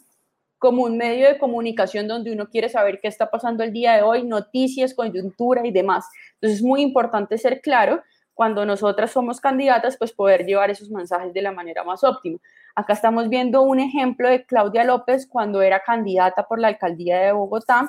como 0.56 0.82
un 0.82 0.96
medio 0.96 1.28
de 1.28 1.38
comunicación 1.38 2.08
donde 2.08 2.32
uno 2.32 2.48
quiere 2.48 2.68
saber 2.68 2.98
qué 3.00 3.06
está 3.06 3.30
pasando 3.30 3.62
el 3.62 3.72
día 3.72 3.92
de 3.92 4.02
hoy, 4.02 4.24
noticias, 4.24 4.94
coyuntura 4.94 5.64
y 5.64 5.70
demás. 5.70 6.06
Entonces 6.34 6.58
es 6.58 6.64
muy 6.64 6.80
importante 6.80 7.36
ser 7.38 7.60
claro 7.60 8.02
cuando 8.34 8.64
nosotras 8.64 9.10
somos 9.12 9.40
candidatas, 9.40 9.96
pues 9.98 10.12
poder 10.12 10.46
llevar 10.46 10.70
esos 10.70 10.90
mensajes 10.90 11.34
de 11.34 11.42
la 11.42 11.52
manera 11.52 11.84
más 11.84 12.02
óptima. 12.02 12.38
Acá 12.74 12.94
estamos 12.94 13.28
viendo 13.28 13.62
un 13.62 13.78
ejemplo 13.78 14.28
de 14.28 14.44
Claudia 14.46 14.84
López 14.84 15.26
cuando 15.28 15.60
era 15.60 15.80
candidata 15.80 16.46
por 16.46 16.58
la 16.58 16.68
alcaldía 16.68 17.18
de 17.18 17.32
Bogotá, 17.32 17.88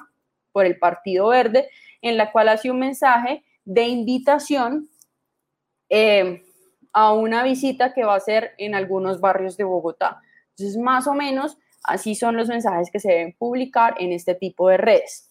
por 0.52 0.66
el 0.66 0.78
Partido 0.78 1.30
Verde, 1.30 1.70
en 2.02 2.18
la 2.18 2.32
cual 2.32 2.50
hacía 2.50 2.74
un 2.74 2.80
mensaje 2.80 3.46
de 3.64 3.88
invitación 3.88 4.90
eh, 5.90 6.44
a 6.94 7.14
una 7.14 7.44
visita 7.44 7.94
que 7.94 8.04
va 8.04 8.16
a 8.16 8.20
ser 8.20 8.52
en 8.58 8.76
algunos 8.76 9.20
barrios 9.20 9.58
de 9.58 9.64
Bogotá. 9.64 10.22
Entonces, 10.52 10.78
más 10.78 11.08
o 11.08 11.14
menos, 11.14 11.58
así 11.84 12.16
son 12.16 12.36
los 12.36 12.48
mensajes 12.48 12.90
que 12.92 13.00
se 13.00 13.10
deben 13.10 13.36
publicar 13.38 13.96
en 14.00 14.12
este 14.12 14.36
tipo 14.36 14.70
de 14.70 14.78
redes. 14.78 15.30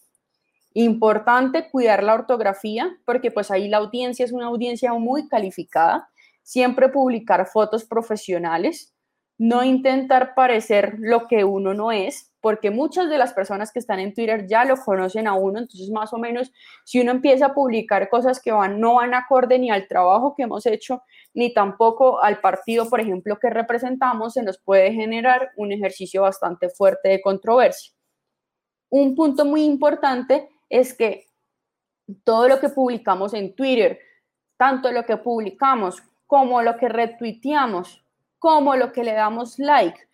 Importante 0.75 1.71
cuidar 1.71 2.03
la 2.03 2.15
ortografía, 2.15 2.97
porque 3.05 3.31
pues 3.31 3.51
ahí 3.51 3.69
la 3.69 3.79
audiencia 3.79 4.25
es 4.25 4.33
una 4.33 4.47
audiencia 4.47 4.93
muy 4.95 5.29
calificada. 5.29 6.09
Siempre 6.43 6.89
publicar 6.89 7.47
fotos 7.47 7.85
profesionales, 7.85 8.95
no 9.39 9.65
intentar 9.65 10.35
parecer 10.35 10.97
lo 10.99 11.27
que 11.27 11.45
uno 11.45 11.75
no 11.75 11.93
es, 11.93 12.33
porque 12.49 12.71
muchas 12.71 13.11
de 13.11 13.19
las 13.19 13.35
personas 13.35 13.71
que 13.71 13.79
están 13.79 14.01
en 14.01 14.15
Twitter 14.15 14.47
ya 14.47 14.65
lo 14.65 14.75
conocen 14.79 15.29
a 15.29 15.35
uno, 15.35 15.59
entonces 15.59 15.91
más 15.91 16.15
o 16.15 16.17
menos 16.17 16.51
si 16.83 16.99
uno 16.99 17.11
empieza 17.11 17.45
a 17.45 17.53
publicar 17.53 18.09
cosas 18.09 18.41
que 18.41 18.51
no 18.51 18.95
van 18.95 19.13
acorde 19.13 19.59
ni 19.59 19.71
al 19.71 19.87
trabajo 19.87 20.35
que 20.35 20.45
hemos 20.45 20.65
hecho, 20.65 21.03
ni 21.35 21.53
tampoco 21.53 22.23
al 22.23 22.41
partido, 22.41 22.89
por 22.89 23.01
ejemplo, 23.01 23.39
que 23.39 23.51
representamos, 23.51 24.33
se 24.33 24.43
nos 24.43 24.57
puede 24.57 24.95
generar 24.95 25.51
un 25.59 25.73
ejercicio 25.73 26.23
bastante 26.23 26.71
fuerte 26.71 27.11
de 27.11 27.21
controversia. 27.21 27.93
Un 28.89 29.15
punto 29.15 29.45
muy 29.45 29.63
importante 29.65 30.49
es 30.71 30.95
que 30.95 31.27
todo 32.25 32.49
lo 32.49 32.61
que 32.61 32.71
publicamos 32.71 33.35
en 33.35 33.55
Twitter, 33.55 33.99
tanto 34.57 34.91
lo 34.91 35.05
que 35.05 35.19
publicamos 35.19 36.03
como 36.27 36.63
lo 36.63 36.79
que 36.79 36.89
retuiteamos, 36.89 38.03
como 38.39 38.75
lo 38.75 38.91
que 38.91 39.05
le 39.05 39.13
damos 39.13 39.59
like, 39.59 40.08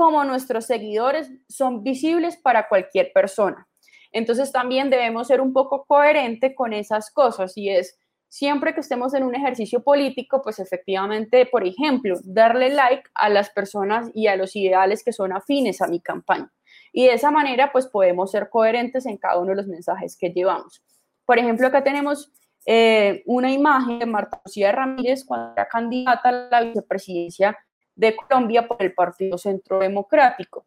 como 0.00 0.24
nuestros 0.24 0.64
seguidores 0.64 1.30
son 1.46 1.82
visibles 1.82 2.38
para 2.38 2.70
cualquier 2.70 3.12
persona. 3.12 3.68
Entonces 4.12 4.50
también 4.50 4.88
debemos 4.88 5.26
ser 5.26 5.42
un 5.42 5.52
poco 5.52 5.84
coherente 5.84 6.54
con 6.54 6.72
esas 6.72 7.10
cosas 7.10 7.54
y 7.54 7.68
es 7.68 7.98
siempre 8.26 8.72
que 8.72 8.80
estemos 8.80 9.12
en 9.12 9.24
un 9.24 9.34
ejercicio 9.34 9.82
político, 9.82 10.40
pues 10.40 10.58
efectivamente, 10.58 11.44
por 11.44 11.66
ejemplo, 11.66 12.16
darle 12.24 12.70
like 12.70 13.02
a 13.12 13.28
las 13.28 13.50
personas 13.50 14.10
y 14.14 14.26
a 14.28 14.36
los 14.36 14.56
ideales 14.56 15.04
que 15.04 15.12
son 15.12 15.34
afines 15.34 15.82
a 15.82 15.86
mi 15.86 16.00
campaña. 16.00 16.50
Y 16.94 17.04
de 17.04 17.12
esa 17.12 17.30
manera, 17.30 17.70
pues 17.70 17.86
podemos 17.86 18.30
ser 18.30 18.48
coherentes 18.48 19.04
en 19.04 19.18
cada 19.18 19.38
uno 19.38 19.50
de 19.50 19.56
los 19.56 19.66
mensajes 19.66 20.16
que 20.16 20.30
llevamos. 20.30 20.82
Por 21.26 21.38
ejemplo, 21.38 21.66
acá 21.66 21.84
tenemos 21.84 22.32
eh, 22.64 23.22
una 23.26 23.52
imagen 23.52 23.98
de 23.98 24.06
Marta 24.06 24.40
Lucía 24.46 24.72
Ramírez 24.72 25.26
cuando 25.26 25.52
era 25.52 25.68
candidata 25.68 26.30
a 26.30 26.32
la 26.32 26.62
vicepresidencia 26.62 27.54
de 27.94 28.16
Colombia 28.16 28.66
por 28.66 28.82
el 28.82 28.94
Partido 28.94 29.38
Centro 29.38 29.78
Democrático. 29.78 30.66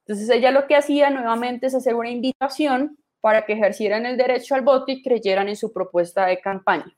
Entonces 0.00 0.30
ella 0.30 0.50
lo 0.50 0.66
que 0.66 0.76
hacía 0.76 1.10
nuevamente 1.10 1.66
es 1.66 1.74
hacer 1.74 1.94
una 1.94 2.10
invitación 2.10 2.98
para 3.20 3.44
que 3.44 3.52
ejercieran 3.52 4.06
el 4.06 4.16
derecho 4.16 4.54
al 4.54 4.62
voto 4.62 4.90
y 4.92 5.02
creyeran 5.02 5.48
en 5.48 5.56
su 5.56 5.72
propuesta 5.72 6.26
de 6.26 6.40
campaña. 6.40 6.94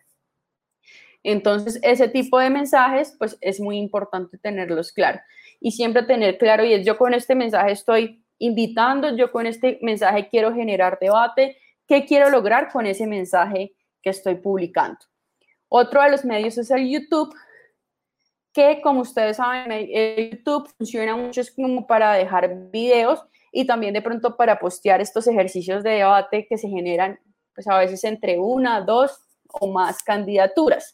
Entonces 1.22 1.78
ese 1.82 2.08
tipo 2.08 2.38
de 2.38 2.50
mensajes 2.50 3.14
pues 3.18 3.36
es 3.40 3.60
muy 3.60 3.78
importante 3.78 4.38
tenerlos 4.38 4.92
claro 4.92 5.20
y 5.60 5.72
siempre 5.72 6.02
tener 6.04 6.38
claro 6.38 6.64
y 6.64 6.72
es 6.72 6.86
yo 6.86 6.96
con 6.96 7.12
este 7.12 7.34
mensaje 7.34 7.72
estoy 7.72 8.24
invitando, 8.38 9.14
yo 9.16 9.30
con 9.30 9.46
este 9.46 9.78
mensaje 9.82 10.28
quiero 10.28 10.54
generar 10.54 10.98
debate, 10.98 11.58
¿qué 11.86 12.06
quiero 12.06 12.30
lograr 12.30 12.72
con 12.72 12.86
ese 12.86 13.06
mensaje 13.06 13.74
que 14.02 14.10
estoy 14.10 14.36
publicando? 14.36 15.00
Otro 15.68 16.02
de 16.02 16.10
los 16.10 16.24
medios 16.24 16.56
es 16.56 16.70
el 16.70 16.88
YouTube, 16.88 17.34
que 18.52 18.80
como 18.82 19.00
ustedes 19.00 19.36
saben, 19.36 19.88
YouTube 20.32 20.68
funciona 20.76 21.16
mucho 21.16 21.42
como 21.54 21.86
para 21.86 22.14
dejar 22.14 22.70
videos 22.70 23.22
y 23.52 23.66
también 23.66 23.94
de 23.94 24.02
pronto 24.02 24.36
para 24.36 24.58
postear 24.58 25.00
estos 25.00 25.26
ejercicios 25.26 25.82
de 25.82 25.90
debate 25.90 26.46
que 26.48 26.58
se 26.58 26.68
generan 26.68 27.18
pues 27.54 27.66
a 27.68 27.78
veces 27.78 28.02
entre 28.04 28.38
una, 28.38 28.80
dos 28.80 29.20
o 29.52 29.68
más 29.68 30.02
candidaturas. 30.02 30.92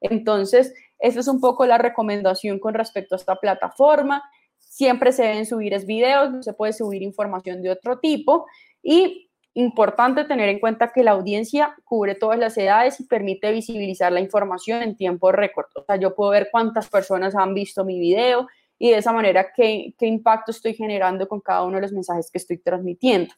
Entonces, 0.00 0.72
esa 0.98 1.20
es 1.20 1.28
un 1.28 1.40
poco 1.40 1.66
la 1.66 1.78
recomendación 1.78 2.58
con 2.58 2.74
respecto 2.74 3.14
a 3.14 3.18
esta 3.18 3.36
plataforma. 3.36 4.22
Siempre 4.58 5.12
se 5.12 5.24
deben 5.24 5.46
subir 5.46 5.74
videos, 5.84 6.30
no 6.30 6.42
se 6.42 6.52
puede 6.52 6.72
subir 6.72 7.02
información 7.02 7.62
de 7.62 7.70
otro 7.70 7.98
tipo 7.98 8.46
y 8.82 9.29
Importante 9.60 10.24
tener 10.24 10.48
en 10.48 10.58
cuenta 10.58 10.90
que 10.90 11.04
la 11.04 11.10
audiencia 11.10 11.76
cubre 11.84 12.14
todas 12.14 12.38
las 12.38 12.56
edades 12.56 12.98
y 12.98 13.04
permite 13.04 13.52
visibilizar 13.52 14.10
la 14.10 14.20
información 14.20 14.80
en 14.80 14.96
tiempo 14.96 15.32
récord. 15.32 15.66
O 15.74 15.84
sea, 15.84 15.96
yo 15.96 16.14
puedo 16.14 16.30
ver 16.30 16.48
cuántas 16.50 16.88
personas 16.88 17.36
han 17.36 17.52
visto 17.52 17.84
mi 17.84 18.00
video 18.00 18.48
y 18.78 18.90
de 18.90 18.96
esa 18.96 19.12
manera 19.12 19.52
qué, 19.54 19.92
impacto 20.00 20.50
estoy 20.50 20.72
generando 20.72 21.28
con 21.28 21.42
cada 21.42 21.64
uno 21.64 21.76
de 21.76 21.82
los 21.82 21.92
mensajes 21.92 22.30
que 22.30 22.38
estoy 22.38 22.56
transmitiendo. 22.56 23.34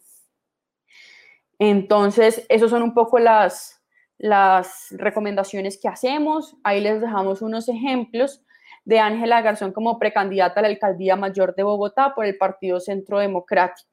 Entonces, 1.59 2.47
esos 2.49 2.71
son 2.71 2.83
un 2.83 2.95
poco 2.95 3.19
las, 3.19 3.83
las 4.17 4.91
recomendaciones 4.93 5.77
que 5.77 5.89
hacemos. 5.89 6.55
Ahí 6.63 6.81
les 6.81 7.01
dejamos 7.01 7.43
unos 7.43 7.69
ejemplos 7.69 8.45
de 8.85 9.01
Ángela 9.01 9.43
Garzón 9.43 9.73
como 9.73 9.99
precandidata 9.99 10.61
a 10.61 10.63
la 10.63 10.69
alcaldía 10.69 11.17
mayor 11.17 11.57
de 11.57 11.65
Bogotá 11.65 12.15
por 12.15 12.27
el 12.27 12.37
Partido 12.37 12.79
Centro 12.79 13.19
Democrático. 13.19 13.92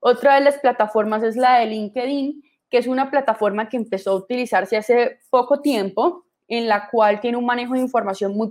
Otra 0.00 0.36
de 0.36 0.42
las 0.42 0.58
plataformas 0.58 1.22
es 1.22 1.36
la 1.36 1.58
de 1.58 1.66
LinkedIn, 1.66 2.42
que 2.70 2.78
es 2.78 2.86
una 2.86 3.10
plataforma 3.10 3.68
que 3.68 3.76
empezó 3.76 4.12
a 4.12 4.16
utilizarse 4.16 4.76
hace 4.76 5.18
poco 5.30 5.60
tiempo, 5.60 6.24
en 6.46 6.68
la 6.68 6.88
cual 6.88 7.20
tiene 7.20 7.36
un 7.36 7.46
manejo 7.46 7.74
de 7.74 7.80
información 7.80 8.36
muy 8.36 8.50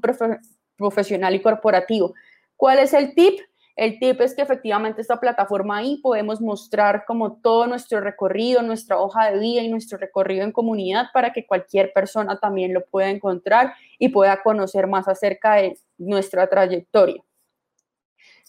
profesional 0.78 1.36
y 1.36 1.42
corporativo. 1.42 2.14
¿Cuál 2.56 2.80
es 2.80 2.94
el 2.94 3.14
tip? 3.16 3.40
El 3.76 4.00
tip 4.00 4.20
es 4.22 4.34
que 4.34 4.42
efectivamente 4.42 5.02
esta 5.02 5.20
plataforma 5.20 5.78
ahí 5.78 5.98
podemos 6.02 6.42
mostrar 6.42 7.06
como 7.06 7.38
todo 7.38 7.68
nuestro 7.68 8.02
recorrido, 8.02 8.64
nuestra 8.64 8.98
hoja 8.98 9.30
de 9.32 9.40
vida 9.40 9.62
y 9.62 9.70
nuestro 9.70 10.00
recorrido 10.00 10.44
en 10.44 10.52
comunidad 10.52 11.08
para 11.14 11.32
que 11.32 11.46
cualquier 11.46 11.94
persona 11.94 12.40
también 12.40 12.74
lo 12.74 12.84
pueda 12.86 13.10
encontrar 13.10 13.76
y 14.00 14.10
pueda 14.10 14.42
conocer 14.42 14.88
más 14.88 15.08
acerca 15.08 15.56
de 15.56 15.78
nuestra 16.00 16.48
trayectoria. 16.50 17.24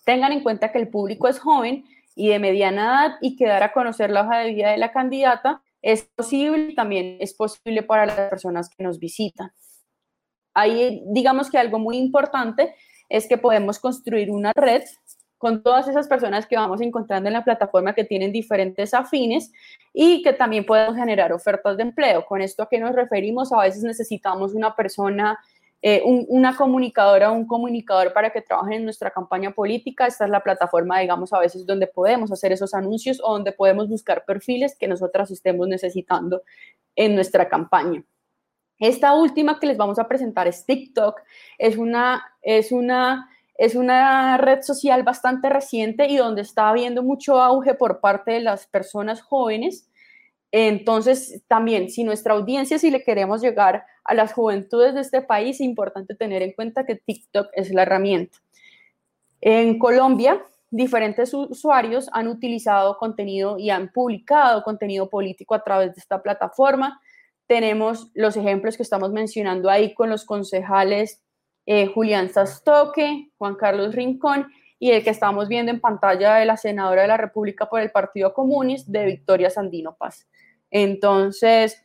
Tengan 0.06 0.32
en 0.32 0.42
cuenta 0.42 0.72
que 0.72 0.78
el 0.78 0.88
público 0.88 1.28
es 1.28 1.38
joven 1.38 1.84
y 2.18 2.28
de 2.28 2.40
mediana 2.40 2.82
edad 2.82 3.16
y 3.20 3.36
que 3.36 3.46
dar 3.46 3.62
a 3.62 3.72
conocer 3.72 4.10
la 4.10 4.22
hoja 4.22 4.38
de 4.38 4.52
vida 4.52 4.72
de 4.72 4.76
la 4.76 4.90
candidata 4.90 5.62
es 5.80 6.02
posible, 6.02 6.74
también 6.74 7.16
es 7.20 7.32
posible 7.32 7.84
para 7.84 8.06
las 8.06 8.16
personas 8.28 8.68
que 8.68 8.82
nos 8.82 8.98
visitan. 8.98 9.52
Ahí 10.52 11.00
digamos 11.06 11.48
que 11.48 11.58
algo 11.58 11.78
muy 11.78 11.96
importante 11.96 12.74
es 13.08 13.28
que 13.28 13.38
podemos 13.38 13.78
construir 13.78 14.32
una 14.32 14.52
red 14.52 14.82
con 15.38 15.62
todas 15.62 15.86
esas 15.86 16.08
personas 16.08 16.48
que 16.48 16.56
vamos 16.56 16.80
encontrando 16.80 17.28
en 17.28 17.34
la 17.34 17.44
plataforma 17.44 17.94
que 17.94 18.02
tienen 18.02 18.32
diferentes 18.32 18.92
afines 18.94 19.52
y 19.94 20.20
que 20.22 20.32
también 20.32 20.66
podemos 20.66 20.96
generar 20.96 21.32
ofertas 21.32 21.76
de 21.76 21.84
empleo. 21.84 22.26
Con 22.26 22.42
esto 22.42 22.64
a 22.64 22.68
qué 22.68 22.80
nos 22.80 22.96
referimos, 22.96 23.52
a 23.52 23.60
veces 23.60 23.84
necesitamos 23.84 24.54
una 24.54 24.74
persona, 24.74 25.38
eh, 25.80 26.02
una 26.04 26.56
comunicadora 26.56 27.30
o 27.30 27.34
un 27.34 27.46
comunicador 27.46 28.12
para 28.12 28.30
que 28.30 28.42
trabajen 28.42 28.74
en 28.74 28.84
nuestra 28.84 29.10
campaña 29.10 29.52
política. 29.52 30.06
Esta 30.06 30.24
es 30.24 30.30
la 30.30 30.42
plataforma, 30.42 30.98
digamos, 30.98 31.32
a 31.32 31.38
veces 31.38 31.64
donde 31.66 31.86
podemos 31.86 32.32
hacer 32.32 32.52
esos 32.52 32.74
anuncios 32.74 33.20
o 33.22 33.32
donde 33.32 33.52
podemos 33.52 33.88
buscar 33.88 34.24
perfiles 34.24 34.76
que 34.78 34.88
nosotras 34.88 35.30
estemos 35.30 35.68
necesitando 35.68 36.42
en 36.96 37.14
nuestra 37.14 37.48
campaña. 37.48 38.04
Esta 38.80 39.14
última 39.14 39.58
que 39.58 39.66
les 39.66 39.76
vamos 39.76 39.98
a 39.98 40.08
presentar 40.08 40.46
es 40.48 40.64
TikTok. 40.66 41.20
Es 41.58 41.76
una, 41.76 42.24
es 42.42 42.72
una 42.72 43.28
es 43.58 43.74
una 43.74 44.36
red 44.38 44.62
social 44.62 45.02
bastante 45.02 45.50
reciente 45.50 46.06
y 46.06 46.16
donde 46.16 46.42
está 46.42 46.68
habiendo 46.68 47.02
mucho 47.02 47.40
auge 47.40 47.74
por 47.74 47.98
parte 48.00 48.30
de 48.32 48.40
las 48.40 48.68
personas 48.68 49.20
jóvenes. 49.20 49.90
Entonces, 50.50 51.42
también, 51.46 51.90
si 51.90 52.04
nuestra 52.04 52.34
audiencia, 52.34 52.78
si 52.78 52.90
le 52.90 53.02
queremos 53.02 53.42
llegar 53.42 53.84
a 54.04 54.14
las 54.14 54.32
juventudes 54.32 54.94
de 54.94 55.00
este 55.00 55.20
país, 55.20 55.56
es 55.56 55.60
importante 55.60 56.14
tener 56.14 56.42
en 56.42 56.52
cuenta 56.52 56.86
que 56.86 56.96
TikTok 56.96 57.48
es 57.52 57.70
la 57.70 57.82
herramienta. 57.82 58.38
En 59.40 59.78
Colombia, 59.78 60.42
diferentes 60.70 61.32
usuarios 61.34 62.08
han 62.12 62.28
utilizado 62.28 62.96
contenido 62.98 63.58
y 63.58 63.70
han 63.70 63.88
publicado 63.92 64.62
contenido 64.62 65.08
político 65.08 65.54
a 65.54 65.62
través 65.62 65.94
de 65.94 66.00
esta 66.00 66.22
plataforma. 66.22 67.00
Tenemos 67.46 68.10
los 68.14 68.36
ejemplos 68.36 68.76
que 68.76 68.82
estamos 68.82 69.12
mencionando 69.12 69.70
ahí 69.70 69.94
con 69.94 70.10
los 70.10 70.24
concejales 70.24 71.22
eh, 71.66 71.86
Julián 71.86 72.30
Sastoque, 72.30 73.30
Juan 73.36 73.54
Carlos 73.54 73.94
Rincón 73.94 74.48
y 74.78 74.90
el 74.92 75.02
que 75.02 75.10
estamos 75.10 75.48
viendo 75.48 75.72
en 75.72 75.80
pantalla 75.80 76.36
de 76.36 76.44
la 76.44 76.56
senadora 76.56 77.02
de 77.02 77.08
la 77.08 77.16
República 77.16 77.68
por 77.68 77.80
el 77.80 77.90
Partido 77.90 78.32
Comunista 78.32 78.90
de 78.92 79.06
Victoria 79.06 79.50
Sandino 79.50 79.96
Paz. 79.96 80.28
Entonces, 80.70 81.82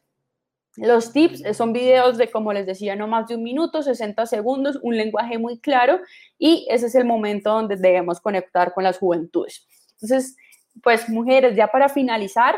los 0.76 1.14
tips 1.14 1.44
son 1.56 1.72
videos 1.72 2.18
de, 2.18 2.32
como 2.32 2.52
les 2.52 2.66
decía, 2.66 2.96
no 2.96 3.08
más 3.08 3.28
de 3.28 3.36
un 3.36 3.44
minuto, 3.44 3.84
60 3.84 4.26
segundos, 4.26 4.80
un 4.82 4.98
lenguaje 4.98 5.38
muy 5.38 5.60
claro 5.60 6.00
y 6.38 6.66
ese 6.70 6.88
es 6.88 6.96
el 6.96 7.06
momento 7.06 7.52
donde 7.52 7.76
debemos 7.76 8.20
conectar 8.20 8.74
con 8.74 8.84
las 8.84 8.98
juventudes. 8.98 9.68
Entonces, 9.94 10.36
pues 10.82 11.10
mujeres, 11.10 11.56
ya 11.56 11.68
para 11.68 11.89
finalizar, 11.89 12.56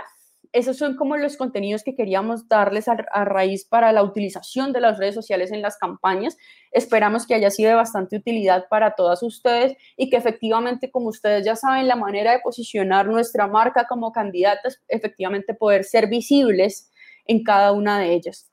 esos 0.55 0.77
son 0.77 0.95
como 0.95 1.17
los 1.17 1.35
contenidos 1.35 1.83
que 1.83 1.95
queríamos 1.95 2.47
darles 2.47 2.87
a, 2.87 2.95
raíz 3.25 3.65
para 3.65 3.91
la 3.91 4.03
utilización 4.03 4.71
de 4.71 4.79
las 4.79 4.97
redes 4.97 5.13
sociales 5.13 5.51
en 5.51 5.61
las 5.61 5.77
campañas. 5.77 6.37
Esperamos 6.71 7.27
que 7.27 7.35
haya 7.35 7.51
sido 7.51 7.69
de 7.69 7.75
bastante 7.75 8.15
utilidad 8.15 8.69
para 8.69 8.95
todas 8.95 9.21
ustedes 9.21 9.75
y 9.97 10.09
que 10.09 10.15
efectivamente, 10.15 10.89
como 10.89 11.09
ustedes 11.09 11.45
ya 11.45 11.57
saben, 11.57 11.89
la 11.89 11.97
manera 11.97 12.31
de 12.31 12.39
posicionar 12.39 13.05
nuestra 13.05 13.47
marca 13.47 13.85
como 13.85 14.13
candidatas, 14.13 14.81
efectivamente 14.87 15.53
poder 15.53 15.83
ser 15.83 16.07
visibles 16.07 16.89
en 17.25 17.43
cada 17.43 17.73
una 17.73 17.99
de 17.99 18.13
ellas. 18.13 18.49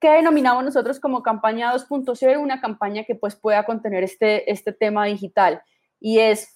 ¿Qué 0.00 0.10
denominamos 0.10 0.62
nosotros 0.64 1.00
como 1.00 1.24
campaña 1.24 1.74
2.0? 1.74 2.40
Una 2.40 2.60
campaña 2.60 3.02
que 3.02 3.16
pues 3.16 3.34
pueda 3.34 3.66
contener 3.66 4.04
este, 4.04 4.48
este 4.48 4.72
tema 4.72 5.06
digital 5.06 5.60
y 5.98 6.20
es 6.20 6.53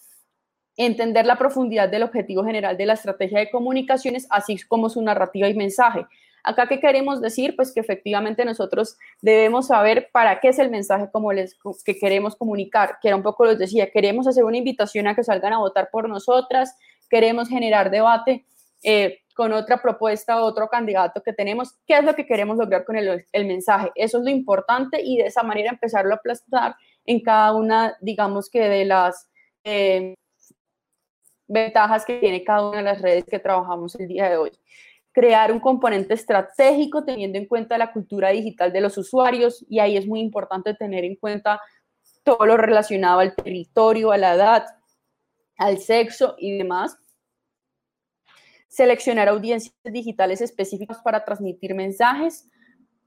entender 0.78 1.26
la 1.26 1.36
profundidad 1.36 1.88
del 1.88 2.04
objetivo 2.04 2.44
general 2.44 2.76
de 2.76 2.86
la 2.86 2.94
estrategia 2.94 3.40
de 3.40 3.50
comunicaciones, 3.50 4.26
así 4.30 4.56
como 4.68 4.88
su 4.88 5.02
narrativa 5.02 5.48
y 5.48 5.54
mensaje. 5.54 6.06
Acá, 6.44 6.68
¿qué 6.68 6.78
queremos 6.78 7.20
decir? 7.20 7.56
Pues 7.56 7.72
que 7.74 7.80
efectivamente 7.80 8.44
nosotros 8.44 8.96
debemos 9.20 9.66
saber 9.66 10.08
para 10.12 10.38
qué 10.40 10.48
es 10.48 10.58
el 10.60 10.70
mensaje 10.70 11.08
como 11.12 11.32
les, 11.32 11.58
que 11.84 11.98
queremos 11.98 12.36
comunicar, 12.36 12.98
que 13.02 13.08
era 13.08 13.16
un 13.16 13.24
poco 13.24 13.44
les 13.44 13.58
decía, 13.58 13.90
queremos 13.90 14.26
hacer 14.28 14.44
una 14.44 14.56
invitación 14.56 15.08
a 15.08 15.16
que 15.16 15.24
salgan 15.24 15.52
a 15.52 15.58
votar 15.58 15.90
por 15.90 16.08
nosotras, 16.08 16.76
queremos 17.10 17.48
generar 17.48 17.90
debate 17.90 18.46
eh, 18.84 19.18
con 19.34 19.52
otra 19.52 19.82
propuesta, 19.82 20.42
otro 20.42 20.68
candidato 20.68 21.22
que 21.22 21.32
tenemos, 21.32 21.74
qué 21.86 21.98
es 21.98 22.04
lo 22.04 22.14
que 22.14 22.24
queremos 22.24 22.56
lograr 22.56 22.84
con 22.84 22.96
el, 22.96 23.26
el 23.32 23.46
mensaje. 23.46 23.90
Eso 23.96 24.18
es 24.18 24.24
lo 24.24 24.30
importante 24.30 25.02
y 25.02 25.18
de 25.18 25.26
esa 25.26 25.42
manera 25.42 25.70
empezarlo 25.70 26.14
a 26.14 26.18
aplastar 26.18 26.76
en 27.04 27.20
cada 27.20 27.52
una, 27.52 27.96
digamos 28.00 28.48
que 28.48 28.60
de 28.60 28.84
las... 28.84 29.28
Eh, 29.64 30.14
ventajas 31.48 32.04
que 32.04 32.18
tiene 32.18 32.44
cada 32.44 32.68
una 32.68 32.78
de 32.78 32.84
las 32.84 33.02
redes 33.02 33.24
que 33.24 33.38
trabajamos 33.38 33.94
el 33.96 34.06
día 34.06 34.28
de 34.28 34.36
hoy. 34.36 34.52
Crear 35.12 35.50
un 35.50 35.58
componente 35.58 36.14
estratégico 36.14 37.04
teniendo 37.04 37.38
en 37.38 37.46
cuenta 37.46 37.78
la 37.78 37.92
cultura 37.92 38.28
digital 38.28 38.72
de 38.72 38.82
los 38.82 38.96
usuarios 38.98 39.64
y 39.68 39.80
ahí 39.80 39.96
es 39.96 40.06
muy 40.06 40.20
importante 40.20 40.74
tener 40.74 41.04
en 41.04 41.16
cuenta 41.16 41.60
todo 42.22 42.46
lo 42.46 42.56
relacionado 42.56 43.20
al 43.20 43.34
territorio, 43.34 44.12
a 44.12 44.18
la 44.18 44.34
edad, 44.34 44.66
al 45.56 45.78
sexo 45.78 46.36
y 46.38 46.58
demás. 46.58 46.98
Seleccionar 48.68 49.28
audiencias 49.28 49.74
digitales 49.82 50.42
específicas 50.42 50.98
para 50.98 51.24
transmitir 51.24 51.74
mensajes 51.74 52.48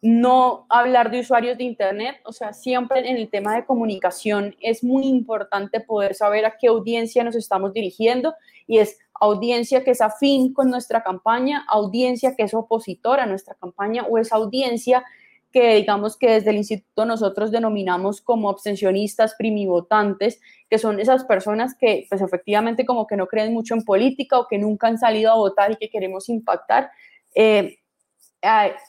no 0.01 0.65
hablar 0.69 1.11
de 1.11 1.19
usuarios 1.19 1.57
de 1.57 1.63
Internet, 1.63 2.17
o 2.25 2.33
sea, 2.33 2.53
siempre 2.53 3.07
en 3.07 3.17
el 3.17 3.29
tema 3.29 3.55
de 3.55 3.65
comunicación 3.65 4.55
es 4.59 4.83
muy 4.83 5.05
importante 5.05 5.79
poder 5.79 6.15
saber 6.15 6.45
a 6.45 6.57
qué 6.57 6.67
audiencia 6.67 7.23
nos 7.23 7.35
estamos 7.35 7.71
dirigiendo 7.71 8.33
y 8.65 8.79
es 8.79 8.97
audiencia 9.13 9.83
que 9.83 9.91
es 9.91 10.01
afín 10.01 10.53
con 10.53 10.71
nuestra 10.71 11.03
campaña, 11.03 11.63
audiencia 11.67 12.35
que 12.35 12.43
es 12.43 12.53
opositora 12.55 13.23
a 13.23 13.27
nuestra 13.27 13.53
campaña 13.53 14.03
o 14.09 14.17
es 14.17 14.33
audiencia 14.33 15.03
que 15.51 15.75
digamos 15.75 16.17
que 16.17 16.31
desde 16.31 16.49
el 16.49 16.57
instituto 16.57 17.05
nosotros 17.05 17.51
denominamos 17.51 18.21
como 18.21 18.49
abstencionistas 18.49 19.35
primivotantes, 19.35 20.39
que 20.69 20.79
son 20.79 20.99
esas 20.99 21.25
personas 21.25 21.75
que 21.75 22.05
pues 22.09 22.21
efectivamente 22.21 22.85
como 22.85 23.05
que 23.05 23.17
no 23.17 23.27
creen 23.27 23.53
mucho 23.53 23.75
en 23.75 23.83
política 23.83 24.39
o 24.39 24.47
que 24.47 24.57
nunca 24.57 24.87
han 24.87 24.97
salido 24.97 25.31
a 25.31 25.35
votar 25.35 25.71
y 25.71 25.75
que 25.75 25.89
queremos 25.89 26.29
impactar. 26.29 26.89
Eh, 27.35 27.80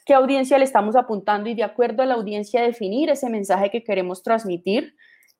qué 0.06 0.14
audiencia 0.14 0.58
le 0.58 0.64
estamos 0.64 0.96
apuntando 0.96 1.48
y 1.48 1.54
de 1.54 1.64
acuerdo 1.64 2.02
a 2.02 2.06
la 2.06 2.14
audiencia 2.14 2.62
definir 2.62 3.10
ese 3.10 3.28
mensaje 3.28 3.70
que 3.70 3.84
queremos 3.84 4.22
transmitir. 4.22 4.94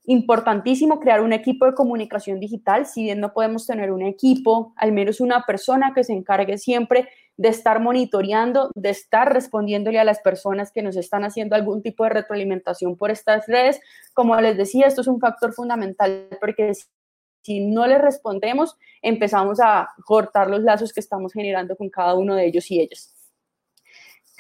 Importantísimo 0.04 0.98
crear 0.98 1.22
un 1.22 1.32
equipo 1.32 1.64
de 1.64 1.74
comunicación 1.74 2.40
digital, 2.40 2.86
si 2.86 3.04
bien 3.04 3.20
no 3.20 3.32
podemos 3.32 3.66
tener 3.66 3.92
un 3.92 4.02
equipo, 4.02 4.74
al 4.76 4.92
menos 4.92 5.20
una 5.20 5.44
persona 5.46 5.92
que 5.94 6.02
se 6.02 6.12
encargue 6.12 6.58
siempre 6.58 7.08
de 7.36 7.48
estar 7.48 7.80
monitoreando, 7.80 8.70
de 8.74 8.90
estar 8.90 9.32
respondiéndole 9.32 10.00
a 10.00 10.04
las 10.04 10.20
personas 10.20 10.72
que 10.72 10.82
nos 10.82 10.96
están 10.96 11.24
haciendo 11.24 11.54
algún 11.54 11.82
tipo 11.82 12.04
de 12.04 12.10
retroalimentación 12.10 12.96
por 12.96 13.10
estas 13.10 13.46
redes. 13.46 13.80
Como 14.12 14.38
les 14.40 14.56
decía, 14.56 14.86
esto 14.86 15.00
es 15.02 15.06
un 15.06 15.20
factor 15.20 15.54
fundamental 15.54 16.28
porque 16.40 16.72
si 17.42 17.60
no 17.60 17.86
le 17.86 17.98
respondemos, 17.98 18.76
empezamos 19.02 19.60
a 19.60 19.88
cortar 20.04 20.50
los 20.50 20.62
lazos 20.62 20.92
que 20.92 21.00
estamos 21.00 21.32
generando 21.32 21.76
con 21.76 21.88
cada 21.88 22.14
uno 22.14 22.34
de 22.34 22.46
ellos 22.46 22.70
y 22.70 22.80
ellas 22.80 23.11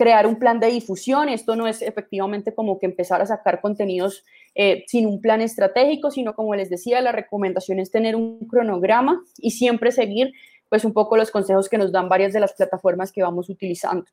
crear 0.02 0.26
un 0.26 0.36
plan 0.36 0.58
de 0.58 0.66
difusión. 0.66 1.28
Esto 1.28 1.54
no 1.54 1.68
es 1.68 1.80
efectivamente 1.80 2.52
como 2.52 2.80
que 2.80 2.86
empezar 2.86 3.22
a 3.22 3.26
sacar 3.26 3.60
contenidos 3.60 4.24
eh, 4.56 4.82
sin 4.88 5.06
un 5.06 5.20
plan 5.20 5.40
estratégico, 5.40 6.10
sino 6.10 6.34
como 6.34 6.56
les 6.56 6.68
decía, 6.68 7.00
la 7.00 7.12
recomendación 7.12 7.78
es 7.78 7.92
tener 7.92 8.16
un 8.16 8.40
cronograma 8.48 9.22
y 9.38 9.52
siempre 9.52 9.92
seguir 9.92 10.32
pues 10.68 10.84
un 10.84 10.92
poco 10.92 11.16
los 11.16 11.30
consejos 11.30 11.68
que 11.68 11.78
nos 11.78 11.92
dan 11.92 12.08
varias 12.08 12.32
de 12.32 12.40
las 12.40 12.52
plataformas 12.52 13.12
que 13.12 13.22
vamos 13.22 13.48
utilizando. 13.48 14.06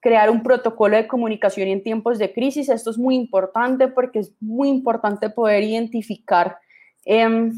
Crear 0.00 0.30
un 0.30 0.42
protocolo 0.42 0.96
de 0.96 1.06
comunicación 1.06 1.68
en 1.68 1.84
tiempos 1.84 2.18
de 2.18 2.32
crisis. 2.32 2.68
Esto 2.68 2.90
es 2.90 2.98
muy 2.98 3.14
importante 3.14 3.86
porque 3.86 4.18
es 4.18 4.32
muy 4.40 4.68
importante 4.68 5.30
poder 5.30 5.62
identificar 5.62 6.58
em, 7.04 7.52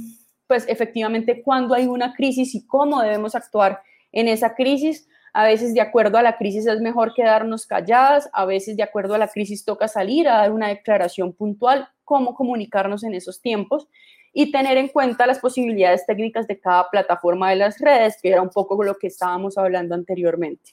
pues 0.46 0.66
efectivamente 0.68 1.42
cuándo 1.42 1.74
hay 1.74 1.86
una 1.86 2.12
crisis 2.12 2.54
y 2.54 2.66
cómo 2.66 3.00
debemos 3.00 3.34
actuar 3.34 3.80
en 4.12 4.28
esa 4.28 4.54
crisis 4.54 5.09
a 5.33 5.45
veces 5.45 5.74
de 5.74 5.81
acuerdo 5.81 6.18
a 6.18 6.22
la 6.22 6.37
crisis 6.37 6.66
es 6.66 6.81
mejor 6.81 7.14
quedarnos 7.14 7.66
calladas, 7.66 8.29
a 8.33 8.45
veces 8.45 8.76
de 8.76 8.83
acuerdo 8.83 9.14
a 9.14 9.18
la 9.18 9.29
crisis 9.29 9.64
toca 9.64 9.89
salir 9.89 10.29
a 10.29 10.39
dar 10.39 10.53
una 10.53 10.68
declaración 10.68 11.33
puntual, 11.33 11.89
cómo 12.05 12.35
comunicarnos 12.35 13.05
en 13.05 13.14
esos 13.14 13.41
tiempos 13.41 13.89
y 14.33 14.53
tener 14.53 14.76
en 14.76 14.89
cuenta 14.89 15.26
las 15.26 15.39
posibilidades 15.39 16.07
técnicas 16.07 16.47
de 16.47 16.61
cada 16.61 16.89
plataforma 16.91 17.51
de 17.51 17.57
las 17.57 17.79
redes, 17.79 18.16
que 18.22 18.31
era 18.31 18.43
un 18.43 18.51
poco 18.51 18.83
lo 18.83 18.97
que 18.97 19.09
estábamos 19.09 19.59
hablando 19.59 19.95
anteriormente. 19.95 20.72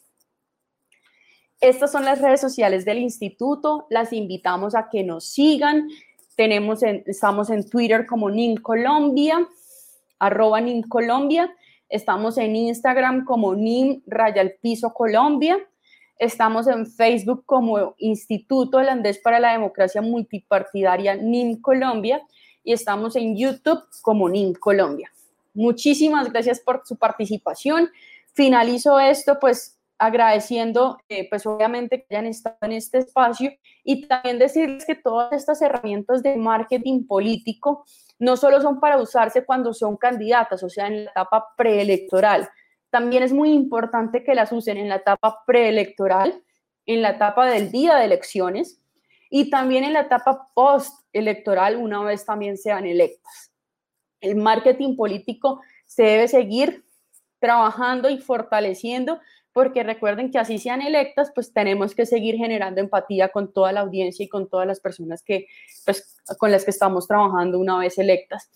Estas 1.61 1.91
son 1.91 2.05
las 2.05 2.21
redes 2.21 2.41
sociales 2.41 2.85
del 2.85 2.99
instituto, 2.99 3.87
las 3.89 4.13
invitamos 4.13 4.75
a 4.75 4.89
que 4.89 5.03
nos 5.03 5.25
sigan. 5.25 5.89
Tenemos 6.35 6.83
estamos 6.83 7.49
en 7.49 7.67
Twitter 7.67 8.05
como 8.05 8.29
NIN 8.29 8.57
Colombia, 8.57 9.47
arroba 10.19 10.59
NIN 10.61 10.83
Colombia. 10.83 11.55
Estamos 11.89 12.37
en 12.37 12.55
Instagram 12.55 13.25
como 13.25 13.55
NIM 13.55 14.01
Rayal 14.07 14.55
Piso 14.61 14.93
Colombia. 14.93 15.57
Estamos 16.17 16.67
en 16.67 16.87
Facebook 16.87 17.43
como 17.45 17.95
Instituto 17.97 18.77
Holandés 18.77 19.19
para 19.19 19.39
la 19.39 19.51
Democracia 19.51 20.01
Multipartidaria 20.01 21.15
NIM 21.15 21.61
Colombia 21.61 22.21
y 22.63 22.73
estamos 22.73 23.15
en 23.15 23.37
YouTube 23.37 23.83
como 24.01 24.29
NIM 24.29 24.53
Colombia. 24.53 25.11
Muchísimas 25.53 26.31
gracias 26.31 26.59
por 26.59 26.81
su 26.85 26.97
participación. 26.97 27.89
Finalizo 28.33 28.99
esto 28.99 29.37
pues 29.39 29.77
agradeciendo 29.97 30.97
eh, 31.09 31.27
pues 31.29 31.45
obviamente 31.45 32.05
que 32.05 32.15
hayan 32.15 32.27
estado 32.27 32.57
en 32.61 32.73
este 32.73 32.99
espacio 32.99 33.51
y 33.83 34.07
también 34.07 34.39
decirles 34.39 34.85
que 34.85 34.95
todas 34.95 35.31
estas 35.33 35.61
herramientas 35.61 36.21
de 36.21 36.35
marketing 36.35 37.07
político 37.07 37.85
no 38.19 38.37
solo 38.37 38.61
son 38.61 38.79
para 38.79 38.97
usarse 38.97 39.45
cuando 39.45 39.73
son 39.73 39.97
candidatas, 39.97 40.63
o 40.63 40.69
sea, 40.69 40.87
en 40.87 41.05
la 41.05 41.11
etapa 41.11 41.53
preelectoral, 41.57 42.49
también 42.89 43.23
es 43.23 43.33
muy 43.33 43.51
importante 43.51 44.23
que 44.23 44.35
las 44.35 44.51
usen 44.51 44.77
en 44.77 44.89
la 44.89 44.95
etapa 44.95 45.43
preelectoral, 45.45 46.41
en 46.85 47.01
la 47.01 47.11
etapa 47.11 47.45
del 47.45 47.71
día 47.71 47.95
de 47.95 48.05
elecciones 48.05 48.81
y 49.29 49.49
también 49.49 49.83
en 49.83 49.93
la 49.93 50.01
etapa 50.01 50.47
postelectoral 50.53 51.75
una 51.77 52.01
vez 52.03 52.25
también 52.25 52.57
sean 52.57 52.85
electas. 52.85 53.51
El 54.21 54.37
marketing 54.37 54.95
político 54.95 55.61
se 55.85 56.03
debe 56.03 56.27
seguir 56.27 56.85
trabajando 57.39 58.09
y 58.09 58.17
fortaleciendo 58.17 59.19
porque 59.55 59.83
recuerden 59.83 60.31
que 60.31 60.37
así 60.37 60.59
sean 60.59 60.81
electas, 60.81 61.31
pues 61.33 61.53
tenemos 61.53 61.95
que 61.95 62.05
seguir 62.05 62.35
generando 62.35 62.81
empatía 62.81 63.29
con 63.29 63.53
toda 63.53 63.71
la 63.71 63.79
audiencia 63.79 64.25
y 64.25 64.27
con 64.27 64.49
todas 64.49 64.67
las 64.67 64.81
personas 64.81 65.23
que, 65.23 65.47
pues, 65.85 66.17
con 66.37 66.51
las 66.51 66.65
que 66.65 66.71
estamos 66.71 67.07
trabajando 67.07 67.57
una 67.57 67.77
vez 67.77 67.97
electas. 67.97 68.49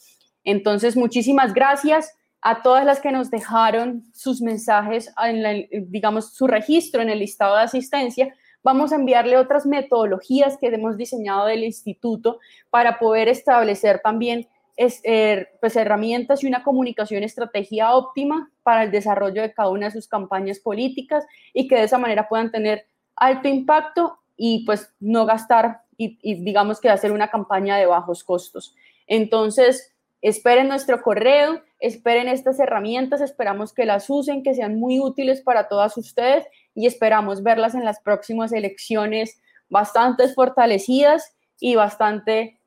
Entonces, 0.43 0.97
muchísimas 0.97 1.53
gracias 1.53 2.13
a 2.41 2.61
todas 2.63 2.83
las 2.83 2.99
que 2.99 3.13
nos 3.13 3.31
dejaron 3.31 4.03
sus 4.13 4.41
mensajes, 4.41 5.09
en 5.23 5.69
digamos, 5.89 6.33
su 6.33 6.47
registro 6.47 7.01
en 7.01 7.09
el 7.09 7.19
listado 7.19 7.55
de 7.55 7.61
asistencia. 7.61 8.35
Vamos 8.61 8.91
a 8.91 8.97
enviarle 8.97 9.37
otras 9.37 9.65
metodologías 9.65 10.57
que 10.57 10.67
hemos 10.67 10.97
diseñado 10.97 11.45
del 11.45 11.63
instituto 11.63 12.39
para 12.69 12.99
poder 12.99 13.29
establecer 13.29 14.01
también 14.03 14.49
es, 14.79 15.01
er, 15.03 15.51
pues, 15.59 15.75
herramientas 15.75 16.43
y 16.43 16.47
una 16.47 16.63
comunicación 16.63 17.23
estrategia 17.23 17.93
óptima 17.93 18.51
para 18.63 18.83
el 18.83 18.91
desarrollo 18.91 19.41
de 19.41 19.53
cada 19.53 19.69
una 19.69 19.87
de 19.87 19.91
sus 19.91 20.07
campañas 20.07 20.59
políticas 20.59 21.25
y 21.53 21.67
que 21.67 21.75
de 21.75 21.83
esa 21.83 21.97
manera 21.97 22.27
puedan 22.27 22.51
tener 22.51 22.85
alto 23.15 23.47
impacto 23.47 24.19
y 24.35 24.65
pues 24.65 24.93
no 24.99 25.25
gastar 25.25 25.81
y, 25.97 26.17
y 26.21 26.43
digamos 26.43 26.79
que 26.79 26.89
hacer 26.89 27.11
una 27.11 27.29
campaña 27.29 27.77
de 27.77 27.85
bajos 27.85 28.23
costos. 28.23 28.73
Entonces, 29.05 29.93
Esperen 30.21 30.67
nuestro 30.67 31.01
correo, 31.01 31.61
esperen 31.79 32.27
estas 32.27 32.59
herramientas, 32.59 33.21
esperamos 33.21 33.71
que 33.71 33.85
las 33.85 34.09
usen, 34.09 34.43
que 34.43 34.53
sean 34.53 34.77
muy 34.77 34.99
útiles 34.99 35.41
para 35.41 35.69
todas 35.69 35.95
ustedes 35.97 36.45
y 36.75 36.87
esperamos 36.87 37.41
verlas 37.41 37.73
en 37.73 37.85
las 37.85 38.01
próximas 38.01 38.51
elecciones 38.51 39.41
bastante 39.69 40.27
fortalecidas 40.27 41.35
y 41.57 41.75
bastante, 41.75 42.58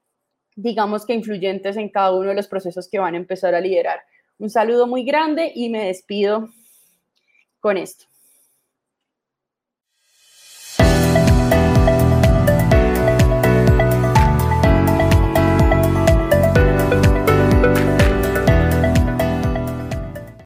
digamos 0.57 1.07
que 1.07 1.15
influyentes 1.15 1.77
en 1.77 1.89
cada 1.89 2.13
uno 2.13 2.31
de 2.31 2.35
los 2.35 2.49
procesos 2.49 2.89
que 2.89 2.99
van 2.99 3.15
a 3.15 3.19
empezar 3.19 3.55
a 3.55 3.61
liderar. 3.61 4.01
Un 4.39 4.51
saludo 4.51 4.87
muy 4.87 5.05
grande 5.05 5.53
y 5.55 5.69
me 5.69 5.87
despido 5.87 6.49
con 7.61 7.77
esto. 7.77 8.12